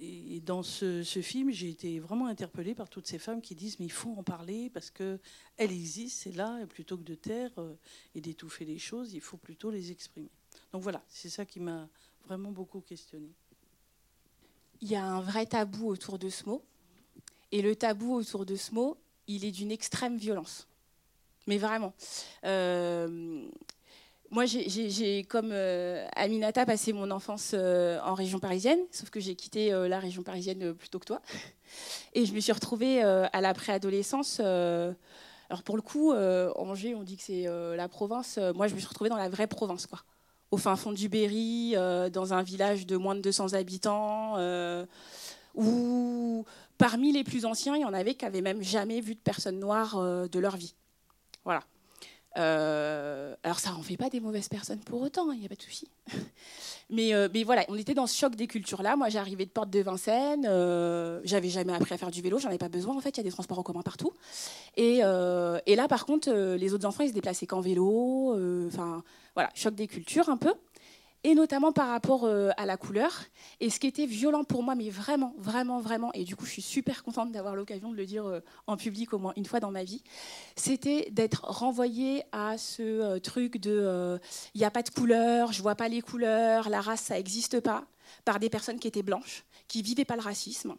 Et 0.01 0.39
dans 0.39 0.63
ce, 0.63 1.03
film, 1.21 1.51
j'ai 1.51 1.69
été 1.69 1.99
vraiment 1.99 2.27
interpellée 2.27 2.73
par 2.73 2.89
toutes 2.89 3.05
ces 3.05 3.19
femmes 3.19 3.41
qui 3.41 3.53
disent 3.53 3.79
mais 3.79 3.85
il 3.85 3.91
faut 3.91 4.15
en 4.17 4.23
parler 4.23 4.69
parce 4.69 4.91
que 4.91 5.19
elle 5.57 5.73
existe, 5.73 6.21
c'est 6.21 6.31
là, 6.31 6.57
et 6.61 6.65
plutôt 6.65 6.97
que 6.97 7.03
de 7.03 7.15
taire 7.15 7.51
euh, 7.57 7.75
et 8.15 8.21
d'étouffer 8.21 8.63
les 8.63 8.79
choses, 8.79 9.13
il 9.13 9.19
faut 9.19 9.35
plutôt 9.35 9.71
les 9.71 9.91
exprimer. 9.91 10.29
Donc 10.71 10.83
voilà, 10.83 11.03
c'est 11.09 11.27
ça 11.27 11.45
qui 11.45 11.59
m'a 11.59 11.89
vraiment 12.25 12.51
beaucoup 12.51 12.79
questionnée. 12.79 13.33
Il 14.79 14.87
y 14.87 14.95
a 14.95 15.03
un 15.03 15.19
vrai 15.19 15.45
tabou 15.45 15.89
autour 15.89 16.17
de 16.17 16.29
ce 16.29 16.45
mot, 16.45 16.63
et 17.51 17.61
le 17.61 17.75
tabou 17.75 18.13
autour 18.15 18.45
de 18.45 18.55
ce 18.55 18.73
mot, 18.73 18.97
il 19.27 19.43
est 19.43 19.51
d'une 19.51 19.71
extrême 19.71 20.17
violence. 20.17 20.69
Mais 21.45 21.57
vraiment. 21.57 21.93
Euh, 22.45 23.49
moi, 24.31 24.45
j'ai, 24.45 25.23
comme 25.23 25.49
euh, 25.51 26.05
Aminata, 26.15 26.65
passé 26.65 26.93
mon 26.93 27.09
enfance 27.09 27.51
euh, 27.55 27.99
en 28.03 28.13
région 28.13 28.37
parisienne, 28.39 28.79
sauf 28.91 29.09
que 29.09 29.19
j'ai 29.19 29.35
quitté 29.35 29.73
euh, 29.73 29.87
la 29.87 29.99
région 29.99 30.21
parisienne 30.21 30.73
plus 30.75 30.89
tôt 30.89 30.99
que 30.99 31.05
toi. 31.05 31.21
Et 32.13 32.25
je 32.25 32.33
me 32.33 32.39
suis 32.39 32.51
retrouvée 32.51 33.01
à 33.01 33.41
la 33.41 33.53
préadolescence 33.53 34.39
Alors 34.39 35.63
pour 35.63 35.75
le 35.75 35.81
coup, 35.83 36.11
Angers, 36.11 36.95
on 36.95 37.03
dit 37.03 37.15
que 37.15 37.23
c'est 37.23 37.45
la 37.45 37.87
province. 37.87 38.39
moi, 38.55 38.67
je 38.67 38.73
me 38.73 38.79
suis 38.79 38.87
retrouvée 38.87 39.11
dans 39.11 39.17
la 39.17 39.29
vraie 39.29 39.45
province, 39.45 39.85
quoi. 39.85 39.99
Au 40.49 40.57
fin 40.57 40.75
fond 40.75 40.91
du 40.91 41.09
Berry, 41.09 41.75
dans 42.11 42.33
un 42.33 42.41
village 42.41 42.87
de 42.87 42.97
moins 42.97 43.13
de 43.13 43.21
200 43.21 43.53
habitants, 43.53 44.39
où 45.53 46.43
parmi 46.79 47.11
les 47.11 47.23
plus 47.23 47.45
anciens, 47.45 47.75
il 47.75 47.81
y 47.81 47.85
en 47.85 47.93
avait 47.93 48.15
qui 48.15 48.25
n'avaient 48.25 48.41
même 48.41 48.63
jamais 48.63 48.99
vu 48.99 49.13
de 49.13 49.19
personne 49.19 49.59
noire 49.59 50.01
de 50.27 50.39
leur 50.39 50.57
vie. 50.57 50.73
Voilà. 51.45 51.61
Euh, 52.39 53.35
alors 53.43 53.59
ça 53.59 53.73
en 53.73 53.81
fait 53.81 53.97
pas 53.97 54.09
des 54.09 54.21
mauvaises 54.21 54.47
personnes 54.47 54.79
pour 54.79 55.01
autant, 55.01 55.29
il 55.31 55.35
hein, 55.35 55.39
n'y 55.41 55.45
a 55.45 55.49
pas 55.49 55.55
de 55.55 55.61
souci. 55.61 55.89
mais, 56.89 57.13
euh, 57.13 57.27
mais 57.33 57.43
voilà, 57.43 57.65
on 57.67 57.75
était 57.75 57.93
dans 57.93 58.07
ce 58.07 58.17
choc 58.17 58.35
des 58.35 58.47
cultures-là. 58.47 58.95
Moi, 58.95 59.09
j'arrivais 59.09 59.45
de 59.45 59.49
Porte 59.51 59.69
de 59.69 59.81
Vincennes, 59.81 60.47
euh, 60.47 61.19
j'avais 61.25 61.49
jamais 61.49 61.73
appris 61.73 61.93
à 61.93 61.97
faire 61.97 62.11
du 62.11 62.21
vélo, 62.21 62.39
j'en 62.39 62.47
avais 62.47 62.57
pas 62.57 62.69
besoin 62.69 62.95
en 62.95 63.01
fait, 63.01 63.09
il 63.09 63.17
y 63.17 63.19
a 63.21 63.23
des 63.23 63.31
transports 63.31 63.59
en 63.59 63.63
commun 63.63 63.81
partout. 63.81 64.13
Et, 64.77 64.99
et 64.99 65.75
là, 65.75 65.87
par 65.89 66.05
contre, 66.05 66.31
les 66.31 66.73
autres 66.73 66.85
enfants, 66.85 67.03
ils 67.03 67.09
se 67.09 67.13
déplaçaient 67.13 67.47
qu'en 67.47 67.61
vélo. 67.61 68.35
Enfin, 68.67 69.03
voilà, 69.35 69.49
choc 69.53 69.75
des 69.75 69.87
cultures 69.87 70.29
un 70.29 70.37
peu 70.37 70.53
et 71.23 71.35
notamment 71.35 71.71
par 71.71 71.89
rapport 71.89 72.23
euh, 72.23 72.49
à 72.57 72.65
la 72.65 72.77
couleur. 72.77 73.25
Et 73.59 73.69
ce 73.69 73.79
qui 73.79 73.87
était 73.87 74.05
violent 74.05 74.43
pour 74.43 74.63
moi, 74.63 74.75
mais 74.75 74.89
vraiment, 74.89 75.33
vraiment, 75.37 75.79
vraiment, 75.79 76.11
et 76.13 76.23
du 76.23 76.35
coup 76.35 76.45
je 76.45 76.51
suis 76.51 76.61
super 76.61 77.03
contente 77.03 77.31
d'avoir 77.31 77.55
l'occasion 77.55 77.91
de 77.91 77.97
le 77.97 78.05
dire 78.05 78.25
euh, 78.25 78.39
en 78.67 78.77
public 78.77 79.13
au 79.13 79.17
moins 79.17 79.33
une 79.35 79.45
fois 79.45 79.59
dans 79.59 79.71
ma 79.71 79.83
vie, 79.83 80.03
c'était 80.55 81.09
d'être 81.11 81.43
renvoyée 81.45 82.23
à 82.31 82.57
ce 82.57 82.81
euh, 82.81 83.19
truc 83.19 83.57
de 83.57 84.19
il 84.53 84.59
n'y 84.59 84.65
a 84.65 84.71
pas 84.71 84.83
de 84.83 84.89
couleur, 84.89 85.51
je 85.51 85.61
vois 85.61 85.75
pas 85.75 85.89
les 85.89 86.01
couleurs, 86.01 86.69
la 86.69 86.81
race 86.81 87.01
ça 87.01 87.15
n'existe 87.15 87.59
pas, 87.59 87.85
par 88.25 88.39
des 88.39 88.49
personnes 88.49 88.79
qui 88.79 88.87
étaient 88.87 89.03
blanches, 89.03 89.43
qui 89.67 89.81
vivaient 89.81 90.05
pas 90.05 90.15
le 90.15 90.21
racisme, 90.21 90.75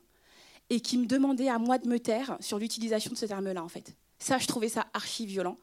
et 0.70 0.80
qui 0.80 0.98
me 0.98 1.06
demandaient 1.06 1.48
à 1.48 1.58
moi 1.58 1.78
de 1.78 1.88
me 1.88 1.98
taire 1.98 2.36
sur 2.40 2.58
l'utilisation 2.58 3.10
de 3.12 3.16
ce 3.16 3.26
terme-là 3.26 3.62
en 3.62 3.68
fait. 3.68 3.94
Ça, 4.22 4.36
je 4.36 4.46
trouvais 4.46 4.68
ça 4.68 4.86
archi 4.92 5.24
violent. 5.24 5.56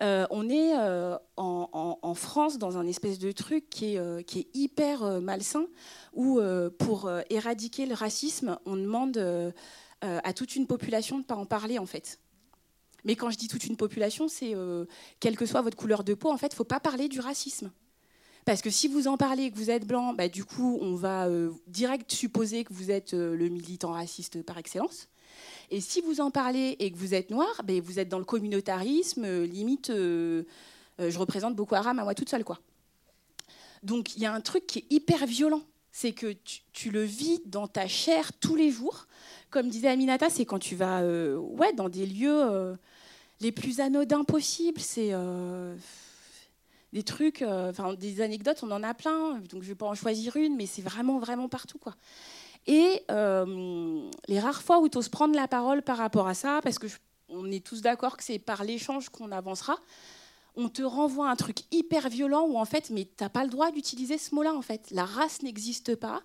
Euh, 0.00 0.26
on 0.30 0.48
est 0.48 0.74
euh, 0.78 1.16
en, 1.36 2.14
France 2.14 2.58
dans 2.58 2.78
un 2.78 2.86
espèce 2.86 3.18
de 3.18 3.32
truc 3.32 3.68
qui 3.68 3.94
est, 3.94 3.98
euh, 3.98 4.22
hyper 4.54 5.20
malsain, 5.20 5.66
où 6.14 6.40
pour 6.78 7.10
éradiquer 7.28 7.84
le 7.86 7.94
racisme, 7.94 8.58
on 8.64 8.76
demande 8.76 9.18
à 10.00 10.32
toute 10.32 10.56
une 10.56 10.66
population 10.66 11.16
de 11.16 11.22
ne 11.22 11.26
pas 11.26 11.36
en 11.36 11.44
parler 11.46 11.78
en 11.78 11.86
fait. 11.86 12.18
Mais 13.04 13.14
quand 13.14 13.30
je 13.30 13.36
dis 13.36 13.46
toute 13.46 13.64
une 13.64 13.76
population, 13.76 14.26
c'est 14.26 14.54
quelle 15.20 15.36
que 15.36 15.46
soit 15.46 15.60
votre 15.60 15.76
couleur 15.76 16.02
de 16.02 16.14
peau, 16.14 16.30
en 16.30 16.38
fait, 16.38 16.48
il 16.48 16.54
ne 16.54 16.56
faut 16.56 16.64
pas 16.64 16.80
parler 16.80 17.08
du 17.08 17.20
racisme. 17.20 17.70
Parce 18.46 18.62
que 18.62 18.70
si 18.70 18.88
vous 18.88 19.06
en 19.06 19.18
parlez 19.18 19.44
et 19.44 19.50
que 19.50 19.56
vous 19.58 19.70
êtes 19.70 19.86
blanc, 19.86 20.14
bah, 20.14 20.28
du 20.28 20.44
coup, 20.44 20.78
on 20.80 20.94
va 20.94 21.28
direct 21.66 22.10
supposer 22.10 22.64
que 22.64 22.72
vous 22.72 22.90
êtes 22.90 23.12
le 23.12 23.48
militant 23.48 23.92
raciste 23.92 24.42
par 24.42 24.56
excellence. 24.56 25.08
Et 25.70 25.80
si 25.80 26.00
vous 26.00 26.20
en 26.20 26.30
parlez 26.30 26.76
et 26.78 26.90
que 26.90 26.96
vous 26.96 27.14
êtes 27.14 27.30
noir, 27.30 27.62
ben 27.64 27.80
vous 27.80 27.98
êtes 27.98 28.08
dans 28.08 28.18
le 28.18 28.24
communautarisme, 28.24 29.24
euh, 29.24 29.46
limite, 29.46 29.90
euh, 29.90 30.44
euh, 31.00 31.10
je 31.10 31.18
représente 31.18 31.54
Boko 31.54 31.74
Haram 31.74 31.98
à 31.98 32.04
moi 32.04 32.14
toute 32.14 32.28
seule. 32.28 32.44
Quoi. 32.44 32.58
Donc 33.82 34.16
il 34.16 34.22
y 34.22 34.26
a 34.26 34.32
un 34.32 34.40
truc 34.40 34.66
qui 34.66 34.78
est 34.80 34.86
hyper 34.90 35.26
violent, 35.26 35.62
c'est 35.92 36.12
que 36.12 36.34
tu, 36.72 36.90
le 36.90 37.02
vis 37.02 37.40
dans 37.44 37.66
ta 37.66 37.86
chair 37.86 38.32
tous 38.40 38.56
les 38.56 38.70
jours. 38.70 39.06
Comme 39.50 39.68
disait 39.68 39.88
Aminata, 39.88 40.30
c'est 40.30 40.44
quand 40.44 40.58
tu 40.58 40.74
vas 40.74 41.02
ouais, 41.02 41.72
dans 41.72 41.88
des 41.88 42.06
lieux 42.06 42.76
les 43.40 43.52
plus 43.52 43.80
anodins 43.80 44.24
possibles. 44.24 44.80
C'est 44.80 45.12
des 46.92 47.02
trucs, 47.02 47.42
enfin 47.42 47.94
des 47.94 48.20
anecdotes, 48.20 48.62
on 48.62 48.70
en 48.70 48.82
a 48.82 48.94
plein. 48.94 49.38
Donc 49.38 49.50
je 49.52 49.56
ne 49.56 49.62
vais 49.62 49.74
pas 49.74 49.86
en 49.86 49.94
choisir 49.94 50.36
une, 50.36 50.56
mais 50.56 50.66
c'est 50.66 50.82
vraiment, 50.82 51.18
vraiment 51.18 51.48
partout. 51.48 51.78
quoi. 51.78 51.94
Et 52.68 53.02
euh, 53.10 54.08
les 54.28 54.38
rares 54.38 54.62
fois 54.62 54.78
où 54.78 54.88
tu 54.90 54.98
oses 54.98 55.08
prendre 55.08 55.34
la 55.34 55.48
parole 55.48 55.82
par 55.82 55.96
rapport 55.96 56.28
à 56.28 56.34
ça, 56.34 56.60
parce 56.62 56.78
que 56.78 56.86
on 57.30 57.50
est 57.50 57.64
tous 57.64 57.80
d'accord 57.80 58.16
que 58.16 58.22
c'est 58.22 58.38
par 58.38 58.62
l'échange 58.62 59.08
qu'on 59.08 59.32
avancera, 59.32 59.78
on 60.54 60.68
te 60.68 60.82
renvoie 60.82 61.30
un 61.30 61.36
truc 61.36 61.60
hyper 61.70 62.10
violent 62.10 62.46
où 62.46 62.58
en 62.58 62.64
fait, 62.64 62.90
mais 62.90 63.06
t'as 63.16 63.28
pas 63.30 63.44
le 63.44 63.48
droit 63.48 63.70
d'utiliser 63.70 64.18
ce 64.18 64.34
mot-là 64.34 64.52
en 64.52 64.60
fait. 64.60 64.90
La 64.90 65.04
race 65.04 65.40
n'existe 65.42 65.94
pas. 65.94 66.22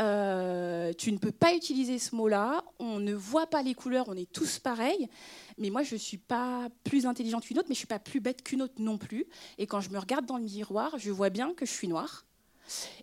Euh, 0.00 0.92
tu 0.92 1.12
ne 1.12 1.18
peux 1.18 1.30
pas 1.30 1.54
utiliser 1.54 1.98
ce 1.98 2.14
mot-là. 2.14 2.64
On 2.78 2.98
ne 2.98 3.14
voit 3.14 3.46
pas 3.46 3.62
les 3.62 3.74
couleurs. 3.74 4.06
On 4.08 4.16
est 4.16 4.30
tous 4.30 4.58
pareils. 4.58 5.08
Mais 5.56 5.70
moi, 5.70 5.82
je 5.82 5.94
suis 5.94 6.18
pas 6.18 6.68
plus 6.84 7.06
intelligente 7.06 7.44
qu'une 7.44 7.58
autre, 7.58 7.68
mais 7.68 7.74
je 7.74 7.78
suis 7.78 7.86
pas 7.86 8.00
plus 8.00 8.20
bête 8.20 8.42
qu'une 8.42 8.60
autre 8.60 8.74
non 8.78 8.98
plus. 8.98 9.24
Et 9.56 9.68
quand 9.68 9.80
je 9.80 9.90
me 9.90 9.98
regarde 9.98 10.26
dans 10.26 10.36
le 10.36 10.44
miroir, 10.44 10.98
je 10.98 11.12
vois 11.12 11.30
bien 11.30 11.54
que 11.54 11.64
je 11.64 11.70
suis 11.70 11.86
noire. 11.86 12.26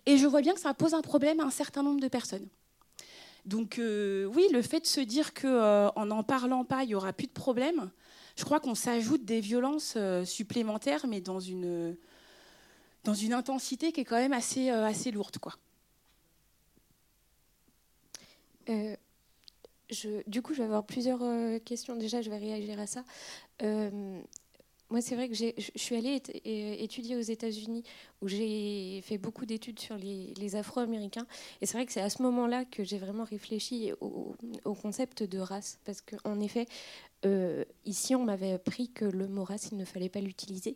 Et 0.04 0.18
je 0.18 0.26
vois 0.26 0.42
bien 0.42 0.52
que 0.52 0.60
ça 0.60 0.74
pose 0.74 0.92
un 0.92 1.02
problème 1.02 1.40
à 1.40 1.44
un 1.44 1.50
certain 1.50 1.82
nombre 1.82 2.00
de 2.00 2.08
personnes. 2.08 2.46
Donc 3.44 3.78
euh, 3.78 4.24
oui, 4.34 4.46
le 4.52 4.62
fait 4.62 4.80
de 4.80 4.86
se 4.86 5.00
dire 5.00 5.34
qu'en 5.34 5.48
euh, 5.48 6.04
n'en 6.06 6.22
parlant 6.22 6.64
pas, 6.64 6.82
il 6.82 6.88
n'y 6.88 6.94
aura 6.94 7.12
plus 7.12 7.26
de 7.26 7.32
problème, 7.32 7.90
je 8.36 8.44
crois 8.44 8.58
qu'on 8.58 8.74
s'ajoute 8.74 9.24
des 9.24 9.40
violences 9.40 9.94
euh, 9.96 10.24
supplémentaires, 10.24 11.06
mais 11.06 11.20
dans 11.20 11.40
une, 11.40 11.96
dans 13.04 13.14
une 13.14 13.34
intensité 13.34 13.92
qui 13.92 14.00
est 14.00 14.04
quand 14.04 14.16
même 14.16 14.32
assez, 14.32 14.70
assez 14.70 15.10
lourde. 15.10 15.38
Quoi. 15.38 15.52
Du 20.26 20.42
coup, 20.42 20.54
je 20.54 20.58
vais 20.58 20.64
avoir 20.64 20.84
plusieurs 20.84 21.20
questions. 21.64 21.96
Déjà, 21.96 22.22
je 22.22 22.30
vais 22.30 22.38
réagir 22.38 22.80
à 22.80 22.86
ça. 22.86 23.04
Moi, 23.60 25.00
c'est 25.00 25.14
vrai 25.16 25.28
que 25.28 25.34
je 25.34 25.52
suis 25.76 25.96
allée 25.96 26.22
étudier 26.82 27.16
aux 27.16 27.20
États-Unis 27.20 27.84
où 28.24 28.28
j'ai 28.28 29.02
fait 29.02 29.18
beaucoup 29.18 29.44
d'études 29.44 29.78
sur 29.78 29.96
les, 29.98 30.56
Afro-Américains. 30.56 31.26
Et 31.60 31.66
c'est 31.66 31.76
vrai 31.76 31.84
que 31.84 31.92
c'est 31.92 32.00
à 32.00 32.08
ce 32.08 32.22
moment-là 32.22 32.64
que 32.64 32.84
j'ai 32.84 32.98
vraiment 32.98 33.24
réfléchi 33.24 33.92
au, 34.00 34.34
concept 34.74 35.22
de 35.22 35.38
race. 35.38 35.78
Parce 35.84 36.00
qu'en 36.00 36.40
effet, 36.40 36.66
euh, 37.26 37.64
ici, 37.86 38.14
on 38.14 38.24
m'avait 38.24 38.52
appris 38.52 38.90
que 38.90 39.04
le 39.04 39.28
mot 39.28 39.44
race, 39.44 39.68
il 39.72 39.78
ne 39.78 39.84
fallait 39.84 40.08
pas 40.08 40.20
l'utiliser. 40.20 40.74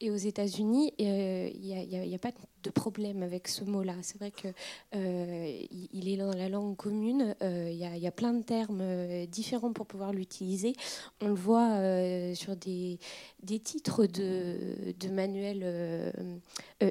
Et 0.00 0.10
aux 0.10 0.16
États-Unis, 0.16 0.92
euh, 1.00 1.50
il 1.52 1.60
n'y 1.60 2.14
a, 2.14 2.18
pas 2.18 2.30
de 2.62 2.70
problème 2.70 3.22
avec 3.22 3.48
ce 3.48 3.64
mot-là. 3.64 3.94
C'est 4.02 4.18
vrai 4.18 4.30
qu'il 4.30 4.54
euh, 4.94 5.62
il 5.70 6.08
est 6.08 6.16
dans 6.16 6.32
la 6.32 6.48
langue 6.48 6.76
commune. 6.76 7.34
Il 7.40 7.74
y, 7.74 8.06
a 8.06 8.10
plein 8.10 8.32
de 8.32 8.42
termes 8.42 9.26
différents 9.26 9.72
pour 9.72 9.86
pouvoir 9.86 10.12
l'utiliser. 10.12 10.74
On 11.20 11.28
le 11.28 11.34
voit 11.34 12.34
sur 12.34 12.56
des, 12.56 12.98
des, 13.42 13.58
titres 13.58 14.06
de, 14.06 14.94
de 14.98 15.08
manuels 15.08 16.12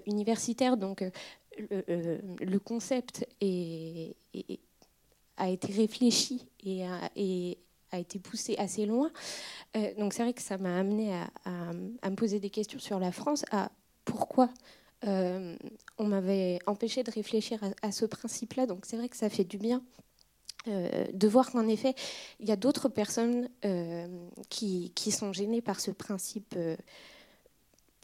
universitaires. 0.05 0.77
Donc, 0.77 1.03
le, 1.57 2.57
concept 2.57 3.27
a 5.37 5.49
été 5.49 5.73
réfléchi 5.73 6.45
et, 6.63 6.83
a 7.91 7.99
été 7.99 8.19
poussé 8.19 8.55
assez 8.57 8.85
loin. 8.85 9.11
Euh, 9.75 9.93
donc 9.97 10.13
c'est 10.13 10.23
vrai 10.23 10.33
que 10.33 10.41
ça 10.41 10.57
m'a 10.57 10.77
amené 10.77 11.13
à, 11.45 12.09
me 12.09 12.15
poser 12.15 12.39
des 12.39 12.49
questions 12.49 12.79
sur 12.79 12.99
la 12.99 13.11
France, 13.11 13.45
à 13.51 13.71
pourquoi 14.05 14.49
euh, 15.05 15.55
on 15.97 16.05
m'avait 16.05 16.59
empêché 16.67 17.03
de 17.03 17.11
réfléchir 17.11 17.59
à, 17.81 17.91
ce 17.91 18.05
principe-là. 18.05 18.65
Donc 18.65 18.85
c'est 18.85 18.97
vrai 18.97 19.09
que 19.09 19.17
ça 19.17 19.29
fait 19.29 19.43
du 19.43 19.57
bien 19.57 19.81
euh, 20.67 21.05
de 21.13 21.27
voir 21.27 21.51
qu'en 21.51 21.67
effet, 21.67 21.95
il 22.39 22.47
y 22.47 22.51
a 22.51 22.55
d'autres 22.55 22.89
personnes 22.89 23.49
qui, 24.49 25.11
sont 25.11 25.33
gênées 25.33 25.61
par 25.61 25.79
ce 25.79 25.91
principe 25.91 26.55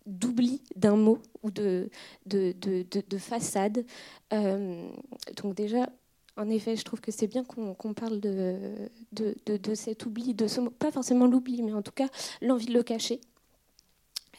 d'oubli 0.05 0.61
d'un 0.75 0.95
mot 0.95 1.19
ou 1.43 1.51
de, 1.51 1.89
de, 2.25 2.53
de, 2.61 2.85
de 2.91 3.17
façade. 3.17 3.85
donc 4.31 5.55
déjà, 5.55 5.89
en 6.37 6.49
effet, 6.49 6.75
je 6.75 6.83
trouve 6.83 6.99
que 6.99 7.11
c'est 7.11 7.27
bien 7.27 7.43
qu'on 7.43 7.93
parle 7.93 8.19
de, 8.19 8.89
de, 9.13 9.75
cet 9.75 10.05
oubli, 10.05 10.33
de 10.33 10.47
pas 10.69 10.91
forcément 10.91 11.27
l'oubli, 11.27 11.61
mais 11.61 11.73
en 11.73 11.81
tout 11.81 11.93
cas 11.93 12.07
l'envie 12.41 12.65
de 12.65 12.73
le 12.73 12.83
cacher. 12.83 13.21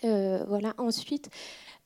Euh, 0.05 0.45
voilà. 0.47 0.75
Ensuite, 0.77 1.31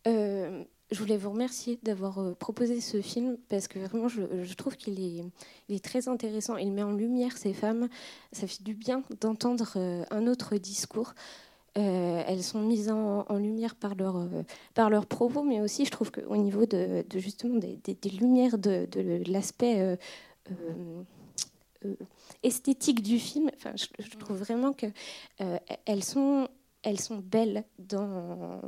euh, 0.09 0.65
je 0.91 0.99
voulais 0.99 1.17
vous 1.17 1.31
remercier 1.31 1.79
d'avoir 1.85 2.19
euh, 2.19 2.35
proposé 2.35 2.81
ce 2.81 3.01
film 3.01 3.39
parce 3.49 3.69
que 3.69 3.79
vraiment, 3.79 4.09
je, 4.09 4.55
trouve 4.55 4.77
qu'il 4.77 5.01
est, 5.01 5.25
est, 5.69 5.85
très 5.85 6.09
intéressant. 6.09 6.57
Il 6.57 6.73
met 6.73 6.83
en 6.83 6.93
lumière 6.93 7.37
ces 7.39 7.53
femmes. 7.53 7.89
Ça 8.33 8.49
fait 8.49 8.65
du 8.65 8.75
bien 8.75 9.05
d'entendre 9.21 9.77
un 10.11 10.27
autre 10.27 10.57
discours. 10.57 11.15
Euh, 11.79 12.23
elles 12.27 12.43
sont 12.43 12.61
mises 12.61 12.91
en, 12.91 13.25
lumière 13.37 13.77
par 13.77 13.95
leur, 13.95 14.17
euh, 14.17 14.43
par 14.75 14.91
leurs 14.91 15.07
propos, 15.07 15.45
mais 15.45 15.61
aussi 15.61 15.85
je 15.85 15.91
trouve 15.91 16.11
qu'au 16.11 16.37
niveau 16.37 16.67
de, 16.67 17.05
justement 17.15 17.59
des, 17.59 17.97
lumières 18.11 18.59
de, 18.59 18.89
l'aspect 19.31 19.97
euh, 20.51 21.03
esthétique 22.43 23.03
du 23.03 23.21
film, 23.21 23.51
enfin, 23.55 23.73
je, 23.77 24.17
trouve 24.19 24.39
vraiment 24.39 24.73
que 24.73 24.87
elles 25.87 26.03
sont 26.03 26.49
elles 26.83 26.99
sont 26.99 27.19
belles 27.19 27.65
dans, 27.79 28.63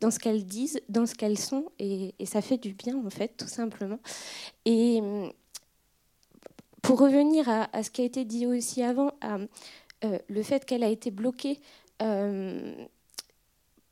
dans 0.00 0.10
ce 0.10 0.18
qu'elles 0.18 0.44
disent, 0.44 0.80
dans 0.88 1.06
ce 1.06 1.14
qu'elles 1.14 1.38
sont, 1.38 1.66
et, 1.78 2.14
ça 2.24 2.40
fait 2.40 2.56
du 2.56 2.72
bien, 2.72 2.96
en 2.96 3.10
fait, 3.10 3.36
tout 3.36 3.46
simplement. 3.46 3.98
Et 4.64 5.00
pour 6.80 6.98
revenir 6.98 7.46
à, 7.48 7.82
ce 7.82 7.90
qui 7.90 8.00
a 8.00 8.04
été 8.04 8.24
dit 8.24 8.46
aussi 8.46 8.82
avant, 8.82 9.12
le 10.02 10.42
fait 10.42 10.64
qu'elle 10.64 10.82
a 10.82 10.88
été 10.88 11.10
bloquée 11.10 11.60
euh, 11.91 11.91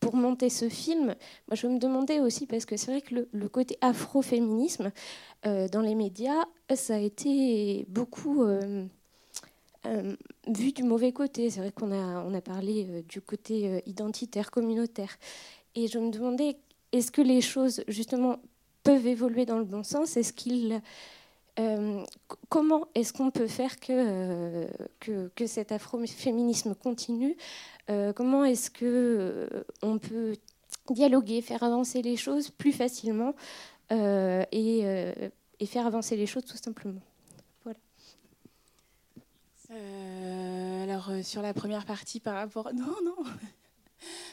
pour 0.00 0.16
monter 0.16 0.48
ce 0.48 0.68
film, 0.68 1.14
moi 1.48 1.54
je 1.54 1.66
me 1.66 1.78
demandais 1.78 2.20
aussi, 2.20 2.46
parce 2.46 2.64
que 2.64 2.76
c'est 2.76 2.90
vrai 2.90 3.02
que 3.02 3.28
le, 3.30 3.48
côté 3.48 3.76
afroféminisme 3.80 4.92
euh, 5.46 5.68
dans 5.68 5.82
les 5.82 5.94
médias, 5.94 6.44
ça 6.74 6.94
a 6.94 6.98
été 6.98 7.84
beaucoup 7.88 8.42
euh, 8.42 8.86
vu 10.48 10.72
du 10.72 10.82
mauvais 10.82 11.12
côté. 11.12 11.50
C'est 11.50 11.60
vrai 11.60 11.72
qu'on 11.72 11.92
a, 11.92 12.24
on 12.24 12.34
a 12.34 12.40
parlé 12.40 13.04
du 13.08 13.20
côté 13.20 13.82
identitaire, 13.86 14.50
communautaire. 14.50 15.18
Et 15.74 15.86
je 15.86 15.98
me 15.98 16.10
demandais, 16.10 16.56
est-ce 16.92 17.10
que 17.10 17.22
les 17.22 17.40
choses, 17.40 17.84
justement, 17.86 18.38
peuvent 18.82 19.06
évoluer 19.06 19.46
dans 19.46 19.58
le 19.58 19.64
bon 19.64 19.82
sens? 19.82 20.16
Est-ce 20.16 20.32
euh, 21.58 22.04
comment 22.48 22.88
est-ce 22.94 23.12
qu'on 23.12 23.30
peut 23.30 23.46
faire 23.46 23.80
que, 23.80 23.86
euh, 23.90 25.28
que, 25.34 25.46
cet 25.46 25.72
afroféminisme 25.72 26.74
continue? 26.74 27.36
Euh, 27.90 28.12
Comment 28.12 28.44
est-ce 28.44 28.70
que 28.70 29.48
on 29.82 29.98
peut 29.98 30.36
dialoguer, 30.90 31.42
faire 31.42 31.62
avancer 31.62 32.02
les 32.02 32.16
choses 32.16 32.50
plus 32.50 32.72
facilement 32.72 33.34
et, 33.90 34.80
et, 35.60 35.66
faire 35.66 35.86
avancer 35.86 36.16
les 36.16 36.26
choses 36.26 36.44
tout 36.44 36.56
simplement? 36.56 37.00
Voilà. 37.64 37.78
alors 40.84 41.10
sur 41.22 41.42
la 41.42 41.52
première 41.52 41.84
partie 41.84 42.20
par 42.20 42.34
rapport, 42.34 42.72
non, 42.74 42.94
non. 43.04 43.24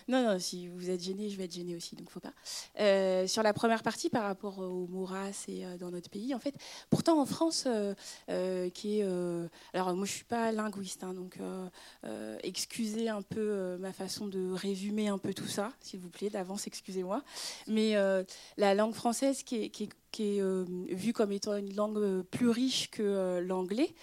Non, 0.07 0.23
non, 0.23 0.39
si 0.39 0.67
vous 0.67 0.89
êtes 0.89 1.03
gêné, 1.03 1.29
je 1.29 1.37
vais 1.37 1.45
être 1.45 1.53
gêné 1.53 1.75
aussi, 1.75 1.95
donc 1.95 2.09
faut 2.09 2.19
pas. 2.19 2.33
Euh, 2.79 3.27
sur 3.27 3.43
la 3.43 3.53
première 3.53 3.83
partie, 3.83 4.09
par 4.09 4.23
rapport 4.23 4.59
au 4.59 4.87
mot 4.87 5.05
race 5.05 5.45
et 5.47 5.65
euh, 5.65 5.77
dans 5.77 5.91
notre 5.91 6.09
pays, 6.09 6.33
en 6.33 6.39
fait, 6.39 6.55
pourtant 6.89 7.19
en 7.19 7.25
France, 7.25 7.67
euh, 7.67 8.69
qui 8.69 8.99
est. 8.99 9.03
alors, 9.73 9.95
moi, 9.95 10.05
je 10.05 10.11
suis 10.11 10.23
pas 10.23 10.51
linguiste, 10.51 11.03
hein, 11.03 11.13
donc 11.13 11.37
excusez 12.43 13.09
un 13.09 13.21
peu 13.21 13.77
ma 13.79 13.93
façon 13.93 14.27
de 14.27 14.51
résumer 14.51 15.07
un 15.07 15.17
peu 15.17 15.33
tout 15.33 15.47
ça, 15.47 15.71
s'il 15.81 15.99
vous 15.99 16.09
plaît, 16.09 16.29
d'avance, 16.29 16.67
excusez-moi. 16.67 17.23
Mais 17.67 17.95
la 18.57 18.73
langue 18.73 18.93
française 18.93 19.43
qui 19.43 19.63
est 19.63 19.89
qui 20.11 20.37
est 20.37 20.41
euh, 20.41 20.65
vue 20.89 21.13
comme 21.13 21.31
étant 21.31 21.55
une 21.55 21.75
langue 21.75 21.97
euh, 21.97 22.23
plus 22.23 22.49
riche 22.49 22.89
que 22.89 23.03
euh, 23.03 23.41
l'anglais, 23.41 23.93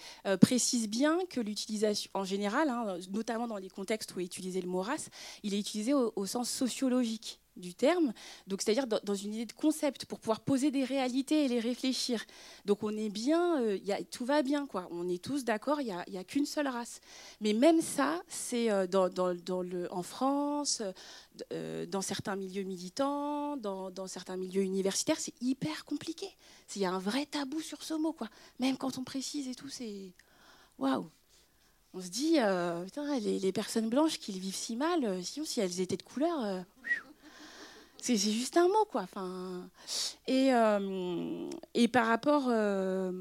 précise 0.41 0.87
bien 0.89 1.19
que 1.29 1.39
l'utilisation, 1.39 2.09
en 2.13 2.23
général, 2.23 2.69
hein, 2.69 2.97
notamment 3.11 3.47
dans 3.47 3.57
les 3.57 3.69
contextes 3.69 4.15
où 4.15 4.19
est 4.19 4.25
utilisé 4.25 4.61
le 4.61 4.67
mot 4.67 4.81
race, 4.81 5.09
il 5.43 5.53
est 5.53 5.59
utilisé 5.59 5.93
au 5.93 6.25
sens 6.25 6.49
sociologique 6.49 7.39
du 7.57 7.73
terme, 7.73 8.13
donc 8.47 8.61
c'est-à-dire 8.61 8.87
dans, 8.87 9.15
une 9.15 9.33
idée 9.33 9.45
de 9.45 9.53
concept 9.53 10.05
pour 10.05 10.19
pouvoir 10.19 10.41
poser 10.41 10.71
des 10.71 10.83
réalités 10.83 11.45
et 11.45 11.47
les 11.47 11.59
réfléchir. 11.59 12.23
Donc 12.65 12.83
on 12.83 12.95
est 12.95 13.09
bien, 13.09 13.61
euh, 13.61 13.77
tout 14.11 14.25
va 14.25 14.41
bien 14.41 14.65
quoi. 14.65 14.87
On 14.91 15.07
est 15.07 15.23
tous 15.23 15.43
d'accord, 15.45 15.81
il 15.81 15.95
n'y 16.07 16.17
a, 16.17 16.23
qu'une 16.23 16.45
seule 16.45 16.67
race. 16.67 16.99
Mais 17.41 17.53
même 17.53 17.81
ça, 17.81 18.21
c'est 18.27 18.71
euh, 18.71 18.85
en 19.91 20.03
France, 20.03 20.81
euh, 21.53 21.85
dans 21.85 22.01
certains 22.01 22.35
milieux 22.35 22.63
militants, 22.63 23.57
dans, 23.57 24.07
certains 24.07 24.37
milieux 24.37 24.63
universitaires, 24.63 25.19
c'est 25.19 25.33
hyper 25.41 25.85
compliqué. 25.85 26.27
Il 26.75 26.81
y 26.81 26.85
a 26.85 26.91
un 26.91 26.99
vrai 26.99 27.25
tabou 27.25 27.61
sur 27.61 27.83
ce 27.83 27.93
mot 27.93 28.13
quoi. 28.13 28.27
Même 28.59 28.77
quand 28.77 28.97
on 28.97 29.03
précise 29.03 29.47
et 29.47 29.55
tout, 29.55 29.69
c'est 29.69 30.13
waouh. 30.77 31.09
On 31.93 32.01
se 32.01 32.09
dit, 32.09 32.37
les, 33.21 33.39
les, 33.39 33.51
personnes 33.53 33.87
blanches 33.87 34.19
qui 34.19 34.33
le 34.33 34.39
vivent 34.39 34.53
si 34.55 34.75
mal, 34.75 35.23
sinon 35.23 35.45
si 35.45 35.61
elles 35.61 35.79
étaient 35.79 35.95
de 35.95 36.03
couleur 36.03 36.65
c'est 38.05 38.31
juste 38.31 38.55
un 38.57 38.67
mot, 38.67 38.85
quoi. 38.89 39.01
Enfin, 39.01 39.67
et, 40.27 40.53
euh, 40.53 41.49
et 41.73 41.87
par 41.87 42.05
rapport 42.05 42.45
euh, 42.49 43.11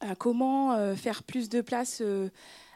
à 0.00 0.14
comment 0.14 0.72
euh, 0.72 0.94
faire 0.94 1.22
plus 1.22 1.50
de 1.50 1.60
place 1.60 2.02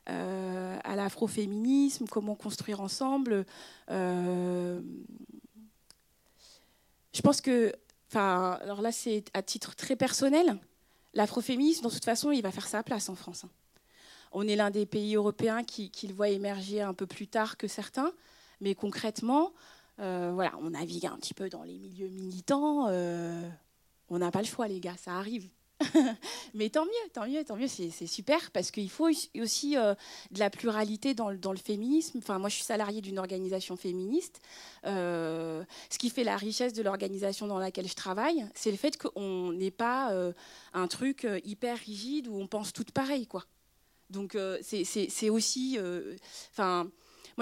à 0.06 0.96
l'afroféminisme, 0.96 2.06
comment 2.06 2.34
construire 2.34 2.80
ensemble, 2.80 3.46
je 3.88 4.80
pense 7.22 7.40
que, 7.40 7.72
enfin, 8.10 8.58
alors 8.62 8.82
là, 8.82 8.92
c'est 8.92 9.24
à 9.32 9.42
titre 9.42 9.74
très 9.76 9.96
personnel, 9.96 10.58
l'afroféminisme, 11.14 11.86
de 11.86 11.90
toute 11.90 12.04
façon, 12.04 12.32
il 12.32 12.42
va 12.42 12.50
faire 12.50 12.68
sa 12.68 12.82
place 12.82 13.08
en 13.08 13.14
France. 13.14 13.44
Hein. 13.44 13.50
On 14.32 14.46
est 14.48 14.56
l'un 14.56 14.70
des 14.70 14.86
pays 14.86 15.14
européens 15.14 15.62
qui, 15.62 15.90
le 16.06 16.14
voit 16.14 16.30
émerger 16.30 16.80
un 16.80 16.94
peu 16.94 17.06
plus 17.06 17.28
tard 17.28 17.56
que 17.56 17.68
certains, 17.68 18.12
mais 18.60 18.74
concrètement, 18.74 19.52
voilà, 20.02 20.52
on 20.60 20.70
navigue 20.70 21.06
un 21.06 21.16
petit 21.16 21.34
peu 21.34 21.48
dans 21.48 21.62
les 21.62 21.78
milieux 21.78 22.08
militants. 22.08 22.88
Euh, 22.88 23.48
on 24.08 24.18
n'a 24.18 24.30
pas 24.30 24.40
le 24.40 24.46
choix, 24.46 24.66
les 24.66 24.80
gars, 24.80 24.96
ça 24.96 25.12
arrive. 25.12 25.48
Mais 26.54 26.70
tant 26.70 26.84
mieux, 26.84 27.10
tant 27.12 27.26
mieux, 27.26 27.44
tant 27.44 27.56
mieux, 27.56 27.68
c'est 27.68 28.06
super 28.06 28.50
parce 28.52 28.70
qu'il 28.70 28.90
faut 28.90 29.08
aussi 29.40 29.76
euh, 29.76 29.94
de 30.30 30.38
la 30.38 30.50
pluralité 30.50 31.14
dans 31.14 31.30
le, 31.30 31.38
dans 31.38 31.52
le, 31.52 31.58
féminisme. 31.58 32.18
Enfin, 32.18 32.38
moi, 32.38 32.48
je 32.48 32.56
suis 32.56 32.64
salariée 32.64 33.00
d'une 33.00 33.18
organisation 33.18 33.76
féministe. 33.76 34.40
ce 34.84 35.64
qui 35.98 36.10
fait 36.10 36.24
la 36.24 36.36
richesse 36.36 36.72
de 36.72 36.82
l'organisation 36.82 37.46
dans 37.46 37.58
laquelle 37.58 37.88
je 37.88 37.94
travaille, 37.94 38.46
c'est 38.54 38.70
le 38.70 38.76
fait 38.76 38.96
qu'on 38.96 39.52
n'ait 39.52 39.70
pas 39.70 40.12
un 40.72 40.86
truc 40.88 41.26
hyper 41.44 41.78
rigide 41.78 42.28
où 42.28 42.36
on 42.36 42.46
pense 42.46 42.72
toutes 42.72 42.92
pareil, 42.92 43.26
quoi. 43.26 43.44
Donc, 44.10 44.36
c'est 44.62 45.30
aussi, 45.30 45.78
enfin 46.52 46.90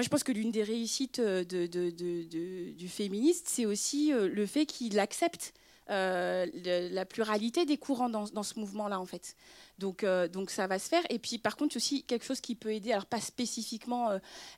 moi, 0.01 0.05
je 0.07 0.09
pense 0.09 0.24
que 0.24 0.32
l'une 0.32 0.51
des 0.51 0.62
réussites 0.62 1.18
euh, 1.18 1.44
du 1.44 2.88
féministe, 2.88 3.48
c'est 3.51 3.66
aussi 3.66 4.14
euh, 4.14 4.30
le 4.30 4.46
fait 4.46 4.64
qu'il 4.64 4.98
accepte 4.98 5.53
euh, 5.90 6.46
la 6.90 7.05
pluralité 7.05 7.66
des 7.66 7.76
courants 7.76 8.09
dans, 8.09 8.42
ce 8.42 8.59
mouvement-là, 8.59 8.98
en 8.98 9.05
fait. 9.05 9.36
Donc, 9.78 10.07
donc 10.32 10.51
ça 10.51 10.66
va 10.66 10.78
se 10.78 10.88
faire. 10.88 11.03
Et 11.11 11.18
puis, 11.18 11.36
par 11.36 11.59
contre, 11.59 11.76
aussi 11.76 12.03
quelque 12.05 12.24
chose 12.24 12.40
qui 12.40 12.55
peut 12.55 12.72
aider, 12.72 12.92
alors 12.92 13.05
pas 13.05 13.20
spécifiquement 13.20 14.09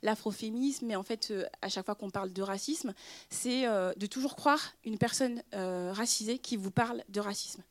l'afroféminisme, 0.01 0.85
mais 0.85 0.95
en 0.95 1.03
fait, 1.03 1.33
à 1.61 1.67
chaque 1.67 1.85
fois 1.85 1.95
qu'on 1.95 2.09
parle 2.09 2.31
de 2.31 2.41
racisme, 2.41 2.93
c'est 3.29 3.63
de 3.63 4.05
toujours 4.05 4.37
croire 4.37 4.73
une 4.85 4.97
personne 4.97 5.41
racisée 5.51 6.37
qui 6.37 6.55
vous 6.55 6.71
parle 6.71 7.03
de 7.09 7.19
racisme. 7.19 7.63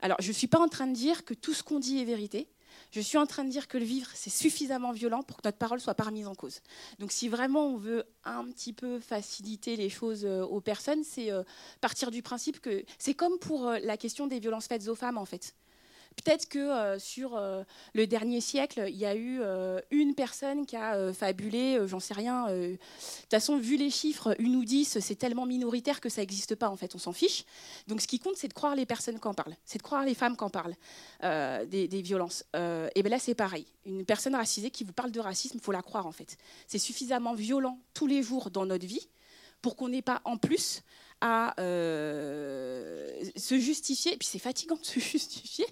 Alors, 0.00 0.16
je 0.20 0.28
ne 0.28 0.32
suis 0.32 0.46
pas 0.46 0.60
en 0.60 0.68
train 0.68 0.86
de 0.86 0.94
dire 0.94 1.24
que 1.24 1.34
tout 1.34 1.52
ce 1.52 1.62
qu'on 1.62 1.80
dit 1.80 1.98
est 1.98 2.04
vérité. 2.04 2.48
Je 2.92 3.00
suis 3.00 3.16
en 3.16 3.26
train 3.26 3.44
de 3.44 3.48
dire 3.48 3.68
que 3.68 3.78
le 3.78 3.84
vivre, 3.84 4.08
c'est 4.14 4.30
suffisamment 4.30 4.92
violent 4.92 5.22
pour 5.22 5.38
que 5.38 5.48
notre 5.48 5.56
parole 5.56 5.80
soit 5.80 5.94
pas 5.94 6.04
remise 6.04 6.26
en 6.26 6.34
cause. 6.34 6.60
Donc 6.98 7.10
si 7.10 7.26
vraiment 7.28 7.66
on 7.66 7.78
veut 7.78 8.04
un 8.24 8.44
petit 8.44 8.74
peu 8.74 9.00
faciliter 9.00 9.76
les 9.76 9.88
choses 9.88 10.26
euh, 10.26 10.42
aux 10.42 10.60
personnes, 10.60 11.02
c'est 11.02 11.32
euh, 11.32 11.42
partir 11.80 12.10
du 12.10 12.20
principe 12.20 12.60
que 12.60 12.84
c'est 12.98 13.14
comme 13.14 13.38
pour 13.38 13.66
euh, 13.66 13.78
la 13.82 13.96
question 13.96 14.26
des 14.26 14.40
violences 14.40 14.66
faites 14.66 14.88
aux 14.88 14.94
femmes 14.94 15.16
en 15.16 15.24
fait. 15.24 15.54
Peut-être 16.12 16.48
que 16.48 16.58
euh, 16.58 16.98
sur 16.98 17.36
euh, 17.36 17.62
le 17.94 18.06
dernier 18.06 18.40
siècle, 18.40 18.84
il 18.88 18.96
y 18.96 19.06
a 19.06 19.14
eu 19.14 19.40
euh, 19.40 19.80
une 19.90 20.14
personne 20.14 20.66
qui 20.66 20.76
a 20.76 21.12
fabulé, 21.12 21.78
j'en 21.86 22.00
sais 22.00 22.14
rien. 22.14 22.48
De 22.48 22.76
toute 22.76 23.30
façon, 23.30 23.58
vu 23.58 23.76
les 23.76 23.90
chiffres, 23.90 24.34
une 24.38 24.56
ou 24.56 24.64
dix, 24.64 24.98
c'est 25.00 25.14
tellement 25.14 25.46
minoritaire 25.46 26.00
que 26.00 26.08
ça 26.08 26.20
n'existe 26.20 26.54
pas, 26.54 26.68
en 26.68 26.76
fait, 26.76 26.94
on 26.94 26.98
s'en 26.98 27.12
fiche. 27.12 27.44
Donc 27.88 28.00
ce 28.00 28.06
qui 28.06 28.18
compte, 28.18 28.36
c'est 28.36 28.48
de 28.48 28.52
croire 28.52 28.74
les 28.74 28.86
personnes 28.86 29.18
qui 29.18 29.28
en 29.28 29.34
parlent, 29.34 29.56
c'est 29.64 29.78
de 29.78 29.82
croire 29.82 30.04
les 30.04 30.14
femmes 30.14 30.36
qui 30.36 30.44
en 30.44 30.50
parlent 30.50 30.74
des, 31.22 32.02
violences. 32.02 32.44
et 32.54 33.02
bien 33.02 33.10
là, 33.10 33.18
c'est 33.18 33.34
pareil. 33.34 33.66
Une 33.86 34.04
personne 34.04 34.34
racisée 34.34 34.70
qui 34.70 34.84
vous 34.84 34.92
parle 34.92 35.10
de 35.10 35.20
racisme, 35.20 35.58
il 35.58 35.62
faut 35.62 35.72
la 35.72 35.82
croire, 35.82 36.06
en 36.06 36.12
fait. 36.12 36.36
C'est 36.66 36.78
suffisamment 36.78 37.34
violent 37.34 37.78
tous 37.94 38.06
les 38.06 38.22
jours 38.22 38.50
dans 38.50 38.66
notre 38.66 38.86
vie 38.86 39.08
pour 39.60 39.76
qu'on 39.76 39.88
n'ait 39.88 40.02
pas 40.02 40.20
en 40.24 40.36
plus 40.36 40.82
à 41.20 41.54
se 41.56 43.58
justifier. 43.58 44.14
Et 44.14 44.16
puis 44.16 44.28
c'est 44.28 44.38
fatigant 44.38 44.76
de 44.76 44.84
se 44.84 45.00
justifier 45.00 45.66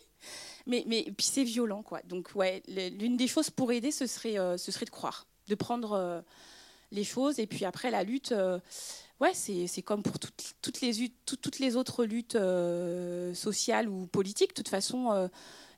mais, 0.70 0.84
mais 0.86 1.02
puis 1.02 1.26
c'est 1.26 1.42
violent, 1.42 1.82
quoi. 1.82 2.00
Donc, 2.04 2.30
ouais, 2.36 2.62
l'une 2.68 3.16
des 3.16 3.26
choses 3.26 3.50
pour 3.50 3.72
aider, 3.72 3.90
ce 3.90 4.06
serait, 4.06 4.38
euh, 4.38 4.56
ce 4.56 4.70
serait 4.70 4.86
de 4.86 4.90
croire, 4.90 5.26
de 5.48 5.54
prendre 5.56 5.92
euh, 5.92 6.20
les 6.92 7.02
choses. 7.02 7.40
Et 7.40 7.46
puis 7.46 7.64
après, 7.64 7.90
la 7.90 8.04
lutte, 8.04 8.30
euh, 8.30 8.60
ouais, 9.20 9.32
c'est 9.34 9.82
comme 9.82 10.04
pour 10.04 10.20
toutes, 10.20 10.54
toutes, 10.62 10.80
les, 10.80 11.10
toutes 11.26 11.58
les 11.58 11.76
autres 11.76 12.04
luttes 12.04 12.38
sociales 13.36 13.88
ou 13.88 14.06
politiques. 14.06 14.50
De 14.50 14.54
toute 14.54 14.68
façon, 14.68 15.28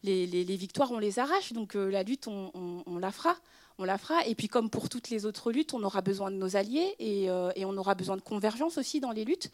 les, 0.02 0.26
les, 0.26 0.56
victoires, 0.56 0.92
on 0.92 0.98
les 0.98 1.18
arrache. 1.18 1.54
Donc, 1.54 1.74
la 1.74 2.02
lutte, 2.02 2.28
on, 2.28 2.52
on, 2.86 2.98
la 2.98 3.10
fera. 3.10 3.34
On 3.78 3.84
la 3.84 3.98
fera. 3.98 4.26
Et 4.26 4.34
puis, 4.34 4.48
comme 4.48 4.70
pour 4.70 4.88
toutes 4.88 5.10
les 5.10 5.26
autres 5.26 5.52
luttes, 5.52 5.74
on 5.74 5.82
aura 5.82 6.02
besoin 6.02 6.30
de 6.30 6.36
nos 6.36 6.56
alliés 6.56 6.94
et, 6.98 7.24
et 7.24 7.64
on 7.64 7.76
aura 7.76 7.94
besoin 7.94 8.16
de 8.16 8.22
convergence 8.22 8.78
aussi 8.78 9.00
dans 9.00 9.12
les 9.12 9.24
luttes. 9.24 9.50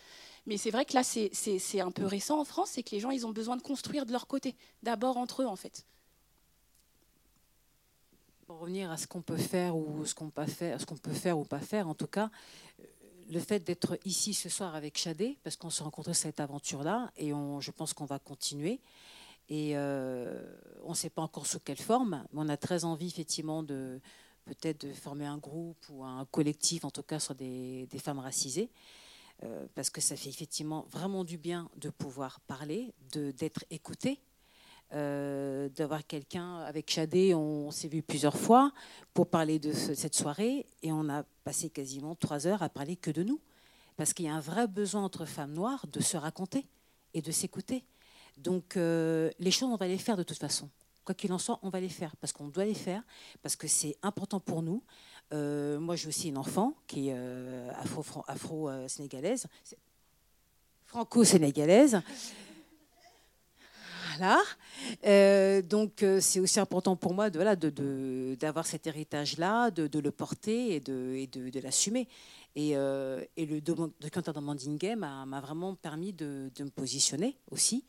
Mais 0.49 0.57
c'est 0.57 0.71
vrai 0.71 0.87
que 0.87 0.95
là, 0.95 1.03
c'est 1.05 1.81
un 1.81 1.91
peu 1.91 2.07
récent 2.07 2.41
en 2.41 2.45
France, 2.45 2.71
c'est 2.73 2.83
que 2.83 2.93
les 2.93 3.01
gens, 3.01 3.11
ils 3.11 3.27
ont 3.27 3.33
besoin 3.33 3.57
de 3.57 3.63
construire 3.63 4.07
de 4.07 4.13
leur 4.13 4.27
côté, 4.27 4.57
d'abord 4.83 5.19
entre 5.19 5.43
eux, 5.43 5.47
en 5.47 5.57
fait. 5.57 5.85
Pour 8.47 8.61
revenir 8.61 8.91
à 8.91 8.97
ce 8.97 9.07
qu'on 9.07 9.21
peut 9.21 9.37
faire 9.37 9.77
ou 9.77 10.07
ce 10.07 10.15
qu'on 10.15 10.31
qu'on 10.31 10.97
peut 10.97 11.13
faire 11.13 11.39
ou 11.39 11.45
pas 11.45 11.61
faire, 11.61 11.87
en 11.87 11.95
tout 11.95 12.07
cas, 12.07 12.31
euh, 12.81 12.85
le 13.31 13.41
fait 13.41 13.61
d'être 13.61 13.99
ici 14.07 14.33
ce 14.33 14.49
soir 14.49 14.75
avec 14.75 14.97
Chadé, 14.97 15.37
parce 15.45 15.57
qu'on 15.57 15.69
s'est 15.69 15.85
rencontré 15.85 16.15
cette 16.15 16.41
aventure-là, 16.41 17.13
et 17.19 17.29
je 17.29 17.71
pense 17.71 17.93
qu'on 17.93 18.07
va 18.07 18.19
continuer. 18.19 18.81
Et 19.49 19.73
euh, 19.77 20.43
on 20.85 20.91
ne 20.91 20.95
sait 20.95 21.11
pas 21.11 21.23
encore 21.23 21.47
sous 21.47 21.61
quelle 21.61 21.79
forme, 21.79 22.25
mais 22.33 22.41
on 22.41 22.49
a 22.49 22.57
très 22.57 22.85
envie 22.85 23.07
effectivement 23.07 23.63
de 23.63 24.01
peut-être 24.45 24.87
de 24.87 24.93
former 24.93 25.27
un 25.27 25.39
groupe 25.39 25.85
ou 25.91 26.05
un 26.05 26.25
collectif, 26.27 26.85
en 26.85 26.91
tout 26.91 27.03
cas 27.03 27.19
sur 27.19 27.35
des, 27.35 27.89
femmes 27.99 28.19
racisées. 28.19 28.71
Euh, 29.45 29.67
parce 29.75 29.89
que 29.89 30.01
ça 30.01 30.17
fait 30.17 30.29
effectivement 30.29 30.87
vraiment 30.91 31.23
du 31.23 31.39
bien 31.39 31.71
de 31.77 31.91
pouvoir 31.91 32.41
parler, 32.41 32.93
d'être 33.13 33.65
écouté, 33.71 34.21
euh, 34.95 35.69
d'avoir 35.69 36.07
quelqu'un 36.07 36.59
avec 36.61 36.91
Chadé, 36.91 37.35
on, 37.35 37.71
s'est 37.71 37.89
vu 37.89 38.03
plusieurs 38.03 38.37
fois 38.37 38.73
pour 39.15 39.29
parler 39.29 39.59
de 39.59 39.73
cette 39.73 40.15
soirée 40.15 40.67
et 40.83 40.93
on 40.93 41.09
a 41.09 41.25
passé 41.45 41.71
quasiment 41.71 42.15
trois 42.15 42.47
heures 42.47 42.63
à 42.63 42.69
parler 42.69 42.97
que 42.97 43.11
de 43.11 43.23
nous. 43.23 43.41
Parce 43.97 44.13
qu'il 44.13 44.27
y 44.27 44.29
a 44.29 44.35
un 44.35 44.41
vrai 44.41 44.67
besoin 44.67 45.03
entre 45.05 45.25
femmes 45.25 45.53
noires 45.53 45.87
de 45.89 46.01
se 46.01 46.17
raconter 46.17 46.67
et 47.15 47.21
de 47.21 47.31
s'écouter. 47.31 47.85
Donc 48.39 48.77
euh, 48.77 49.31
les 49.39 49.51
choses, 49.51 49.71
on 49.71 49.77
va 49.77 49.89
les 49.89 49.99
faire 49.99 50.17
de 50.17 50.23
toute 50.23 50.39
façon. 50.39 50.69
quoi 51.05 51.15
qu'il 51.15 51.33
en 51.33 51.39
soit, 51.39 51.59
on 51.63 51.71
va 51.71 51.81
les 51.81 51.89
faire 51.89 52.17
parce 52.17 52.33
qu'on 52.33 52.49
doit 52.49 52.65
les 52.65 52.75
faire, 52.75 53.03
parce 53.43 53.57
que 53.57 53.67
c'est 53.67 53.97
important 54.03 54.41
pour 54.41 54.63
nous. 54.63 54.83
Euh, 55.33 55.79
moi, 55.79 55.97
j'ai 55.97 56.09
aussi 56.09 56.29
une 56.29 56.39
enfant 56.39 56.75
qui 56.87 57.09
est 57.09 57.15
euh, 57.15 57.71
afro-sénégalaise, 58.27 59.47
franco-sénégalaise. 60.87 62.01
Voilà. 64.17 64.41
Euh, 65.05 65.63
donc, 65.63 66.05
c'est 66.21 66.41
aussi 66.41 66.59
important 66.59 66.97
pour 66.97 67.15
moi 67.15 67.29
de, 67.31 68.35
d'avoir 68.35 68.67
cet 68.67 68.87
héritage-là, 68.87 69.71
de, 69.71 69.99
le 69.99 70.11
porter 70.11 70.75
et 70.75 70.81
de, 70.81 71.61
l'assumer. 71.61 72.09
Et, 72.57 72.71
et, 72.71 73.47
le 73.47 73.61
documentaire 73.61 74.35
de 74.35 74.41
Mandingue 74.41 74.95
m'a 74.97 75.41
vraiment 75.41 75.75
permis 75.75 76.13
de, 76.13 76.51
me 76.59 76.71
positionner 76.71 77.37
aussi. 77.51 77.85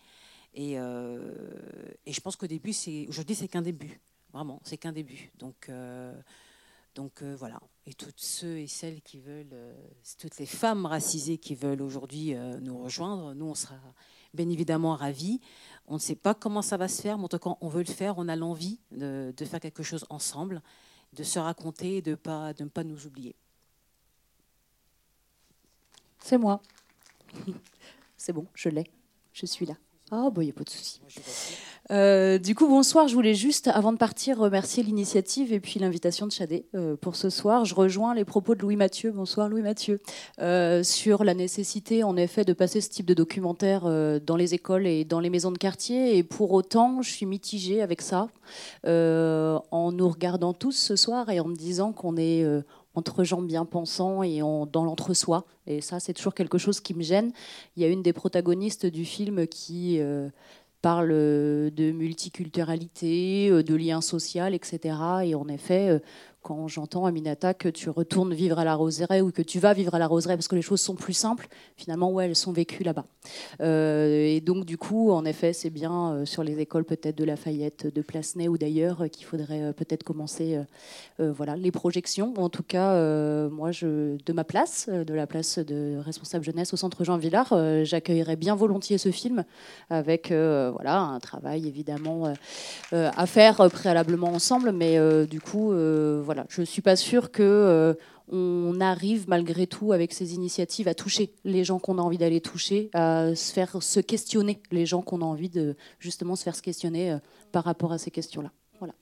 Et, 0.54 0.74
et 0.74 2.14
je 2.14 2.22
pense 2.22 2.36
qu'au 2.36 2.48
début, 2.48 2.74
aujourd'hui, 3.08 3.36
c'est 3.36 3.48
qu'un 3.48 3.62
début. 3.62 4.00
Vraiment, 4.34 4.62
c'est 4.64 4.78
qu'un 4.78 4.92
début. 4.92 5.32
Donc, 5.38 5.70
donc 6.96 7.22
euh, 7.22 7.36
voilà. 7.38 7.62
Et 7.86 7.94
toutes 7.94 8.20
ceux 8.20 8.58
et 8.58 8.68
celles 8.68 9.02
qui 9.02 9.20
veulent, 9.20 9.54
euh, 9.54 9.74
toutes 10.20 10.38
les 10.38 10.46
femmes 10.46 10.86
racisées 10.86 11.38
qui 11.38 11.56
veulent 11.56 11.82
aujourd'hui 11.82 12.34
euh, 12.34 12.60
nous 12.60 12.78
rejoindre, 12.78 13.34
nous 13.34 13.46
on 13.46 13.56
sera 13.56 13.76
bien 14.34 14.50
évidemment 14.50 14.96
ravis. 14.96 15.40
On 15.88 15.94
ne 15.94 16.00
sait 16.00 16.16
pas 16.16 16.34
comment 16.34 16.62
ça 16.62 16.78
va 16.78 16.88
se 16.88 17.02
faire, 17.02 17.18
mais 17.18 17.24
en 17.24 17.28
tout 17.28 17.40
cas 17.40 17.56
on 17.62 17.68
veut 17.70 17.84
le 17.84 17.94
faire, 17.94 18.18
on 18.18 18.28
a 18.28 18.36
l'envie 18.36 18.80
de, 18.92 19.34
faire 19.46 19.60
quelque 19.60 19.84
chose 19.84 20.06
ensemble, 20.10 20.62
de 21.14 21.24
se 21.24 21.40
raconter 21.40 21.98
et 21.98 22.02
de 22.02 22.12
ne 22.12 22.70
pas 22.70 22.84
nous 22.84 23.08
oublier. 23.08 23.36
C'est 26.20 26.38
moi. 26.38 26.62
C'est 28.18 28.34
bon, 28.34 28.46
je 28.54 28.68
l'ai. 28.68 28.84
Je 29.32 29.46
suis 29.46 29.66
là. 29.66 29.76
Ah, 30.12 30.30
bon, 30.32 30.42
il 30.42 30.46
n'y 30.46 30.52
a 30.52 30.54
pas 30.54 30.64
de 30.64 30.70
souci. 30.70 31.02
Euh, 31.92 32.38
du 32.38 32.54
coup, 32.54 32.68
bonsoir. 32.68 33.08
Je 33.08 33.16
voulais 33.16 33.34
juste, 33.34 33.68
avant 33.68 33.92
de 33.92 33.98
partir, 33.98 34.38
remercier 34.38 34.84
l'initiative 34.84 35.54
et 35.54 35.60
puis 35.60 35.80
l'invitation 35.80 36.28
de 36.28 36.32
Chadé 36.32 36.66
euh, 36.76 36.96
pour 36.96 37.16
ce 37.16 37.30
soir. 37.30 37.66
Je 37.66 37.74
rejoins 37.74 38.14
les 38.14 38.26
propos 38.26 38.54
de 38.54 38.62
Louis 38.62 38.76
Mathieu. 38.76 39.12
Bonsoir 39.12 39.50
Louis 39.50 39.62
Mathieu. 39.62 40.00
Euh, 40.40 40.84
sur 40.84 41.24
la 41.24 41.34
nécessité, 41.34 42.04
en 42.04 42.16
effet, 42.16 42.44
de 42.44 42.54
passer 42.54 42.82
ce 42.82 42.90
type 42.90 43.06
de 43.06 43.14
documentaire 43.14 43.82
dans 44.22 44.36
les 44.36 44.54
écoles 44.54 44.86
et 44.86 45.04
dans 45.04 45.20
les 45.20 45.30
maisons 45.30 45.52
de 45.52 45.58
quartier. 45.58 46.18
Et 46.18 46.24
pour 46.24 46.52
autant, 46.54 47.02
je 47.02 47.10
suis 47.10 47.26
mitigée 47.26 47.82
avec 47.82 48.02
ça, 48.02 48.30
en 48.86 49.92
nous 49.92 50.10
regardant 50.10 50.54
tous 50.54 50.72
ce 50.72 50.96
soir 50.96 51.30
et 51.30 51.40
en 51.40 51.46
me 51.46 51.56
disant 51.56 51.92
qu'on 51.92 52.18
est 52.18 52.46
entre 52.96 53.24
gens 53.24 53.42
bien 53.42 53.66
pensants 53.66 54.24
et 54.24 54.40
dans 54.40 54.84
l'entre-soi. 54.84 55.46
Et 55.68 55.82
ça, 55.82 56.00
c'est 56.00 56.14
toujours 56.14 56.34
quelque 56.34 56.58
chose 56.58 56.80
qui 56.80 56.94
me 56.94 57.04
gêne. 57.04 57.32
Il 57.76 57.84
y 57.84 57.86
a 57.86 57.90
une 57.90 58.02
des 58.02 58.14
protagonistes 58.14 58.86
du 58.86 59.06
film 59.06 59.48
qui 59.48 60.00
parle 60.82 61.10
de 61.10 61.92
multiculturalité, 61.92 63.50
de 63.64 63.76
liens 63.76 64.02
sociaux, 64.02 64.46
etc. 64.46 64.96
Et 65.26 65.36
en 65.36 65.48
effet, 65.48 66.02
quand 66.50 66.68
j'entends 66.68 67.06
Aminata 67.06 67.54
que 67.54 67.70
tu 67.70 67.92
retournes 67.92 68.34
vivre 68.34 68.58
à 68.58 68.64
la 68.64 68.74
Roseraie 68.74 69.22
ou 69.22 69.32
que 69.32 69.44
tu 69.44 69.60
vas 69.60 69.74
vivre 69.74 69.94
à 69.94 70.00
la 70.00 70.08
Roseraie 70.08 70.36
parce 70.36 70.48
que 70.48 70.56
les 70.56 70.64
choses 70.64 70.82
sont 70.82 70.96
plus 70.96 71.14
simples, 71.14 71.48
finalement, 71.78 72.20
elles 72.20 72.36
sont 72.36 72.52
vécues 72.52 72.82
là-bas. 72.82 73.06
Euh, 73.62 74.26
et 74.26 74.42
donc, 74.42 74.66
du 74.66 74.76
coup, 74.76 75.12
en 75.12 75.26
effet, 75.26 75.54
c'est 75.54 75.70
bien 75.70 76.12
euh, 76.12 76.26
sur 76.26 76.44
les 76.44 76.60
écoles 76.60 76.86
peut-être 76.86 77.16
de 77.16 77.24
Lafayette, 77.24 77.94
de 77.94 78.02
Placenay 78.02 78.48
ou 78.48 78.58
d'ailleurs 78.58 79.04
euh, 79.04 79.08
qu'il 79.10 79.26
faudrait 79.26 79.74
peut-être 79.74 80.04
commencer 80.04 80.60
voilà, 81.20 81.56
les 81.56 81.72
projections. 81.72 82.34
En 82.38 82.50
tout 82.50 82.64
cas, 82.64 82.96
moi, 83.50 83.72
je, 83.72 84.18
de 84.26 84.34
ma 84.34 84.44
place, 84.44 84.90
de 84.90 85.14
la 85.14 85.28
place 85.28 85.60
de 85.60 85.98
responsable 86.04 86.44
jeunesse 86.44 86.74
au 86.74 86.78
centre 86.78 87.04
Jean 87.04 87.18
Villard, 87.18 87.54
j'accueillerais 87.84 88.38
bien 88.38 88.56
volontiers 88.56 88.98
ce 88.98 89.12
film 89.12 89.44
avec 89.90 90.30
voilà, 90.30 91.00
un 91.00 91.20
travail 91.20 91.68
évidemment 91.68 92.34
à 92.92 93.26
faire 93.26 93.70
préalablement 93.70 94.30
ensemble, 94.30 94.72
mais 94.72 94.98
du 95.28 95.42
coup, 95.42 95.74
voilà, 96.24 96.39
je 96.50 96.62
ne 96.62 96.66
suis 96.66 96.82
pas 96.82 96.96
sûre 96.96 97.32
que 97.32 97.44
euh, 97.44 97.94
on 98.28 98.80
arrive 98.80 99.28
malgré 99.28 99.68
tout 99.68 99.92
avec 99.92 100.14
ces 100.14 100.34
initiatives 100.34 100.88
à 100.88 100.94
toucher 100.94 101.34
les 101.44 101.64
gens 101.64 101.80
qu'on 101.80 101.98
a 101.98 102.02
envie 102.02 102.18
d'aller 102.18 102.42
toucher, 102.42 102.90
à 102.94 103.36
se 103.36 103.52
faire 103.52 103.82
se 103.82 104.00
questionner 104.00 104.62
les 104.72 104.86
gens 104.86 105.02
qu'on 105.02 105.22
a 105.22 105.26
envie 105.26 105.50
de 105.50 105.76
justement 106.00 106.36
se 106.36 106.44
faire 106.44 106.56
se 106.56 106.62
questionner 106.62 107.12
euh, 107.12 107.18
par 107.52 107.64
rapport 107.64 107.92
à 107.92 107.98
ces 107.98 108.12
questions-là. 108.12 108.52
Voilà. 108.80 108.94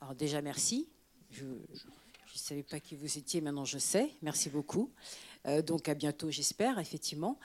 Alors 0.00 0.14
déjà 0.14 0.42
merci. 0.42 0.88
Je 1.30 1.44
ne 1.44 1.58
savais 2.34 2.62
pas 2.62 2.80
qui 2.80 2.94
vous 2.94 3.18
étiez, 3.18 3.40
maintenant 3.40 3.64
je 3.64 3.78
sais. 3.78 4.10
Merci 4.22 4.50
beaucoup. 4.50 4.90
Euh, 5.46 5.62
donc 5.62 5.88
à 5.88 5.94
bientôt, 5.94 6.30
j'espère, 6.30 6.78
effectivement. 6.78 7.38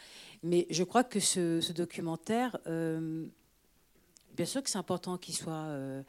Mais 0.44 0.68
je 0.70 0.84
crois 0.84 1.04
que 1.04 1.20
ce, 1.20 1.72
documentaire, 1.72 2.58
bien 4.36 4.46
sûr 4.46 4.64
que 4.64 4.70
c'est 4.70 4.78
important 4.78 5.18
qu'il 5.18 5.36
soit 5.36 5.54
euh, 5.54 6.02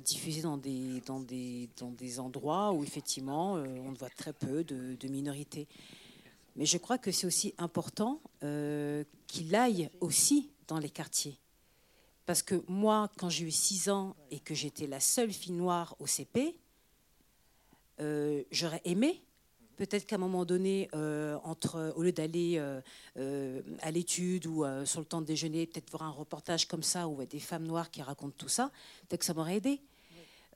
diffusé 0.00 0.42
dans 0.42 0.56
des, 0.56 1.00
dans, 1.06 1.20
des, 1.20 1.68
dans 1.78 1.90
des 1.90 2.20
endroits 2.20 2.72
où 2.72 2.82
effectivement 2.82 3.56
euh, 3.56 3.66
on 3.84 3.92
voit 3.92 4.10
très 4.10 4.32
peu 4.32 4.64
de, 4.64 5.08
minorités. 5.08 5.68
Mais 6.56 6.66
je 6.66 6.78
crois 6.78 6.98
que 6.98 7.10
c'est 7.10 7.26
aussi 7.26 7.54
important 7.58 8.20
euh, 8.42 9.04
qu'il 9.26 9.54
aille 9.54 9.90
aussi 10.00 10.50
dans 10.68 10.78
les 10.78 10.90
quartiers. 10.90 11.38
Parce 12.24 12.42
que 12.42 12.62
moi, 12.68 13.10
quand 13.18 13.28
j'ai 13.28 13.44
eu 13.44 13.50
6 13.50 13.90
ans 13.90 14.16
et 14.30 14.38
que 14.38 14.54
j'étais 14.54 14.86
la 14.86 15.00
seule 15.00 15.32
fille 15.32 15.52
noire 15.52 15.96
au 15.98 16.06
CP, 16.06 16.56
j'aurais 18.50 18.80
aimé 18.84 19.22
Peut-être 19.82 20.06
qu'à 20.06 20.14
un 20.14 20.20
moment 20.20 20.44
donné, 20.44 20.88
euh, 20.94 21.36
au 21.96 22.02
lieu 22.04 22.12
d'aller 22.12 22.54
euh, 22.56 22.80
euh, 23.16 23.62
à 23.80 23.90
l'étude 23.90 24.46
ou 24.46 24.64
sur 24.84 25.00
le 25.00 25.06
temps 25.06 25.20
de 25.20 25.26
déjeuner, 25.26 25.66
peut-être 25.66 25.90
voir 25.90 26.04
un 26.04 26.10
reportage 26.10 26.68
comme 26.68 26.84
ça 26.84 27.08
où 27.08 27.14
il 27.14 27.18
y 27.18 27.22
a 27.24 27.26
des 27.26 27.40
femmes 27.40 27.66
noires 27.66 27.90
qui 27.90 28.00
racontent 28.00 28.36
tout 28.38 28.48
ça, 28.48 28.70
peut-être 29.08 29.22
que 29.22 29.26
ça 29.26 29.34
m'aurait 29.34 29.56
aidé. 29.56 29.80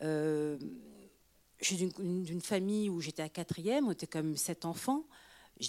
je 0.00 0.56
suis 1.60 1.76
d'une 1.76 2.40
famille 2.40 2.88
où 2.88 3.00
j'étais 3.00 3.24
à 3.24 3.28
quatrième, 3.28 3.88
on 3.88 3.90
était 3.90 4.06
comme 4.06 4.36
sept 4.36 4.64
enfants. 4.64 5.02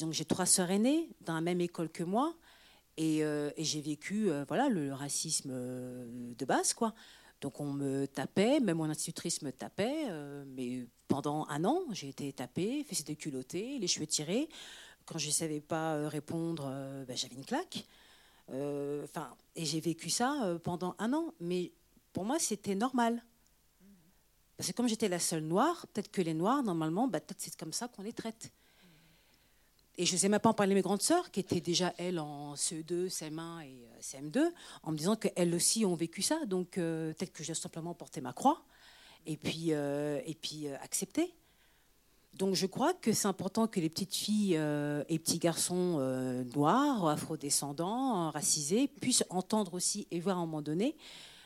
Donc 0.02 0.14
j'ai 0.14 0.26
trois 0.26 0.46
sœurs 0.46 0.70
aînées 0.70 1.10
dans 1.22 1.34
la 1.34 1.42
même 1.42 1.60
école 1.60 1.90
que 1.90 2.04
moi. 2.04 2.36
Et, 2.96 3.24
j'ai 3.58 3.82
vécu 3.82 4.30
voilà, 4.48 4.70
le 4.70 4.94
racisme 4.94 5.50
de 5.50 6.46
base, 6.46 6.76
quoi. 6.76 6.94
Donc 7.42 7.60
on 7.60 7.72
me 7.72 8.08
tapait, 8.08 8.60
même 8.60 8.78
mon 8.78 8.90
institutrice 8.90 9.42
me 9.42 9.52
tapait, 9.52 10.06
euh, 10.10 10.44
mais 10.48 10.88
pendant 11.08 11.46
un 11.50 11.64
an, 11.66 11.84
j'ai 11.92 12.10
été 12.10 12.34
tapée, 12.34 12.84
fessée 12.84 13.04
déculottée, 13.04 13.78
les 13.78 13.88
cheveux 13.88 14.08
tirés. 14.08 14.50
Quand 15.06 15.20
je 15.20 15.28
ne 15.28 15.32
savais 15.32 15.62
pas 15.62 15.96
euh, 15.96 16.08
répondre, 16.08 16.68
euh, 16.68 17.06
ben, 17.06 17.16
j'avais 17.16 17.36
une 17.36 17.46
claque. 17.46 17.86
Enfin, 18.50 19.36
et 19.58 19.66
j'ai 19.66 19.82
vécu 19.82 20.10
ça 20.10 20.58
pendant 20.64 20.96
un 21.00 21.12
an, 21.12 21.34
mais 21.42 21.74
pour 22.14 22.24
moi, 22.24 22.40
c'était 22.40 22.76
normal. 22.76 23.22
Parce 24.56 24.70
que 24.70 24.74
comme 24.74 24.88
j'étais 24.88 25.10
la 25.10 25.20
seule 25.20 25.44
noire, 25.44 25.86
peut-être 25.88 26.10
que 26.10 26.22
les 26.22 26.34
noirs, 26.34 26.64
normalement, 26.64 27.10
ben, 27.10 27.20
peut-être 27.20 27.42
c'est 27.42 27.58
comme 27.58 27.74
ça 27.74 27.90
qu'on 27.90 28.04
les 28.04 28.14
traite. 28.14 28.52
Et 30.00 30.06
je 30.06 30.14
ne 30.14 30.18
sais 30.18 30.30
même 30.30 30.40
pas 30.40 30.50
en 30.50 30.54
parler 30.54 30.76
mes 30.76 30.82
grandes 30.82 31.02
sœurs, 31.02 31.32
qui 31.32 31.40
étaient 31.40 31.60
déjà, 31.60 31.92
elles, 31.98 32.20
en 32.20 32.54
CE2, 32.54 33.10
CM1 33.10 33.64
et 33.64 33.88
euh, 33.88 34.00
CM2, 34.00 34.52
en 34.84 34.92
me 34.92 34.98
disant 34.98 35.16
qu'elles 35.16 35.56
aussi 35.56 35.86
ont 35.86 35.96
vécu 35.96 36.22
ça. 36.22 36.46
Donc 36.46 36.78
euh, 36.78 37.14
peut-être 37.14 37.34
que 37.34 37.42
je 37.42 37.48
dois 37.48 37.56
simplement 37.56 37.96
porter 37.96 38.22
ma 38.22 38.32
croix 38.32 38.62
et 39.26 39.38
puis, 39.38 39.70
euh, 39.72 40.22
et 40.26 40.36
puis 40.36 40.68
accepter. 40.68 41.34
Donc 42.36 42.54
je 42.54 42.68
crois 42.68 42.94
que 42.94 43.12
c'est 43.12 43.28
important 43.28 43.66
que 43.66 43.80
les 43.80 43.90
petites 43.90 44.14
filles 44.14 44.54
et 44.54 45.18
petits 45.18 45.40
garçons 45.40 45.98
noirs, 46.54 47.08
afrodescendants, 47.08 48.30
racisés, 48.30 48.88
puissent 48.88 49.26
entendre 49.32 49.74
aussi 49.74 50.08
et 50.12 50.20
voir 50.20 50.38
à 50.38 50.42
un 50.42 50.46
moment 50.46 50.62
donné 50.62 50.96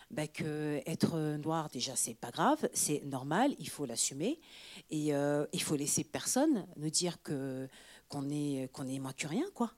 bah, 0.09 0.27
que 0.27 0.81
être 0.85 1.17
noir 1.37 1.69
déjà 1.69 1.95
c'est 1.95 2.15
pas 2.15 2.31
grave, 2.31 2.67
c'est 2.73 3.05
normal, 3.05 3.55
il 3.57 3.69
faut 3.69 3.85
l'assumer 3.85 4.41
et 4.89 5.13
il 5.53 5.61
faut 5.61 5.77
laisser 5.77 6.03
personne 6.03 6.67
nous 6.75 6.89
dire 6.89 7.21
que 7.23 7.69
qu'on 8.11 8.29
est, 8.29 8.69
qu'on 8.73 8.87
est 8.87 8.99
moins 8.99 9.13
que 9.13 9.25
rien, 9.25 9.45
quoi. 9.53 9.71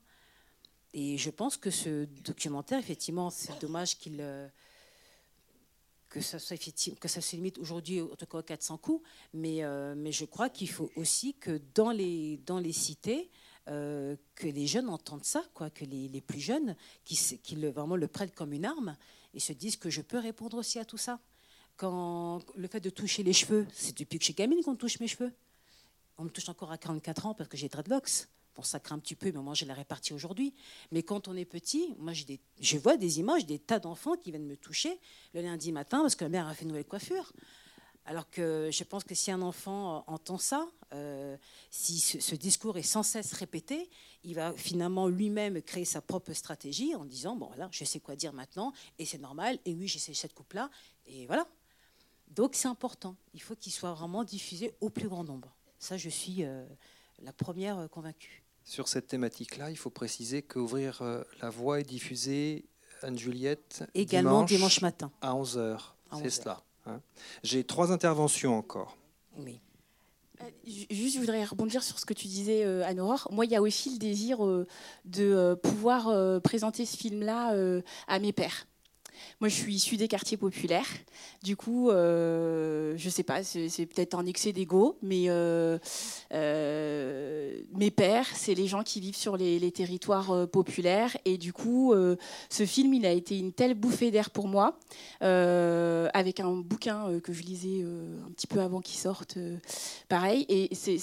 Et 0.94 1.18
je 1.18 1.30
pense 1.30 1.56
que 1.56 1.70
ce 1.70 2.06
documentaire, 2.24 2.80
effectivement, 2.80 3.30
c'est 3.30 3.60
dommage 3.62 3.98
qu'il 3.98 4.18
euh, 4.20 4.48
que 6.10 6.22
ça, 6.22 6.38
soit 6.38 6.58
que 7.00 7.08
ça 7.08 7.22
se 7.22 7.36
limite 7.36 7.58
aujourd'hui 7.58 8.02
en 8.02 8.16
tout 8.16 8.28
cas 8.28 8.40
aux 8.40 8.44
400 8.44 8.78
coups, 8.78 9.04
mais, 9.34 9.64
euh, 9.64 9.96
mais 9.96 10.12
je 10.12 10.26
crois 10.26 10.50
qu'il 10.50 10.70
faut 10.70 10.92
aussi 10.96 11.34
que 11.36 11.60
dans 11.74 11.92
les, 11.92 12.38
dans 12.46 12.60
les 12.60 12.74
cités, 12.74 13.32
euh, 13.70 14.16
que 14.36 14.48
les 14.48 14.68
jeunes 14.68 14.90
entendent 14.90 15.26
ça, 15.26 15.44
quoi, 15.56 15.72
que 15.72 15.86
les, 15.86 16.08
les 16.08 16.22
plus 16.22 16.40
jeunes, 16.40 16.76
qui, 17.04 17.16
qui 17.42 17.56
le, 17.56 17.70
vraiment 17.70 17.96
le 17.96 18.08
prennent 18.08 18.32
comme 18.32 18.54
une 18.54 18.66
arme 18.66 18.96
et 19.34 19.40
se 19.40 19.54
disent 19.54 19.78
que 19.78 19.90
je 19.90 20.02
peux 20.02 20.20
répondre 20.20 20.58
aussi 20.58 20.78
à 20.78 20.86
tout 20.86 21.00
ça. 21.00 21.20
Quand 21.78 22.42
le 22.56 22.68
fait 22.68 22.80
de 22.80 22.92
toucher 22.92 23.24
les 23.24 23.34
cheveux, 23.34 23.66
c'est 23.74 23.98
depuis 23.98 24.20
que 24.20 24.24
je 24.24 24.26
suis 24.26 24.36
gamine 24.36 24.62
qu'on 24.64 24.76
touche 24.76 25.00
mes 25.00 25.08
cheveux. 25.08 25.34
On 26.18 26.26
me 26.26 26.30
touche 26.30 26.50
encore 26.50 26.72
à 26.72 26.78
44 26.78 27.26
ans 27.26 27.34
parce 27.34 27.50
que 27.50 27.58
j'ai 27.58 27.70
dreadlocks. 27.70 28.28
Bon, 28.56 28.62
ça 28.62 28.80
craint 28.80 28.96
un 28.96 29.00
petit 29.00 29.16
peu, 29.16 29.32
mais 29.32 29.42
moi, 29.42 29.56
je 29.56 29.66
l'ai 29.66 29.74
réparti 29.74 30.14
aujourd'hui. 30.14 30.54
Mais 30.92 31.02
quand 31.02 31.28
on 31.28 31.36
est 31.36 31.46
petit, 31.46 31.96
moi, 31.98 32.14
je 32.14 32.78
vois 32.78 32.98
des 32.98 33.20
images, 33.20 33.46
des 33.48 33.58
tas 33.58 33.80
d'enfants 33.80 34.16
qui 34.16 34.30
viennent 34.30 34.46
me 34.46 34.58
toucher 34.58 35.00
le 35.34 35.42
lundi 35.42 35.72
matin 35.72 36.02
parce 36.02 36.16
que 36.16 36.24
la 36.24 36.30
mère 36.30 36.48
a 36.48 36.54
fait 36.54 36.64
une 36.64 36.68
nouvelle 36.70 36.86
coiffure. 36.86 37.34
Alors 38.06 38.30
que 38.30 38.70
je 38.72 38.84
pense 38.84 39.06
que 39.06 39.16
si 39.16 39.32
un 39.32 39.42
enfant 39.42 40.04
entend 40.08 40.38
ça, 40.38 40.68
euh, 40.94 41.38
si 41.72 42.00
ce, 42.00 42.36
discours 42.36 42.78
est 42.78 42.84
sans 42.84 43.02
cesse 43.02 43.32
répété, 43.32 43.90
il 44.24 44.36
va 44.36 44.54
finalement 44.54 45.08
lui-même 45.08 45.62
créer 45.62 45.86
sa 45.86 46.02
propre 46.02 46.34
stratégie 46.34 46.96
en 46.96 47.06
disant 47.06 47.38
bon 47.38 47.48
voilà, 47.48 47.70
je 47.72 47.86
sais 47.86 48.02
quoi 48.02 48.18
dire 48.18 48.34
maintenant 48.34 48.74
et 49.00 49.06
c'est 49.06 49.20
normal 49.20 49.58
et 49.64 49.74
oui, 49.74 49.88
j'essaie 49.88 50.14
cette 50.14 50.34
coupe-là 50.34 50.70
et 51.06 51.26
voilà. 51.28 51.48
Donc 52.28 52.56
c'est 52.56 52.68
important. 52.68 53.16
Il 53.34 53.42
faut 53.42 53.56
qu'il 53.56 53.72
soit 53.72 53.94
vraiment 53.94 54.26
diffusé 54.26 54.74
au 54.82 54.90
plus 54.90 55.08
grand 55.08 55.24
nombre. 55.24 55.56
Ça, 55.84 55.98
je 55.98 56.10
suis 56.10 56.46
euh, 56.46 56.66
la 57.22 57.34
première 57.34 57.78
euh, 57.78 57.88
convaincue. 57.88 58.44
Sur 58.64 58.88
cette 58.88 59.08
thématique-là, 59.08 59.70
il 59.70 59.76
faut 59.76 59.90
préciser 59.90 60.42
qu'ouvrir 60.42 61.04
la 61.42 61.50
voix 61.50 61.82
est 61.82 61.84
diffusé 61.84 62.64
Anne-Juliette 63.02 63.84
également 63.94 64.44
dimanche, 64.44 64.80
matin 64.80 65.12
à 65.20 65.34
11h. 65.34 65.80
C'est 66.22 66.30
cela. 66.30 66.64
Hein. 66.86 67.02
J'ai 67.44 67.66
trois 67.66 67.92
interventions 67.92 68.58
encore. 68.58 68.96
Oui. 69.38 69.60
Euh, 70.42 70.46
juste, 70.90 71.16
je 71.16 71.20
voudrais 71.20 71.44
rebondir 71.44 71.84
sur 71.84 72.00
ce 72.00 72.06
que 72.06 72.14
tu 72.14 72.28
disais, 72.28 72.64
euh, 72.66 72.86
Anne-Aurore. 72.86 73.28
Moi, 73.32 73.46
il 73.46 73.52
y 73.52 73.56
a 73.56 73.62
aussi 73.62 73.92
le 73.92 73.98
désir 73.98 74.46
euh, 74.46 74.68
de 75.06 75.60
pouvoir 75.62 76.42
présenter 76.42 76.86
ce 76.86 76.98
film-là 76.98 77.54
à 78.08 78.20
mes 78.20 78.34
pères. 78.34 78.68
Moi, 79.40 79.50
je 79.50 79.56
suis 79.56 79.76
issue 79.76 79.98
des 79.98 80.08
quartiers 80.08 80.38
populaires. 80.38 80.88
Du 81.44 81.56
coup, 81.56 81.90
euh, 81.90 82.94
je 82.98 83.10
sais 83.10 83.24
pas, 83.24 83.44
c'est 83.44 83.86
peut-être 83.86 84.16
un 84.16 84.26
excès 84.26 84.54
d'ego, 84.54 84.98
mais 85.02 85.26
euh, 85.28 85.78
euh, 86.34 87.54
mes 87.76 87.92
pères, 87.92 88.28
c'est 88.34 88.54
les 88.54 88.68
gens 88.68 88.84
qui 88.84 89.00
vivent 89.00 89.18
sur 89.18 89.38
les, 89.38 89.72
territoires 89.72 90.48
populaires. 90.50 91.18
Et 91.26 91.38
du 91.38 91.52
coup, 91.52 91.94
ce 92.50 92.66
film, 92.66 92.94
il 92.94 93.06
a 93.06 93.12
été 93.12 93.40
une 93.40 93.52
telle 93.52 93.74
bouffée 93.74 94.12
d'air 94.12 94.30
pour 94.30 94.48
moi, 94.48 94.78
avec 95.22 96.40
un 96.40 96.52
bouquin 96.54 97.20
que 97.22 97.34
je 97.34 97.44
lisais 97.44 97.84
un 97.84 98.32
petit 98.32 98.48
peu 98.48 98.62
avant 98.62 98.82
qu'il 98.82 99.00
sorte, 99.00 99.38
pareil. 100.10 100.46
Et 100.50 100.74
c'est 100.76 101.00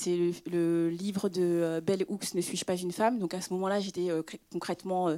le, 0.50 0.88
livre 0.90 1.28
de 1.28 1.82
Belle 1.84 2.04
Hooks, 2.08 2.34
Ne 2.34 2.40
suis-je 2.40 2.64
pas 2.64 2.76
une 2.76 2.92
femme? 2.92 3.18
Donc 3.18 3.34
à 3.34 3.40
ce 3.40 3.52
moment-là, 3.54 3.80
j'étais 3.80 4.08
concrètement 4.52 5.16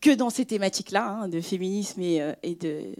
que 0.00 0.14
dans 0.14 0.30
ces 0.30 0.44
thématiques-là, 0.44 1.20
hein, 1.22 1.28
de 1.28 1.40
féminisme 1.40 2.02
euh, 2.06 2.34
et, 2.42 2.54
de, 2.54 2.94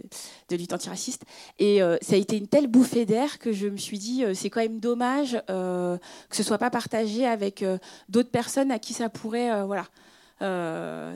de, 0.49 0.55
lutte 0.55 0.73
antiraciste. 0.73 1.23
Et 1.59 1.81
euh, 1.81 1.97
ça 2.01 2.15
a 2.15 2.17
été 2.17 2.37
une 2.37 2.47
telle 2.47 2.67
bouffée 2.67 3.05
d'air 3.05 3.39
que 3.39 3.51
je 3.51 3.67
me 3.67 3.77
suis 3.77 3.97
dit, 3.97 4.23
euh, 4.23 4.33
c'est 4.33 4.49
quand 4.49 4.61
même 4.61 4.79
dommage 4.79 5.37
que 5.47 6.35
ce 6.35 6.43
soit 6.43 6.57
pas 6.57 6.69
partagé 6.69 7.25
avec 7.25 7.63
d'autres 8.09 8.29
personnes 8.29 8.71
à 8.71 8.79
qui 8.79 8.93
ça 8.93 9.09
pourrait 9.09 9.65
voilà, 9.65 9.85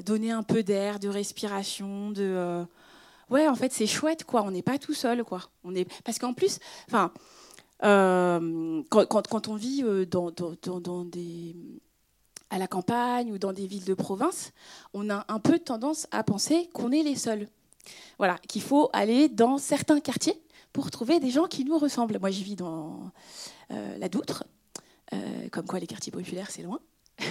donner 0.02 0.32
un 0.32 0.44
peu 0.44 0.64
d'air, 0.64 1.00
de 1.00 1.10
respiration, 1.10 2.12
de... 2.12 2.64
ouais, 3.30 3.48
en 3.48 3.56
fait, 3.56 3.72
c'est 3.72 3.88
chouette, 3.88 4.24
quoi. 4.24 4.44
On 4.44 4.52
n'est 4.52 4.62
pas 4.62 4.78
tout 4.78 4.94
seul, 4.94 5.24
quoi. 5.24 5.42
On 5.64 5.76
est... 5.76 5.86
Parce 6.04 6.20
qu'en 6.20 6.34
plus, 6.34 6.60
enfin... 6.88 7.12
quand, 7.82 9.48
on 9.48 9.56
vit 9.56 9.84
à 12.50 12.58
la 12.58 12.68
campagne 12.68 13.32
ou 13.32 13.38
dans 13.38 13.54
des 13.54 13.66
villes 13.66 13.86
de 13.86 13.94
province, 13.94 14.52
on 14.94 15.10
a 15.10 15.26
un 15.30 15.40
peu 15.40 15.58
tendance 15.58 16.08
à 16.12 16.24
penser 16.24 16.70
qu'on 16.74 16.92
est 16.92 17.04
les 17.04 17.16
seuls. 17.16 17.48
Voilà, 18.18 18.38
qu'il 18.48 18.62
faut 18.62 18.90
aller 18.94 19.30
dans 19.30 19.58
certains 19.58 20.00
quartiers 20.00 20.42
pour 20.74 20.92
trouver 20.92 21.20
des 21.20 21.32
gens 21.32 21.46
qui 21.46 21.66
nous 21.66 21.78
ressemblent. 21.78 22.20
Moi, 22.20 22.32
j'y 22.32 22.44
vis 22.44 22.56
dans 22.56 23.12
euh, 23.72 23.98
la 23.98 24.10
Doutre, 24.10 24.46
euh, 25.14 25.50
comme 25.52 25.66
quoi 25.66 25.80
les 25.80 25.88
quartiers 25.88 26.12
populaires, 26.12 26.50
c'est 26.50 26.64
loin. 26.64 26.80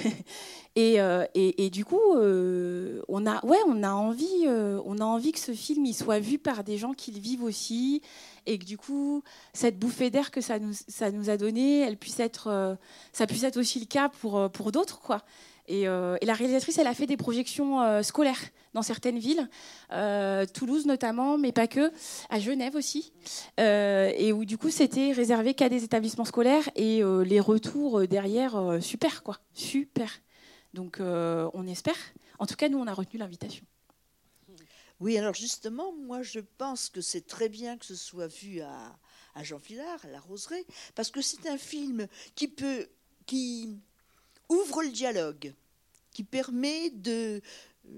Euh, 0.79 1.27
et, 1.35 1.67
et, 1.67 1.69
du 1.69 1.85
coup, 1.85 2.01
on, 2.15 3.27
a, 3.27 3.45
ouais, 3.45 3.59
on, 3.67 3.83
a 3.83 3.91
envie, 3.91 4.47
on 4.47 4.99
a 4.99 5.05
envie 5.05 5.33
que 5.33 5.39
ce 5.39 5.53
film 5.53 5.85
il 5.85 5.93
soit 5.93 6.21
vu 6.21 6.39
par 6.39 6.65
des 6.65 6.79
gens 6.79 6.95
qui 6.95 7.13
le 7.13 7.19
vivent 7.21 7.43
aussi, 7.43 8.01
et 8.47 8.59
que 8.59 8.65
du 8.65 8.79
coup, 8.79 9.23
cette 9.53 9.79
bouffée 9.79 10.09
d'air 10.09 10.31
que 10.31 10.41
ça 10.41 10.59
nous, 10.59 10.73
ça 10.73 11.11
nous 11.11 11.29
a 11.29 11.37
donné, 11.37 11.81
elle 11.81 11.99
puisse 11.99 12.19
être, 12.19 12.79
ça 13.13 13.27
puisse 13.27 13.43
être 13.43 13.59
aussi 13.59 13.79
le 13.79 13.85
cas 13.85 14.09
pour, 14.09 14.49
pour 14.53 14.73
d'autres. 14.73 15.01
quoi. 15.01 15.23
Euh, 15.71 16.16
et, 16.21 16.27
la 16.27 16.35
réalisatrice, 16.35 16.79
elle 16.79 16.87
a 16.87 16.95
fait 16.95 17.07
des 17.07 17.16
projections 17.16 17.81
euh, 17.81 18.03
scolaires 18.03 18.41
dans 18.75 18.83
certaines 18.83 19.18
villes, 19.18 19.49
euh, 19.93 20.47
Toulouse 20.47 20.87
notamment, 20.87 21.39
mais 21.39 21.53
pas 21.53 21.66
que, 21.66 21.91
à 22.29 22.39
Genève 22.39 22.77
aussi, 22.77 23.12
et 23.59 24.33
où 24.33 24.45
du 24.45 24.59
coup 24.59 24.71
c'était 24.71 25.12
réservé 25.12 25.55
qu'à 25.55 25.68
des 25.68 25.83
établissements 25.83 26.25
scolaires 26.25 26.68
et 26.77 27.03
les 27.25 27.41
retours 27.41 28.07
derrière, 28.07 28.79
super 28.81 29.25
quoi, 29.25 29.39
super. 29.53 30.21
Donc 30.73 31.01
on 31.01 31.66
espère. 31.66 31.97
En 32.39 32.47
tout 32.47 32.55
cas, 32.55 32.68
nous 32.68 32.79
on 32.79 32.87
a 32.87 32.95
retenu 32.95 33.18
l'invitation. 33.18 33.64
Oui, 35.01 35.18
alors 35.18 35.35
justement, 35.35 35.93
moi 35.93 36.23
je 36.23 36.39
pense 36.59 36.91
que 36.91 37.01
c'est 37.01 37.27
très 37.27 37.49
bien 37.49 37.77
que 37.77 37.87
ce 37.87 37.97
soit 37.97 38.29
vu 38.29 38.61
à, 38.61 38.97
à 39.35 39.43
Jean 39.43 39.59
Villard, 39.59 40.05
à 40.05 40.11
la 40.11 40.21
Roseraie, 40.21 40.64
parce 40.95 41.11
que 41.11 41.23
c'est 41.23 41.49
un 41.49 41.59
film 41.59 42.07
qui 42.37 42.47
peut, 42.47 42.87
qui 43.27 43.81
ouvre 44.51 44.83
le 44.83 44.91
dialogue 44.91 45.55
qui 46.11 46.25
permet 46.25 46.91
de, 46.91 47.41
euh, 47.87 47.91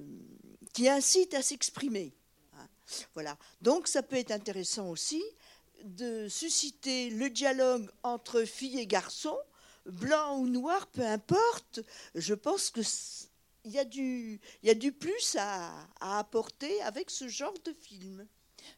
qui 0.73 0.89
incite 0.89 1.35
à 1.35 1.43
s'exprimer. 1.43 2.15
Voilà. 3.15 3.39
Donc 3.63 3.89
ça 3.89 4.03
peut 4.03 4.17
être 4.17 4.33
intéressant 4.33 4.91
aussi 4.91 5.23
de 5.85 6.29
susciter 6.29 7.11
le 7.11 7.31
dialogue 7.31 7.91
entre 8.03 8.45
filles 8.45 8.81
et 8.81 8.87
garçons, 8.87 9.39
blanc 9.87 10.39
ou 10.39 10.47
noir, 10.47 10.87
peu 10.89 11.03
importe. 11.03 11.81
Je 12.15 12.35
pense 12.35 12.71
que 12.71 12.83
il 13.65 13.71
y, 13.71 13.79
a 13.79 13.85
du, 13.85 14.41
y 14.65 14.71
a 14.71 14.75
du 14.75 14.91
plus 14.93 15.37
à 15.39 15.73
apporter 16.01 16.83
avec 16.83 17.11
ce 17.11 17.29
genre 17.29 17.55
de 17.65 17.73
film. 17.73 18.27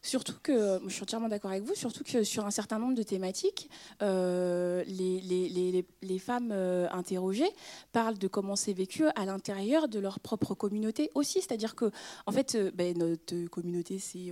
Surtout 0.01 0.35
que, 0.41 0.79
je 0.87 0.93
suis 0.93 1.03
entièrement 1.03 1.29
d'accord 1.29 1.51
avec 1.51 1.63
vous, 1.63 1.75
surtout 1.75 2.03
que 2.03 2.23
sur 2.23 2.45
un 2.45 2.51
certain 2.51 2.79
nombre 2.79 2.95
de 2.95 3.03
thématiques, 3.03 3.69
euh, 4.01 4.83
les, 4.87 5.21
les, 5.21 5.85
les, 6.01 6.19
femmes 6.19 6.51
euh, 6.51 6.87
interrogées 6.91 7.49
parlent 7.91 8.17
de 8.17 8.27
comment 8.27 8.55
c'est 8.55 8.73
vécu 8.73 9.05
à 9.15 9.25
l'intérieur 9.25 9.87
de 9.87 9.99
leur 9.99 10.19
propre 10.19 10.53
communauté 10.53 11.11
aussi. 11.15 11.41
C'est-à-dire 11.41 11.75
que, 11.75 11.91
en 12.25 12.31
fait, 12.31 12.55
euh, 12.55 12.71
ben, 12.73 12.97
notre 12.97 13.47
communauté, 13.47 13.99
c'est 13.99 14.31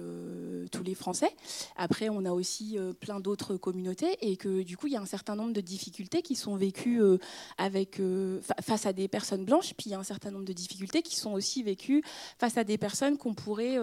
tous 0.72 0.84
les 0.84 0.95
Français. 0.95 1.32
Après, 1.76 2.10
on 2.10 2.26
a 2.26 2.32
aussi 2.32 2.78
plein 2.99 3.20
d'autres 3.20 3.58
communautés 3.58 4.18
et 4.22 4.38
que, 4.38 4.64
du 4.64 4.78
coup, 4.78 4.88
il 4.88 4.93
y 4.93 4.97
a 4.97 5.01
un 5.01 5.06
certain 5.06 5.36
nombre 5.36 5.54
de 5.54 5.62
difficultés 5.62 6.22
qui 6.22 6.36
sont 6.36 6.56
vécues 6.56 7.01
avec, 7.58 8.01
face 8.62 8.86
à 8.86 8.93
des 8.93 9.08
personnes 9.08 9.45
blanches, 9.45 9.74
puis 9.76 9.89
il 9.89 9.91
y 9.91 9.95
a 9.95 9.99
un 9.99 10.04
certain 10.04 10.32
nombre 10.32 10.45
de 10.45 10.54
difficultés 10.54 11.01
qui 11.01 11.16
sont 11.16 11.32
aussi 11.32 11.64
vécues 11.64 12.04
face 12.38 12.58
à 12.58 12.64
des 12.64 12.78
personnes 12.78 13.18
qu'on 13.18 13.34
pourrait 13.34 13.78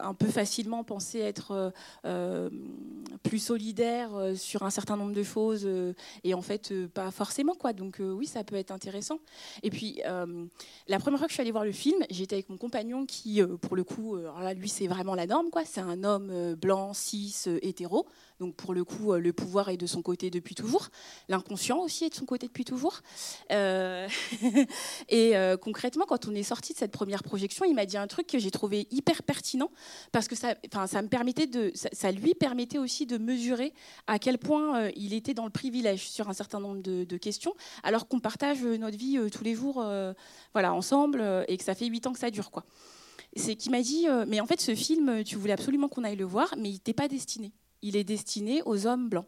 un 0.00 0.14
peu 0.14 0.26
facilement 0.26 0.84
penser 0.84 1.18
être 1.18 1.52
euh, 1.52 1.70
euh, 2.04 2.50
plus 3.22 3.38
solidaire 3.38 4.14
euh, 4.14 4.34
sur 4.34 4.62
un 4.62 4.70
certain 4.70 4.96
nombre 4.96 5.12
de 5.12 5.22
choses 5.22 5.68
et 6.24 6.34
en 6.34 6.42
fait 6.42 6.72
pas 6.88 7.10
forcément 7.10 7.54
quoi. 7.54 7.72
Donc 7.72 8.00
oui, 8.00 8.26
ça 8.26 8.44
peut 8.44 8.56
être 8.56 8.70
intéressant. 8.70 9.18
Et 9.62 9.70
puis 9.70 10.00
la 10.88 10.98
première 10.98 11.18
fois 11.18 11.26
que 11.26 11.32
je 11.32 11.34
suis 11.34 11.40
allée 11.40 11.50
voir 11.50 11.64
le 11.64 11.72
film, 11.72 12.04
j'étais 12.10 12.36
avec 12.36 12.48
mon 12.48 12.56
compagnon 12.56 13.06
qui, 13.06 13.42
pour 13.60 13.76
le 13.76 13.84
coup, 13.84 14.16
là, 14.16 14.54
lui 14.54 14.68
c'est 14.68 14.86
vraiment 14.86 15.14
la 15.14 15.26
norme 15.26 15.50
quoi. 15.50 15.64
C'est 15.64 15.80
un 15.80 16.04
homme 16.04 16.54
blanc, 16.54 16.92
cis, 16.92 17.34
hétéro. 17.62 18.06
Donc 18.40 18.54
pour 18.54 18.74
le 18.74 18.84
coup, 18.84 19.14
le 19.14 19.32
pouvoir 19.32 19.70
est 19.70 19.76
de 19.76 19.86
son 19.86 20.02
côté 20.02 20.30
depuis 20.30 20.54
toujours. 20.54 20.88
L'inconscient 21.28 21.78
aussi 21.78 22.04
est 22.04 22.10
de 22.10 22.14
son 22.14 22.26
côté 22.26 22.46
depuis 22.46 22.64
toujours. 22.64 23.00
et 23.50 25.34
concrètement, 25.60 26.04
quand 26.06 26.28
on 26.28 26.34
est 26.34 26.42
sorti 26.42 26.72
de 26.72 26.78
cette 26.78 26.92
première 26.92 27.22
projection, 27.22 27.64
il 27.64 27.74
m'a 27.74 27.86
dit 27.86 27.96
un 27.96 28.06
truc 28.06 28.26
que 28.26 28.38
j'ai 28.38 28.50
trouvé 28.50 28.86
hyper 28.90 29.22
pertinent 29.22 29.70
parce 30.12 30.28
que 30.28 30.34
ça, 30.34 30.54
ça, 30.86 31.02
me 31.02 31.08
permettait 31.08 31.46
de, 31.46 31.72
ça, 31.74 32.12
lui 32.12 32.34
permettait 32.34 32.78
aussi 32.78 33.06
de 33.06 33.18
mesurer 33.18 33.72
à 34.06 34.18
quel 34.18 34.38
point 34.38 34.80
euh, 34.80 34.90
il 34.96 35.14
était 35.14 35.34
dans 35.34 35.44
le 35.44 35.50
privilège 35.50 36.08
sur 36.08 36.28
un 36.28 36.32
certain 36.32 36.60
nombre 36.60 36.82
de, 36.82 37.16
questions, 37.16 37.54
alors 37.82 38.08
qu'on 38.08 38.20
partage 38.20 38.62
euh, 38.62 38.76
notre 38.76 38.96
vie 38.96 39.18
euh, 39.18 39.28
tous 39.30 39.44
les 39.44 39.54
jours, 39.54 39.84
voilà, 40.52 40.74
ensemble, 40.74 41.44
et 41.48 41.56
que 41.56 41.64
ça 41.64 41.74
fait 41.74 41.86
huit 41.86 42.06
ans 42.06 42.12
que 42.12 42.18
ça 42.18 42.30
dure, 42.30 42.50
quoi. 42.50 42.64
C'est 43.34 43.54
qu'il 43.54 43.70
m'a 43.70 43.82
dit, 43.82 44.06
mais 44.26 44.40
en 44.40 44.46
fait, 44.46 44.60
ce 44.60 44.74
film, 44.74 45.22
tu 45.24 45.36
voulais 45.36 45.52
absolument 45.52 45.88
qu'on 45.88 46.04
aille 46.04 46.16
le 46.16 46.24
voir, 46.24 46.54
mais 46.56 46.70
il 46.70 46.74
n'était 46.74 46.94
pas 46.94 47.08
destiné. 47.08 47.52
Il 47.82 47.96
est 47.96 48.04
destiné 48.04 48.62
aux 48.64 48.86
hommes 48.86 49.08
blancs. 49.08 49.26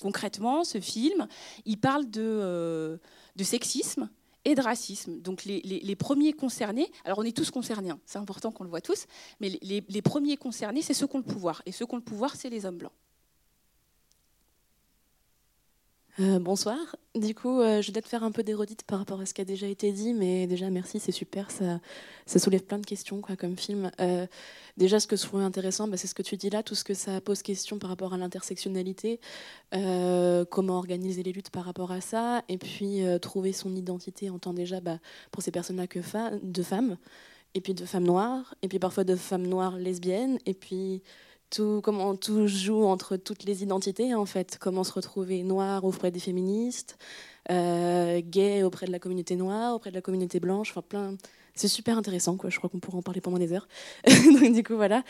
Concrètement, 0.00 0.62
ce 0.62 0.80
film, 0.80 1.26
il 1.64 1.78
parle 1.78 2.08
de, 2.10 3.00
de 3.34 3.44
sexisme, 3.44 4.08
et 4.44 4.54
de 4.54 4.60
racisme. 4.60 5.20
Donc 5.20 5.44
les, 5.44 5.96
premiers 5.96 6.32
concernés, 6.32 6.90
alors 7.04 7.18
on 7.18 7.22
est 7.22 7.36
tous 7.36 7.50
concernés, 7.50 7.90
hein, 7.90 8.00
c'est 8.04 8.18
important 8.18 8.52
qu'on 8.52 8.64
le 8.64 8.70
voit 8.70 8.80
tous, 8.80 9.06
mais 9.40 9.58
les, 9.62 9.84
les 9.88 10.02
premiers 10.02 10.36
concernés, 10.36 10.82
c'est 10.82 10.94
ceux 10.94 11.06
qui 11.06 11.16
ont 11.16 11.20
le 11.20 11.24
pouvoir. 11.24 11.62
Et 11.66 11.72
ceux 11.72 11.86
qui 11.86 11.94
ont 11.94 11.98
le 11.98 12.02
pouvoir, 12.02 12.36
c'est 12.36 12.50
les 12.50 12.66
hommes 12.66 12.78
blancs. 12.78 12.92
Euh, 16.20 16.38
bonsoir. 16.38 16.78
Du 17.16 17.34
coup, 17.34 17.60
euh, 17.60 17.82
je 17.82 17.90
dois 17.90 18.00
te 18.00 18.08
faire 18.08 18.22
un 18.22 18.30
peu 18.30 18.44
d'érodite 18.44 18.84
par 18.84 19.00
rapport 19.00 19.20
à 19.20 19.26
ce 19.26 19.34
qui 19.34 19.40
a 19.40 19.44
déjà 19.44 19.66
été 19.66 19.90
dit, 19.90 20.14
mais 20.14 20.46
déjà 20.46 20.70
merci, 20.70 21.00
c'est 21.00 21.10
super, 21.10 21.50
ça, 21.50 21.80
soulève 22.38 22.62
plein 22.62 22.78
de 22.78 22.86
questions 22.86 23.20
quoi, 23.20 23.34
comme 23.34 23.56
film. 23.58 23.90
Euh, 24.00 24.24
déjà, 24.76 25.00
ce 25.00 25.08
que 25.08 25.16
je 25.16 25.22
trouve 25.22 25.40
intéressant, 25.40 25.88
bah, 25.88 25.96
c'est 25.96 26.06
ce 26.06 26.14
que 26.14 26.22
tu 26.22 26.36
dis 26.36 26.50
là, 26.50 26.62
tout 26.62 26.76
ce 26.76 26.84
que 26.84 26.94
ça 26.94 27.20
pose 27.20 27.42
question 27.42 27.80
par 27.80 27.90
rapport 27.90 28.14
à 28.14 28.16
l'intersectionnalité, 28.16 29.18
comment 29.72 30.78
organiser 30.78 31.24
les 31.24 31.32
luttes 31.32 31.50
par 31.50 31.64
rapport 31.64 31.90
à 31.90 32.00
ça, 32.00 32.44
et 32.48 32.58
puis 32.58 33.02
trouver 33.20 33.52
son 33.52 33.74
identité 33.74 34.30
en 34.30 34.38
tant 34.38 34.54
déjà 34.54 34.80
bah, 34.80 34.98
pour 35.32 35.42
ces 35.42 35.50
personnes-là 35.50 35.88
que 35.88 35.98
de 36.44 36.62
femmes, 36.62 36.96
et 37.54 37.60
puis 37.60 37.74
de 37.74 37.84
femmes 37.84 38.04
noires, 38.04 38.54
et 38.62 38.68
puis 38.68 38.78
parfois 38.78 39.02
de 39.02 39.16
femmes 39.16 39.48
noires 39.48 39.76
lesbiennes, 39.78 40.38
et 40.46 40.54
puis 40.54 41.02
comment 41.82 42.16
tout 42.16 42.46
joue 42.46 42.84
entre 42.84 43.16
toutes 43.16 43.44
les 43.44 43.62
identités, 43.62 44.14
en 44.14 44.26
fait. 44.26 44.58
Comment 44.60 44.84
se 44.84 44.92
retrouver 44.92 45.42
noir 45.42 45.84
auprès 45.84 46.10
des 46.10 46.20
féministes, 46.20 46.98
euh, 47.50 48.20
gay 48.24 48.62
auprès 48.62 48.86
de 48.86 48.92
la 48.92 48.98
communauté 48.98 49.36
noire, 49.36 49.74
auprès 49.74 49.90
de 49.90 49.94
la 49.94 50.00
communauté 50.02 50.40
blanche, 50.40 50.70
enfin 50.70 50.82
plein. 50.82 51.16
C'est 51.56 51.68
super 51.68 51.96
intéressant, 51.96 52.36
quoi. 52.36 52.50
Je 52.50 52.58
crois 52.58 52.68
qu'on 52.68 52.80
pourra 52.80 52.98
en 52.98 53.02
parler 53.02 53.20
pendant 53.20 53.38
des 53.38 53.52
heures. 53.52 53.68
Donc, 54.06 54.52
du 54.52 54.64
coup, 54.64 54.74
voilà. 54.74 55.04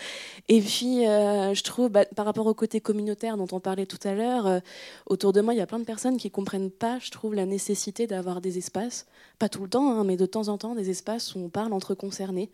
Et 0.49 0.61
puis, 0.61 1.07
euh, 1.07 1.55
je 1.55 1.63
trouve, 1.63 1.89
bah, 1.89 2.05
par 2.05 2.27
rapport 2.27 2.47
au 2.47 2.53
côté 2.53 2.81
communautaire 2.83 3.39
dont 3.39 3.49
on 3.53 3.61
parlait 3.61 3.87
tout 3.87 3.99
à 4.07 4.13
l'heure, 4.13 4.47
euh, 4.47 4.61
autour 5.07 5.33
de 5.33 5.41
moi, 5.41 5.55
il 5.55 5.57
y 5.57 5.63
a 5.63 5.67
plein 5.67 5.79
de 5.79 5.85
personnes 5.85 6.19
qui 6.19 6.31
comprennent 6.31 6.71
pas, 6.71 6.99
je 6.99 7.11
trouve, 7.11 7.35
la 7.35 7.47
nécessité 7.47 8.07
d'avoir 8.07 8.43
des 8.43 8.59
espaces, 8.59 9.07
pas 9.39 9.49
tout 9.49 9.63
le 9.63 9.71
temps, 9.71 9.91
hein, 9.93 10.05
mais 10.05 10.19
de 10.19 10.27
temps 10.27 10.49
en 10.49 10.59
temps, 10.59 10.75
des 10.75 10.91
espaces 10.91 11.35
où 11.35 11.39
on 11.39 11.49
parle 11.49 11.73
entre 11.73 11.95
concernés. 11.95 12.51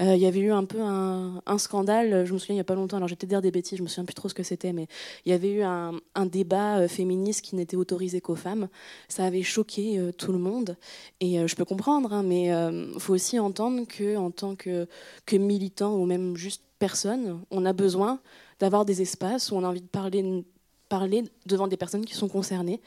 Euh, 0.00 0.16
il 0.16 0.20
y 0.20 0.26
avait 0.26 0.40
eu 0.40 0.50
un 0.50 0.64
peu 0.64 0.80
un, 0.80 1.58
scandale, 1.58 2.26
je 2.26 2.32
me 2.32 2.38
souviens 2.38 2.54
il 2.54 2.56
n'y 2.56 2.60
a 2.60 2.64
pas 2.64 2.74
longtemps, 2.74 2.96
alors 2.96 3.08
j'étais 3.08 3.26
dire 3.26 3.40
des 3.40 3.50
bêtises, 3.50 3.78
je 3.78 3.82
me 3.82 3.88
souviens 3.88 4.04
plus 4.04 4.14
trop 4.14 4.28
ce 4.28 4.34
que 4.34 4.42
c'était, 4.42 4.72
mais 4.72 4.88
il 5.24 5.30
y 5.30 5.32
avait 5.32 5.52
eu 5.52 5.62
un, 5.62 5.92
débat 6.26 6.78
euh, 6.78 6.88
féministe 6.88 7.42
qui 7.42 7.54
n'était 7.54 7.76
autorisé 7.76 8.20
qu'aux 8.20 8.34
femmes. 8.34 8.68
Ça 9.08 9.24
avait 9.24 9.42
choqué 9.42 9.98
euh, 9.98 10.10
tout 10.12 10.32
le 10.32 10.38
monde, 10.38 10.76
et 11.20 11.46
je 11.46 11.54
peux 11.54 11.64
comprendre, 11.64 12.12
hein, 12.12 12.22
mais 12.22 12.46
il 12.46 13.00
faut 13.00 13.14
aussi 13.14 13.38
entendre 13.38 13.82
qu'en 13.86 14.30
tant 14.30 14.56
que, 14.56 14.88
que 15.26 15.36
militant 15.36 15.94
ou 15.96 16.06
même 16.06 16.36
juste 16.36 16.62
personne, 16.78 17.40
on 17.50 17.64
a 17.64 17.72
besoin 17.72 18.20
d'avoir 18.58 18.84
des 18.84 19.02
espaces 19.02 19.50
où 19.50 19.56
on 19.56 19.64
a 19.64 19.68
envie 19.68 19.80
de 19.80 19.86
parler, 19.86 20.44
parler 20.88 21.24
devant 21.46 21.68
des 21.68 21.76
personnes 21.76 22.04
qui 22.04 22.14
sont 22.14 22.28
concernées. 22.28 22.80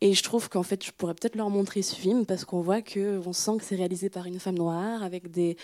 Et 0.00 0.12
je 0.12 0.22
trouve 0.22 0.48
qu'en 0.48 0.62
fait, 0.62 0.84
je 0.84 0.90
pourrais 0.92 1.14
peut-être 1.14 1.36
leur 1.36 1.50
montrer 1.50 1.82
ce 1.82 1.94
film 1.94 2.26
parce 2.26 2.44
qu'on 2.44 2.60
voit 2.60 2.82
que, 2.82 3.20
on 3.26 3.32
sent 3.32 3.52
que 3.58 3.64
c'est 3.64 3.76
réalisé 3.76 4.10
par 4.10 4.26
une 4.26 4.38
femme 4.38 4.58
noire 4.58 5.02
avec 5.02 5.30
des, 5.30 5.56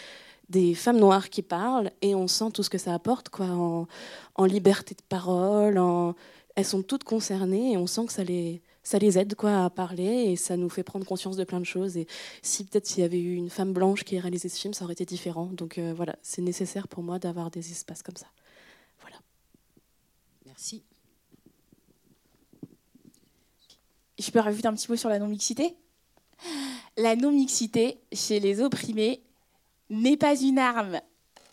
des 0.51 0.75
femmes 0.75 0.99
noires 0.99 1.31
qui 1.31 1.43
parlent 1.43 1.91
et 2.03 2.15
on 2.15 2.27
sent 2.27 2.51
tout 2.53 2.63
ce 2.63 2.71
que 2.71 2.79
ça 2.79 2.93
apporte 2.93 3.29
quoi, 3.29 3.47
en, 3.47 4.45
liberté 4.45 4.95
de 4.95 5.03
parole. 5.09 5.79
En... 5.79 6.15
Elles 6.57 6.65
sont 6.65 6.83
toutes 6.83 7.05
concernées 7.05 7.73
et 7.73 7.77
on 7.77 7.87
sent 7.87 8.07
que 8.07 8.13
ça 8.13 8.25
les, 8.25 8.61
ça 8.83 8.99
les 8.99 9.17
aide 9.19 9.37
quoi, 9.37 9.65
à 9.65 9.71
parler 9.71 10.33
et 10.33 10.37
ça 10.37 10.57
nous 10.57 10.69
fait 10.69 10.83
prendre 10.83 11.07
conscience 11.07 11.37
de 11.37 11.45
plein 11.45 11.61
de 11.61 11.65
choses. 11.65 11.97
Et 11.97 12.09
si 12.43 12.65
peut-être 12.65 12.87
s'il 12.87 13.03
y 13.03 13.05
avait 13.05 13.21
eu 13.21 13.37
une 13.37 13.49
femme 13.49 13.73
blanche 13.73 14.03
qui 14.03 14.19
réalisé 14.19 14.49
ce 14.49 14.61
film, 14.61 14.75
ça 14.75 14.85
aurait 14.85 14.95
été 14.95 15.05
différent. 15.05 15.47
Donc 15.47 15.79
euh, 15.79 15.95
voilà, 15.95 16.17
c'est 16.21 16.43
nécessaire 16.43 16.89
pour 16.89 17.05
moi 17.05 17.21
d'avoir 17.21 17.51
des 17.51 17.71
espaces 17.71 18.03
comme 18.03 18.17
ça. 18.17 18.27
Voilà. 19.01 19.17
Merci. 20.47 20.83
Je 24.19 24.31
peux 24.31 24.41
rajouter 24.41 24.67
un 24.67 24.75
petit 24.75 24.91
mot 24.91 24.97
sur 24.97 25.09
la 25.09 25.21
non-mixité? 25.21 25.77
La 26.97 27.15
non-mixité 27.15 28.01
chez 28.13 28.41
les 28.41 28.61
opprimés, 28.61 29.23
n'est 29.91 30.17
pas 30.17 30.41
une 30.41 30.59
arme. 30.59 31.01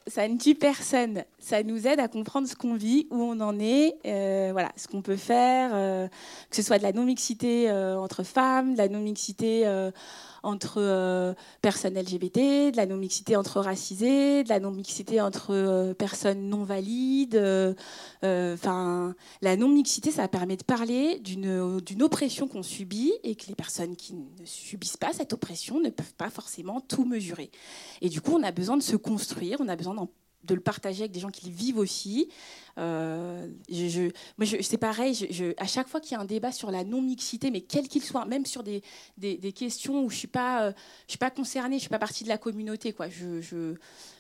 Ça 0.08 0.28
ne 0.28 0.38
tue 0.38 0.56
personne. 0.56 1.26
Ça 1.48 1.64
nous 1.64 1.88
aide 1.88 2.02
à 2.02 2.10
comprendre 2.10 2.46
ce 2.46 2.58
qu'on 2.58 2.76
vit, 2.76 3.08
où 3.10 3.22
on 3.22 3.40
en 3.40 3.58
est, 3.58 3.96
euh, 4.06 4.50
voilà, 4.52 4.70
ce 4.76 4.90
qu'on 4.90 5.02
peut 5.02 5.16
faire, 5.16 5.70
euh, 5.74 6.10
que 6.50 6.56
ce 6.58 6.62
soit 6.62 6.78
de 6.78 6.84
la 6.84 6.92
non-mixité 6.92 7.70
euh, 7.70 7.98
entre 7.98 8.24
femmes, 8.24 8.74
de 8.74 8.78
la 8.78 8.90
non-mixité 8.90 9.66
entre 10.44 11.36
personnes 11.62 11.98
LGBT, 11.98 12.72
de 12.72 12.76
la 12.76 12.86
non-mixité 12.86 13.38
entre 13.38 13.62
racisés, 13.62 14.44
de 14.44 14.50
la 14.50 14.60
non-mixité 14.60 15.22
entre 15.22 15.94
personnes 15.94 16.50
non 16.50 16.66
valides. 16.66 17.42
Enfin, 18.24 19.16
la 19.42 19.56
non-mixité, 19.56 20.12
ça 20.12 20.28
permet 20.28 20.58
de 20.58 20.66
parler 20.66 21.20
d'une 21.20 22.04
oppression 22.04 22.50
qu'on 22.50 22.62
subit 22.62 23.14
et 23.24 23.36
que 23.36 23.48
les 23.48 23.56
personnes 23.56 23.96
qui 23.96 24.16
ne 24.16 24.46
subissent 24.46 24.98
pas 24.98 25.14
cette 25.14 25.32
oppression 25.32 25.80
ne 25.80 25.92
peuvent 25.92 26.16
pas 26.16 26.30
forcément 26.30 26.82
tout 26.82 27.06
mesurer. 27.06 27.52
Et 28.02 28.10
du 28.10 28.20
coup, 28.20 28.34
on 28.34 28.44
a 28.44 28.52
besoin 28.52 28.76
de 28.76 28.84
se 28.84 28.98
construire, 28.98 29.62
on 29.62 29.70
a 29.70 29.78
besoin 29.78 29.96
de 30.44 30.54
le 30.54 30.62
partager 30.62 31.02
avec 31.02 31.12
des 31.12 31.20
gens 31.20 31.30
qui 31.30 31.48
le 31.48 31.52
vivent 31.52 31.78
aussi. 31.78 32.30
Euh, 32.78 33.48
je, 33.70 34.12
c'est 34.62 34.78
pareil, 34.78 35.56
à 35.58 35.68
chaque 35.68 35.88
fois 35.88 36.00
qu'il 36.00 36.14
y 36.14 36.16
a 36.16 36.22
un 36.22 36.26
débat 36.26 36.52
sur 36.52 36.72
la 36.72 36.84
non-mixité, 36.84 37.52
mais 37.52 37.62
quel 37.62 37.88
qu'il 37.88 38.04
soit, 38.04 38.26
même 38.26 38.46
sur 38.46 38.64
des, 38.64 38.84
des, 39.18 39.52
questions 39.52 40.04
où 40.04 40.10
je 40.10 40.16
ne 40.16 40.20
suis, 40.20 40.28
pas, 40.28 40.64
euh, 40.64 40.74
suis 41.08 41.18
pas 41.18 41.32
concernée, 41.32 41.76
je 41.76 41.76
ne 41.76 41.82
suis 41.82 41.90
pas 41.90 42.00
partie 42.00 42.24
de 42.24 42.30
la 42.30 42.38
communauté, 42.38 42.94
quoi. 42.94 43.08
Je, 43.10 43.76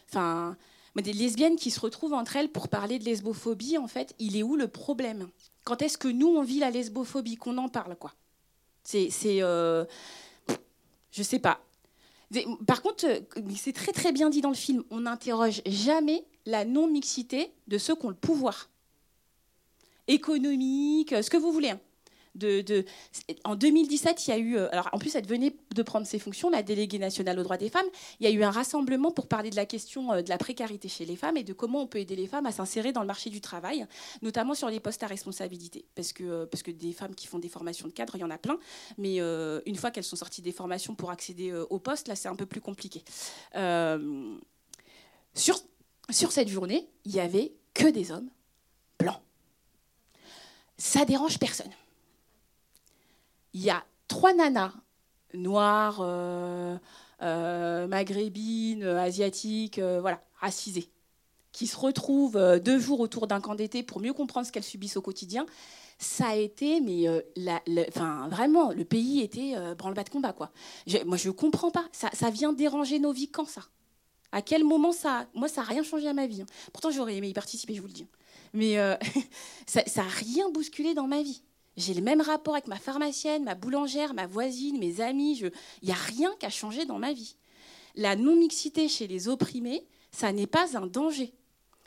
enfin, 0.09 0.57
des 1.01 1.13
lesbiennes 1.13 1.55
qui 1.55 1.71
se 1.71 1.79
retrouvent 1.79 2.13
entre 2.13 2.35
elles 2.35 2.49
pour 2.49 2.67
parler 2.67 2.99
de 2.99 3.05
lesbophobie, 3.05 3.77
en 3.77 3.87
fait, 3.87 4.15
il 4.19 4.35
est 4.35 4.43
où 4.43 4.55
le 4.55 4.67
problème? 4.67 5.29
Quand 5.63 5.81
est-ce 5.81 5.97
que 5.97 6.07
nous, 6.07 6.27
on 6.27 6.43
vit 6.43 6.59
la 6.59 6.71
lesbophobie, 6.71 7.37
qu'on 7.37 7.57
en 7.57 7.69
parle, 7.69 7.95
quoi? 7.95 8.13
C'est. 8.83 9.09
c'est 9.09 9.41
euh, 9.41 9.85
je 11.11 11.23
sais 11.23 11.39
pas. 11.39 11.59
Par 12.65 12.81
contre, 12.81 13.05
c'est 13.55 13.73
très 13.73 13.93
très 13.93 14.11
bien 14.11 14.29
dit 14.29 14.41
dans 14.41 14.49
le 14.49 14.55
film, 14.55 14.83
on 14.89 15.01
n'interroge 15.01 15.61
jamais 15.65 16.25
la 16.45 16.65
non-mixité 16.65 17.51
de 17.67 17.77
ceux 17.77 17.95
qui 17.95 18.05
ont 18.05 18.09
le 18.09 18.15
pouvoir 18.15 18.69
économique, 20.07 21.15
ce 21.21 21.29
que 21.29 21.37
vous 21.37 21.51
voulez. 21.51 21.73
En 23.43 23.55
2017, 23.55 24.27
il 24.27 24.29
y 24.29 24.33
a 24.33 24.37
eu, 24.37 24.57
euh, 24.57 24.69
alors 24.71 24.89
en 24.91 24.99
plus 24.99 25.15
elle 25.15 25.25
venait 25.25 25.55
de 25.73 25.83
prendre 25.83 26.05
ses 26.05 26.19
fonctions, 26.19 26.49
la 26.49 26.63
déléguée 26.63 26.99
nationale 26.99 27.39
aux 27.39 27.43
droits 27.43 27.57
des 27.57 27.69
femmes, 27.69 27.85
il 28.19 28.25
y 28.25 28.29
a 28.29 28.31
eu 28.31 28.43
un 28.43 28.51
rassemblement 28.51 29.11
pour 29.11 29.27
parler 29.27 29.49
de 29.49 29.55
la 29.55 29.65
question 29.65 30.11
euh, 30.11 30.21
de 30.21 30.29
la 30.29 30.37
précarité 30.37 30.87
chez 30.87 31.05
les 31.05 31.15
femmes 31.15 31.37
et 31.37 31.43
de 31.43 31.53
comment 31.53 31.81
on 31.81 31.87
peut 31.87 31.99
aider 31.99 32.15
les 32.15 32.27
femmes 32.27 32.45
à 32.45 32.51
s'insérer 32.51 32.91
dans 32.91 33.01
le 33.01 33.07
marché 33.07 33.29
du 33.29 33.41
travail, 33.41 33.85
notamment 34.21 34.53
sur 34.53 34.69
les 34.69 34.79
postes 34.79 35.03
à 35.03 35.07
responsabilité. 35.07 35.85
Parce 35.95 36.13
que, 36.13 36.23
euh, 36.23 36.45
parce 36.45 36.63
que 36.63 36.71
des 36.71 36.93
femmes 36.93 37.15
qui 37.15 37.27
font 37.27 37.39
des 37.39 37.49
formations 37.49 37.87
de 37.87 37.93
cadre, 37.93 38.15
il 38.15 38.21
y 38.21 38.23
en 38.23 38.31
a 38.31 38.37
plein, 38.37 38.57
mais 38.97 39.17
une 39.17 39.75
fois 39.75 39.91
qu'elles 39.91 40.03
sont 40.03 40.15
sorties 40.15 40.41
des 40.41 40.51
formations 40.51 40.95
pour 40.95 41.11
accéder 41.11 41.53
au 41.69 41.79
poste, 41.79 42.07
là 42.07 42.15
c'est 42.15 42.27
un 42.27 42.35
peu 42.35 42.45
plus 42.45 42.61
compliqué. 42.61 43.03
sur 45.33 45.59
sur 46.09 46.31
cette 46.31 46.47
journée, 46.47 46.87
il 47.05 47.11
n'y 47.13 47.19
avait 47.19 47.53
que 47.73 47.87
des 47.87 48.11
hommes 48.11 48.29
blancs. 48.99 49.21
Ça 50.77 51.05
dérange 51.05 51.39
personne. 51.39 51.71
Il 53.53 53.61
y 53.61 53.69
a 53.69 53.83
trois 54.07 54.33
nanas 54.33 54.73
noires, 55.33 55.99
euh, 56.01 56.77
euh, 57.21 57.87
maghrébines, 57.87 58.83
asiatiques, 58.83 59.79
euh, 59.79 59.99
voilà, 60.01 60.21
racisées, 60.35 60.89
qui 61.51 61.67
se 61.67 61.77
retrouvent 61.77 62.59
deux 62.59 62.79
jours 62.79 62.99
autour 62.99 63.27
d'un 63.27 63.41
camp 63.41 63.55
d'été 63.55 63.83
pour 63.83 63.99
mieux 63.99 64.13
comprendre 64.13 64.45
ce 64.45 64.51
qu'elles 64.51 64.63
subissent 64.63 64.97
au 64.97 65.01
quotidien. 65.01 65.45
Ça 65.99 66.27
a 66.27 66.35
été, 66.35 66.79
mais 66.79 67.07
enfin, 67.89 68.27
vraiment, 68.29 68.71
le 68.71 68.85
pays 68.85 69.21
était 69.21 69.55
branle-bas 69.75 70.03
de 70.03 70.09
combat. 70.09 70.31
Quoi. 70.31 70.51
moi, 71.05 71.17
je 71.17 71.29
ne 71.29 71.33
comprends 71.33 71.71
pas. 71.71 71.85
Ça, 71.91 72.29
vient 72.29 72.53
déranger 72.53 72.99
nos 72.99 73.11
vies 73.11 73.29
quand 73.29 73.47
ça? 73.47 73.61
À 74.31 74.43
quel 74.43 74.63
moment 74.63 74.91
ça... 74.91 75.25
Moi, 75.33 75.47
ça 75.47 75.61
n'a 75.61 75.67
rien 75.67 75.81
changé 75.81 76.07
à 76.07 76.13
ma 76.13 76.27
vie. 76.27 76.43
Hein. 76.43 76.47
Pourtant, 76.71 76.91
j'aurais 76.91 77.15
aimé 77.15 77.29
y 77.29 77.33
participer, 77.33 77.73
je 77.73 77.81
vous 77.81 77.87
le 77.87 77.93
dis. 77.93 78.05
Mais 78.53 78.77
euh, 78.77 78.95
ça 79.67 79.81
n'a 79.95 80.07
rien 80.07 80.49
bousculé 80.49 80.93
dans 80.93 81.07
ma 81.07 81.21
vie. 81.21 81.41
J'ai 81.77 81.93
le 81.93 82.01
même 82.01 82.21
rapport 82.21 82.55
avec 82.55 82.67
ma 82.67 82.77
pharmacienne, 82.77 83.43
ma 83.43 83.55
boulangère, 83.55 84.13
ma 84.13 84.27
voisine, 84.27 84.79
mes 84.79 84.99
amis. 84.99 85.39
Il 85.81 85.85
n'y 85.85 85.91
a 85.91 85.95
rien 85.95 86.33
qui 86.39 86.45
a 86.45 86.49
changé 86.49 86.85
dans 86.85 86.99
ma 86.99 87.13
vie. 87.13 87.35
La 87.95 88.15
non-mixité 88.15 88.89
chez 88.89 89.07
les 89.07 89.27
opprimés, 89.27 89.85
ça 90.11 90.31
n'est 90.31 90.47
pas 90.47 90.77
un 90.77 90.87
danger. 90.87 91.33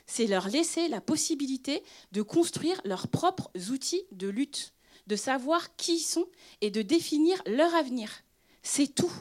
C'est 0.07 0.27
leur 0.27 0.49
laisser 0.49 0.89
la 0.89 1.01
possibilité 1.01 1.83
de 2.13 2.23
construire 2.23 2.81
leurs 2.85 3.09
propres 3.09 3.51
outils 3.71 4.05
de 4.13 4.29
lutte, 4.29 4.73
de 5.07 5.17
savoir 5.17 5.77
qui 5.77 5.97
ils 5.97 6.01
sont 6.01 6.27
et 6.61 6.71
de 6.71 6.83
définir 6.83 7.43
leur 7.47 7.75
avenir. 7.75 8.23
C'est 8.63 8.95
tout 8.95 9.13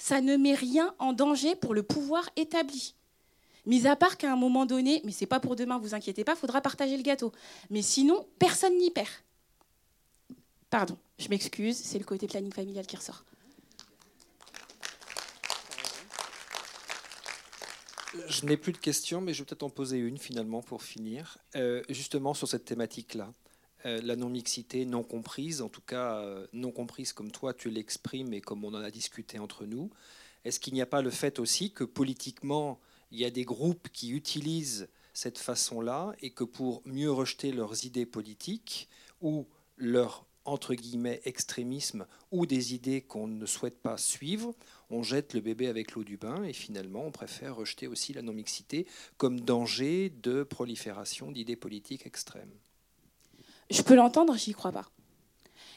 ça 0.00 0.22
ne 0.22 0.36
met 0.36 0.54
rien 0.54 0.94
en 0.98 1.12
danger 1.12 1.54
pour 1.54 1.74
le 1.74 1.82
pouvoir 1.82 2.28
établi. 2.34 2.94
Mis 3.66 3.86
à 3.86 3.94
part 3.94 4.16
qu'à 4.16 4.32
un 4.32 4.36
moment 4.36 4.64
donné, 4.64 5.02
mais 5.04 5.12
c'est 5.12 5.26
pas 5.26 5.40
pour 5.40 5.56
demain, 5.56 5.78
vous 5.78 5.94
inquiétez 5.94 6.24
pas, 6.24 6.32
il 6.32 6.38
faudra 6.38 6.62
partager 6.62 6.96
le 6.96 7.02
gâteau. 7.02 7.32
Mais 7.68 7.82
sinon, 7.82 8.26
personne 8.38 8.76
n'y 8.78 8.90
perd. 8.90 9.08
Pardon, 10.70 10.96
je 11.18 11.28
m'excuse, 11.28 11.76
c'est 11.76 11.98
le 11.98 12.04
côté 12.04 12.28
planning 12.28 12.52
familial 12.52 12.86
qui 12.86 12.96
ressort. 12.96 13.24
Je 18.28 18.46
n'ai 18.46 18.56
plus 18.56 18.72
de 18.72 18.78
questions, 18.78 19.20
mais 19.20 19.34
je 19.34 19.40
vais 19.40 19.46
peut-être 19.46 19.64
en 19.64 19.70
poser 19.70 19.98
une 19.98 20.18
finalement 20.18 20.62
pour 20.62 20.82
finir, 20.82 21.38
euh, 21.56 21.82
justement 21.88 22.34
sur 22.34 22.46
cette 22.46 22.64
thématique-là. 22.64 23.32
Euh, 23.86 24.00
la 24.02 24.14
non-mixité 24.14 24.84
non 24.84 25.02
comprise, 25.02 25.60
en 25.60 25.68
tout 25.68 25.80
cas 25.80 26.18
euh, 26.18 26.46
non 26.52 26.70
comprise 26.70 27.12
comme 27.12 27.30
toi 27.32 27.54
tu 27.54 27.70
l'exprimes 27.70 28.32
et 28.32 28.40
comme 28.40 28.64
on 28.64 28.74
en 28.74 28.82
a 28.82 28.90
discuté 28.90 29.38
entre 29.38 29.64
nous. 29.64 29.90
Est-ce 30.44 30.60
qu'il 30.60 30.74
n'y 30.74 30.82
a 30.82 30.86
pas 30.86 31.02
le 31.02 31.10
fait 31.10 31.38
aussi 31.38 31.72
que 31.72 31.84
politiquement, 31.84 32.78
il 33.10 33.18
y 33.18 33.24
a 33.24 33.30
des 33.30 33.44
groupes 33.44 33.88
qui 33.88 34.10
utilisent 34.10 34.88
cette 35.14 35.38
façon-là 35.38 36.14
et 36.20 36.30
que 36.30 36.44
pour 36.44 36.82
mieux 36.84 37.10
rejeter 37.10 37.52
leurs 37.52 37.84
idées 37.84 38.06
politiques 38.06 38.88
ou 39.20 39.46
leur 39.76 40.26
entre 40.50 40.74
guillemets 40.74 41.20
extrémisme 41.24 42.06
ou 42.32 42.46
des 42.46 42.74
idées 42.74 43.00
qu'on 43.00 43.26
ne 43.26 43.46
souhaite 43.46 43.80
pas 43.80 43.96
suivre, 43.96 44.54
on 44.90 45.02
jette 45.02 45.34
le 45.34 45.40
bébé 45.40 45.68
avec 45.68 45.92
l'eau 45.92 46.04
du 46.04 46.16
bain 46.16 46.42
et 46.42 46.52
finalement 46.52 47.04
on 47.04 47.10
préfère 47.10 47.56
rejeter 47.56 47.86
aussi 47.86 48.12
la 48.12 48.22
non-mixité 48.22 48.86
comme 49.16 49.40
danger 49.40 50.10
de 50.22 50.42
prolifération 50.42 51.30
d'idées 51.32 51.56
politiques 51.56 52.06
extrêmes. 52.06 52.52
Je 53.70 53.82
peux 53.82 53.94
l'entendre, 53.94 54.36
j'y 54.36 54.52
crois 54.52 54.72
pas. 54.72 54.90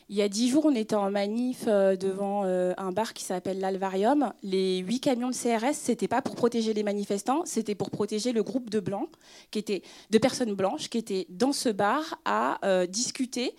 Il 0.10 0.16
y 0.16 0.22
a 0.22 0.28
dix 0.28 0.50
jours, 0.50 0.66
on 0.66 0.76
était 0.76 0.96
en 0.96 1.10
manif 1.10 1.64
euh, 1.68 1.96
devant 1.96 2.44
euh, 2.46 2.74
un 2.78 2.92
bar 2.92 3.14
qui 3.14 3.24
s'appelle 3.24 3.60
l'Alvarium. 3.60 4.34
Les 4.44 4.80
huit 4.80 5.00
camions 5.00 5.30
de 5.30 5.34
CRS, 5.34 5.74
c'était 5.74 6.08
pas 6.08 6.22
pour 6.22 6.36
protéger 6.36 6.74
les 6.74 6.84
manifestants, 6.84 7.44
c'était 7.46 7.76
pour 7.76 7.90
protéger 7.90 8.34
le 8.34 8.44
groupe 8.44 8.70
de 8.70 8.80
blancs, 8.80 9.10
qui 9.52 9.64
de 9.64 10.18
personnes 10.18 10.54
blanches, 10.54 10.90
qui 10.90 10.98
étaient 10.98 11.26
dans 11.30 11.54
ce 11.54 11.70
bar 11.70 12.20
à 12.26 12.60
euh, 12.66 12.86
discuter 12.86 13.56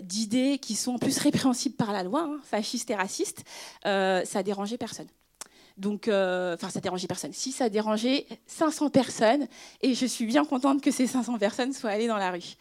d'idées 0.00 0.58
qui 0.58 0.74
sont 0.74 0.94
en 0.94 0.98
plus 0.98 1.16
répréhensibles 1.18 1.76
par 1.76 1.92
la 1.92 2.02
loi, 2.02 2.22
hein, 2.28 2.40
fascistes 2.42 2.90
et 2.90 2.94
racistes. 2.94 3.44
ça 3.84 4.42
dérangeait 4.44 4.76
personne. 4.76 5.06
Donc, 5.76 6.02
enfin, 6.04 6.70
ça 6.70 6.80
dérangeait 6.80 7.06
personne. 7.06 7.32
Si 7.32 7.52
ça 7.52 7.68
dérangeait 7.68 8.26
500 8.46 8.90
personnes, 8.90 9.46
et 9.80 9.94
je 9.94 10.06
suis 10.06 10.26
bien 10.26 10.44
contente 10.44 10.82
que 10.82 10.90
ces 10.90 11.06
500 11.06 11.38
personnes 11.38 11.72
soient 11.72 11.90
allées 11.90 12.08
dans 12.08 12.18
la 12.18 12.30
rue. 12.30 12.56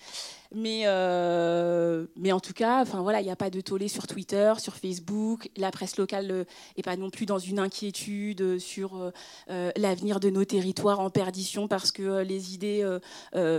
Mais, 0.54 0.84
euh, 0.86 2.06
mais 2.16 2.32
en 2.32 2.40
tout 2.40 2.54
cas, 2.54 2.84
voilà, 2.84 3.22
il 3.22 3.24
n'y 3.24 3.32
a 3.32 3.36
pas 3.36 3.50
de 3.50 3.60
tollé 3.60 3.88
sur 3.88 4.06
Twitter, 4.06 4.54
sur 4.60 4.76
Facebook. 4.76 5.50
La 5.58 5.72
presse 5.72 5.98
locale 5.98 6.28
n'est 6.28 6.34
euh, 6.34 6.84
pas 6.84 6.96
non 6.96 7.10
plus 7.10 7.26
dans 7.26 7.40
une 7.40 7.60
inquiétude 7.60 8.60
sur 8.60 9.12
euh, 9.50 9.72
l'avenir 9.76 10.20
de 10.20 10.30
nos 10.30 10.46
territoires 10.46 11.00
en 11.00 11.10
perdition 11.10 11.68
parce 11.68 11.92
que 11.92 12.22
les 12.22 12.54
idées 12.54 12.88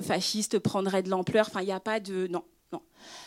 fascistes 0.03 0.59
prendraient 0.59 1.03
de 1.03 1.11
l'ampleur. 1.11 1.51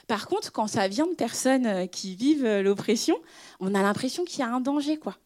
Par 0.07 0.27
contre, 0.27 0.51
quand 0.51 0.67
ça 0.67 0.87
vient 0.87 1.07
de 1.07 1.15
personnes 1.15 1.87
qui 1.89 2.15
vivent 2.15 2.59
l'oppression, 2.61 3.17
on 3.59 3.75
a 3.75 3.81
l'impression 3.81 4.23
qu'il 4.23 4.39
y 4.39 4.43
a 4.43 4.53
un 4.53 4.61
danger, 4.61 4.97
quoi. 4.97 5.17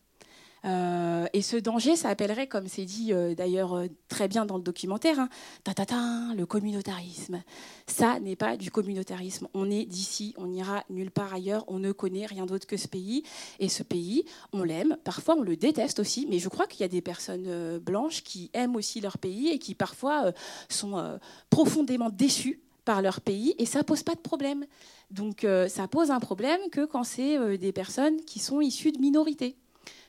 Euh, 0.65 1.25
et 1.33 1.41
ce 1.41 1.57
danger, 1.57 1.95
ça 1.95 2.09
appellerait, 2.09 2.47
comme 2.47 2.67
c'est 2.67 2.85
dit 2.85 3.13
euh, 3.13 3.33
d'ailleurs 3.33 3.73
euh, 3.73 3.87
très 4.09 4.27
bien 4.27 4.45
dans 4.45 4.57
le 4.57 4.63
documentaire, 4.63 5.19
hein, 5.19 6.33
le 6.35 6.45
communautarisme. 6.45 7.41
Ça 7.87 8.19
n'est 8.19 8.35
pas 8.35 8.57
du 8.57 8.69
communautarisme. 8.69 9.47
On 9.53 9.69
est 9.71 9.85
d'ici, 9.85 10.33
on 10.37 10.47
n'ira 10.47 10.83
nulle 10.89 11.11
part 11.11 11.33
ailleurs, 11.33 11.63
on 11.67 11.79
ne 11.79 11.91
connaît 11.91 12.25
rien 12.25 12.45
d'autre 12.45 12.67
que 12.67 12.77
ce 12.77 12.87
pays. 12.87 13.23
Et 13.59 13.69
ce 13.69 13.83
pays, 13.83 14.23
on 14.53 14.63
l'aime, 14.63 14.97
parfois 15.03 15.35
on 15.35 15.41
le 15.41 15.55
déteste 15.55 15.99
aussi, 15.99 16.27
mais 16.29 16.39
je 16.39 16.49
crois 16.49 16.67
qu'il 16.67 16.81
y 16.81 16.83
a 16.83 16.89
des 16.89 17.01
personnes 17.01 17.79
blanches 17.79 18.23
qui 18.23 18.51
aiment 18.53 18.75
aussi 18.75 19.01
leur 19.01 19.17
pays 19.17 19.49
et 19.49 19.59
qui 19.59 19.75
parfois 19.75 20.31
sont 20.69 21.19
profondément 21.49 22.09
déçues 22.09 22.61
par 22.85 23.01
leur 23.01 23.21
pays 23.21 23.55
et 23.57 23.65
ça 23.65 23.83
pose 23.83 24.03
pas 24.03 24.15
de 24.15 24.19
problème. 24.19 24.65
Donc 25.09 25.45
ça 25.67 25.87
pose 25.87 26.11
un 26.11 26.19
problème 26.19 26.59
que 26.71 26.85
quand 26.85 27.03
c'est 27.03 27.57
des 27.57 27.71
personnes 27.71 28.21
qui 28.25 28.39
sont 28.39 28.61
issues 28.61 28.91
de 28.91 28.99
minorités 28.99 29.55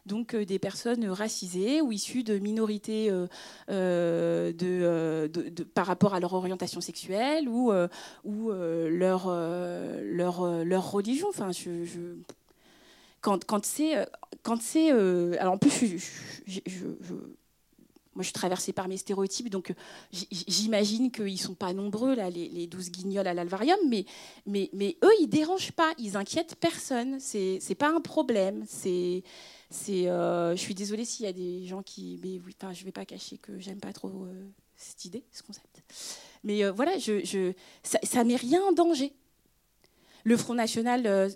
donc 0.06 0.34
euh, 0.34 0.44
des 0.44 0.58
personnes 0.58 1.08
racisées 1.08 1.80
ou 1.80 1.92
issues 1.92 2.24
de 2.24 2.38
minorités 2.38 3.10
euh, 3.10 3.26
euh, 3.70 5.28
par 5.74 5.86
rapport 5.86 6.14
à 6.14 6.20
leur 6.20 6.32
orientation 6.32 6.80
sexuelle 6.80 7.48
ou, 7.48 7.72
leur, 8.24 9.28
leur, 9.28 10.64
leur, 10.64 10.90
religion. 10.90 11.28
Enfin, 11.28 11.50
quand, 13.20 13.44
quand 13.44 13.64
c'est. 13.64 14.06
Quand 14.42 14.60
c'est 14.60 14.90
alors 14.90 15.54
en 15.54 15.58
plus, 15.58 15.98
je, 16.46 16.60
moi, 18.14 18.22
je 18.22 18.24
suis 18.24 18.32
traversée 18.32 18.72
par 18.72 18.88
mes 18.88 18.96
stéréotypes, 18.96 19.48
donc 19.48 19.72
j'imagine 20.12 21.10
qu'ils 21.10 21.32
ne 21.32 21.36
sont 21.36 21.54
pas 21.54 21.72
nombreux, 21.72 22.14
là, 22.14 22.30
les, 22.30 22.66
12 22.66 22.90
guignols 22.90 23.26
à 23.26 23.34
l'alvarium, 23.34 23.78
mais, 23.88 24.04
eux, 24.76 25.12
ils 25.20 25.26
ne 25.26 25.30
dérangent 25.30 25.72
pas, 25.72 25.92
ils 25.98 26.16
inquiètent 26.16 26.56
personne. 26.56 27.20
Ce 27.20 27.66
n'est 27.68 27.74
pas 27.74 27.88
un 27.88 28.00
problème. 28.00 28.64
C'est 28.68 29.22
c'est, 29.72 30.08
euh, 30.08 30.54
je 30.54 30.60
suis 30.60 30.74
désolée 30.74 31.04
s'il 31.04 31.24
y 31.24 31.28
a 31.28 31.32
des 31.32 31.64
gens 31.66 31.82
qui. 31.82 32.20
Je 32.22 32.66
ne 32.66 32.84
vais 32.84 32.92
pas 32.92 33.04
cacher 33.04 33.38
que 33.38 33.58
j'aime 33.58 33.80
pas 33.80 33.92
trop 33.92 34.08
euh, 34.26 34.48
cette 34.76 35.04
idée, 35.06 35.24
ce 35.32 35.42
concept. 35.42 35.82
Mais 36.44 36.62
euh, 36.62 36.72
voilà, 36.72 36.92
ça 37.82 38.24
ne 38.24 38.28
met 38.28 38.36
rien 38.36 38.62
en 38.62 38.72
danger. 38.72 39.12
Le 40.24 40.36
Front 40.36 40.54
National, 40.54 41.30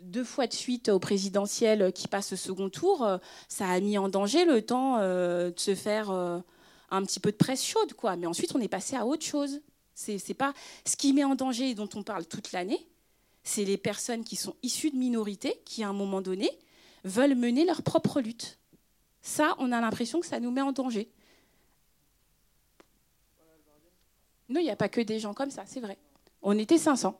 deux 0.00 0.24
fois 0.24 0.46
de 0.46 0.52
suite 0.52 0.88
au 0.88 0.98
présidentiel 0.98 1.92
qui 1.92 2.08
passe 2.08 2.32
au 2.32 2.36
second 2.36 2.70
tour, 2.70 3.06
ça 3.48 3.68
a 3.68 3.80
mis 3.80 3.98
en 3.98 4.08
danger 4.08 4.44
le 4.44 4.62
temps 4.62 4.98
de 4.98 5.54
se 5.56 5.74
faire 5.74 6.10
un 6.10 7.02
petit 7.04 7.20
peu 7.20 7.32
de 7.32 7.36
presse 7.36 7.64
chaude. 7.64 7.92
quoi. 7.94 8.16
Mais 8.16 8.26
ensuite, 8.26 8.54
on 8.54 8.60
est 8.60 8.68
passé 8.68 8.96
à 8.96 9.06
autre 9.06 9.24
chose. 9.24 9.60
C'est, 9.94 10.18
c'est 10.18 10.34
pas 10.34 10.54
ce 10.86 10.96
qui 10.96 11.12
met 11.12 11.24
en 11.24 11.34
danger 11.34 11.70
et 11.70 11.74
dont 11.74 11.88
on 11.94 12.02
parle 12.02 12.26
toute 12.26 12.52
l'année, 12.52 12.84
c'est 13.44 13.64
les 13.64 13.76
personnes 13.76 14.24
qui 14.24 14.36
sont 14.36 14.56
issues 14.62 14.90
de 14.90 14.96
minorités 14.96 15.60
qui, 15.64 15.84
à 15.84 15.88
un 15.88 15.92
moment 15.92 16.20
donné, 16.20 16.50
veulent 17.04 17.34
mener 17.34 17.64
leur 17.64 17.82
propre 17.82 18.20
lutte. 18.20 18.58
Ça, 19.22 19.54
on 19.58 19.70
a 19.70 19.80
l'impression 19.80 20.20
que 20.20 20.26
ça 20.26 20.40
nous 20.40 20.50
met 20.50 20.62
en 20.62 20.72
danger. 20.72 21.08
Non, 24.48 24.60
il 24.60 24.64
n'y 24.64 24.70
a 24.70 24.76
pas 24.76 24.88
que 24.88 25.00
des 25.00 25.18
gens 25.20 25.34
comme 25.34 25.50
ça, 25.50 25.64
c'est 25.66 25.80
vrai. 25.80 25.96
On 26.42 26.58
était 26.58 26.78
500. 26.78 27.18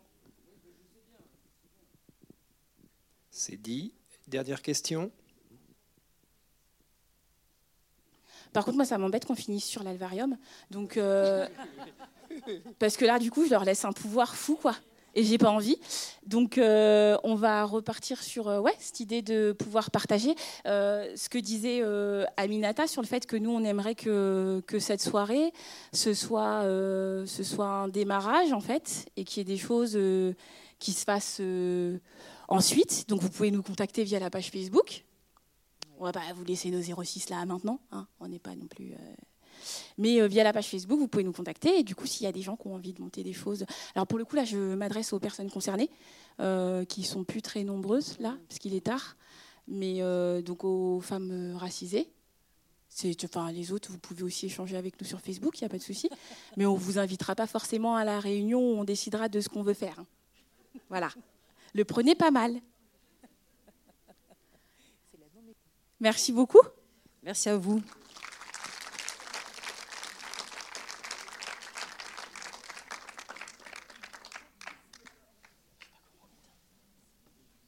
C'est 3.37 3.61
dit. 3.61 3.93
Dernière 4.29 4.63
question. 4.63 5.11
Par 8.53 8.65
contre, 8.65 8.77
moi, 8.77 8.85
ça 8.85 8.97
m'embête 8.97 9.25
qu'on 9.25 9.35
finisse 9.35 9.65
sur 9.65 9.83
l'alvarium. 9.83 10.39
Donc, 10.71 10.97
euh, 10.97 11.49
parce 12.79 12.97
que 12.97 13.05
là, 13.05 13.19
du 13.19 13.33
coup, 13.33 13.45
je 13.45 13.51
leur 13.51 13.65
laisse 13.65 13.85
un 13.85 13.91
pouvoir 13.93 14.37
fou, 14.37 14.55
quoi 14.55 14.77
et 15.17 15.23
j'ai 15.23 15.39
pas 15.39 15.51
envie. 15.51 15.79
Donc, 16.27 16.59
euh, 16.59 17.17
on 17.23 17.37
va 17.37 17.65
repartir 17.65 18.21
sur 18.21 18.49
euh, 18.49 18.59
ouais, 18.59 18.75
cette 18.81 18.99
idée 18.99 19.23
de 19.23 19.53
pouvoir 19.53 19.93
partager 19.93 20.35
ce 20.65 21.29
que 21.29 21.39
disait 21.39 21.83
Aminata 22.37 22.87
sur 22.87 23.03
le 23.03 23.07
fait 23.07 23.27
que 23.27 23.37
nous, 23.37 23.51
on 23.51 23.65
aimerait 23.65 23.95
que, 23.97 24.63
que 24.67 24.79
cette 24.79 25.01
soirée, 25.01 25.53
ce 25.93 26.15
soit, 26.15 26.63
ce 26.63 27.43
soit 27.43 27.67
un 27.67 27.89
démarrage, 27.89 28.53
en 28.53 28.61
fait, 28.61 29.07
et 29.17 29.25
qu'il 29.25 29.39
y 29.39 29.41
ait 29.43 29.55
des 29.55 29.61
choses 29.61 29.99
qui 30.79 30.93
se 30.93 31.05
fassent 31.05 31.41
ensuite. 32.49 33.09
Donc, 33.09 33.21
vous 33.21 33.31
pouvez 33.31 33.51
nous 33.51 33.63
contacter 33.63 34.05
via 34.05 34.19
la 34.19 34.31
page 34.31 34.51
Facebook. 34.51 35.05
On 35.99 36.05
va 36.05 36.13
pas 36.13 36.21
vous 36.35 36.45
laisser 36.45 36.71
nos 36.71 36.83
06 37.03 37.31
là 37.31 37.45
maintenant. 37.47 37.81
Hein. 37.93 38.07
On 38.21 38.29
n'est 38.29 38.41
pas 38.41 38.55
non 38.57 38.67
plus 38.67 38.95
mais 39.99 40.21
euh, 40.21 40.27
via 40.27 40.45
la 40.45 40.53
page 40.53 40.69
Facebook, 40.69 40.99
vous 40.99 41.09
pouvez 41.09 41.25
nous 41.25 41.33
contacter. 41.33 41.79
Et 41.79 41.83
du 41.83 41.95
coup, 41.95 42.07
s'il 42.07 42.25
y 42.25 42.27
a 42.29 42.33
des 42.33 42.43
gens 42.43 42.57
qui 42.57 42.67
ont 42.67 42.75
envie 42.75 42.93
de 42.93 43.01
monter 43.01 43.23
des 43.23 43.33
choses. 43.33 43.65
Alors 43.95 44.07
pour 44.07 44.19
le 44.19 44.25
coup, 44.25 44.37
là, 44.37 44.45
je 44.45 44.75
m'adresse 44.75 45.13
aux 45.13 45.21
personnes 45.21 45.51
concernées, 45.51 45.91
euh, 46.41 46.85
qui 46.85 47.03
sont 47.03 47.25
plus 47.25 47.43
très 47.43 47.65
nombreuses, 47.65 48.17
là, 48.19 48.37
parce 48.49 48.59
qu'il 48.59 48.75
est 48.75 48.85
tard. 48.85 49.17
Mais 49.67 50.03
euh, 50.03 50.43
donc 50.43 50.65
aux 50.65 51.01
femmes 51.01 51.57
racisées. 51.57 52.11
Enfin, 53.25 53.51
les 53.51 53.73
autres, 53.73 53.91
vous 53.91 53.99
pouvez 53.99 54.23
aussi 54.23 54.47
échanger 54.47 54.77
avec 54.77 55.01
nous 55.01 55.07
sur 55.07 55.21
Facebook, 55.21 55.59
il 55.59 55.65
n'y 55.65 55.67
a 55.67 55.69
pas 55.69 55.79
de 55.79 55.83
souci. 55.83 56.09
Mais 56.57 56.65
on 56.65 56.75
ne 56.75 56.79
vous 56.79 56.99
invitera 56.99 57.35
pas 57.35 57.49
forcément 57.49 57.97
à 57.97 58.05
la 58.05 58.21
réunion 58.21 58.61
où 58.61 58.79
on 58.79 58.85
décidera 58.85 59.29
de 59.29 59.41
ce 59.41 59.49
qu'on 59.49 59.65
veut 59.65 59.75
faire. 59.75 59.99
Hein. 59.99 60.07
Voilà. 60.89 61.09
Le 61.75 61.85
prenez 61.85 62.15
pas 62.15 62.31
mal. 62.31 62.61
Merci 66.01 66.33
beaucoup. 66.33 66.61
Merci 67.23 67.49
à 67.49 67.57
vous. 67.57 67.83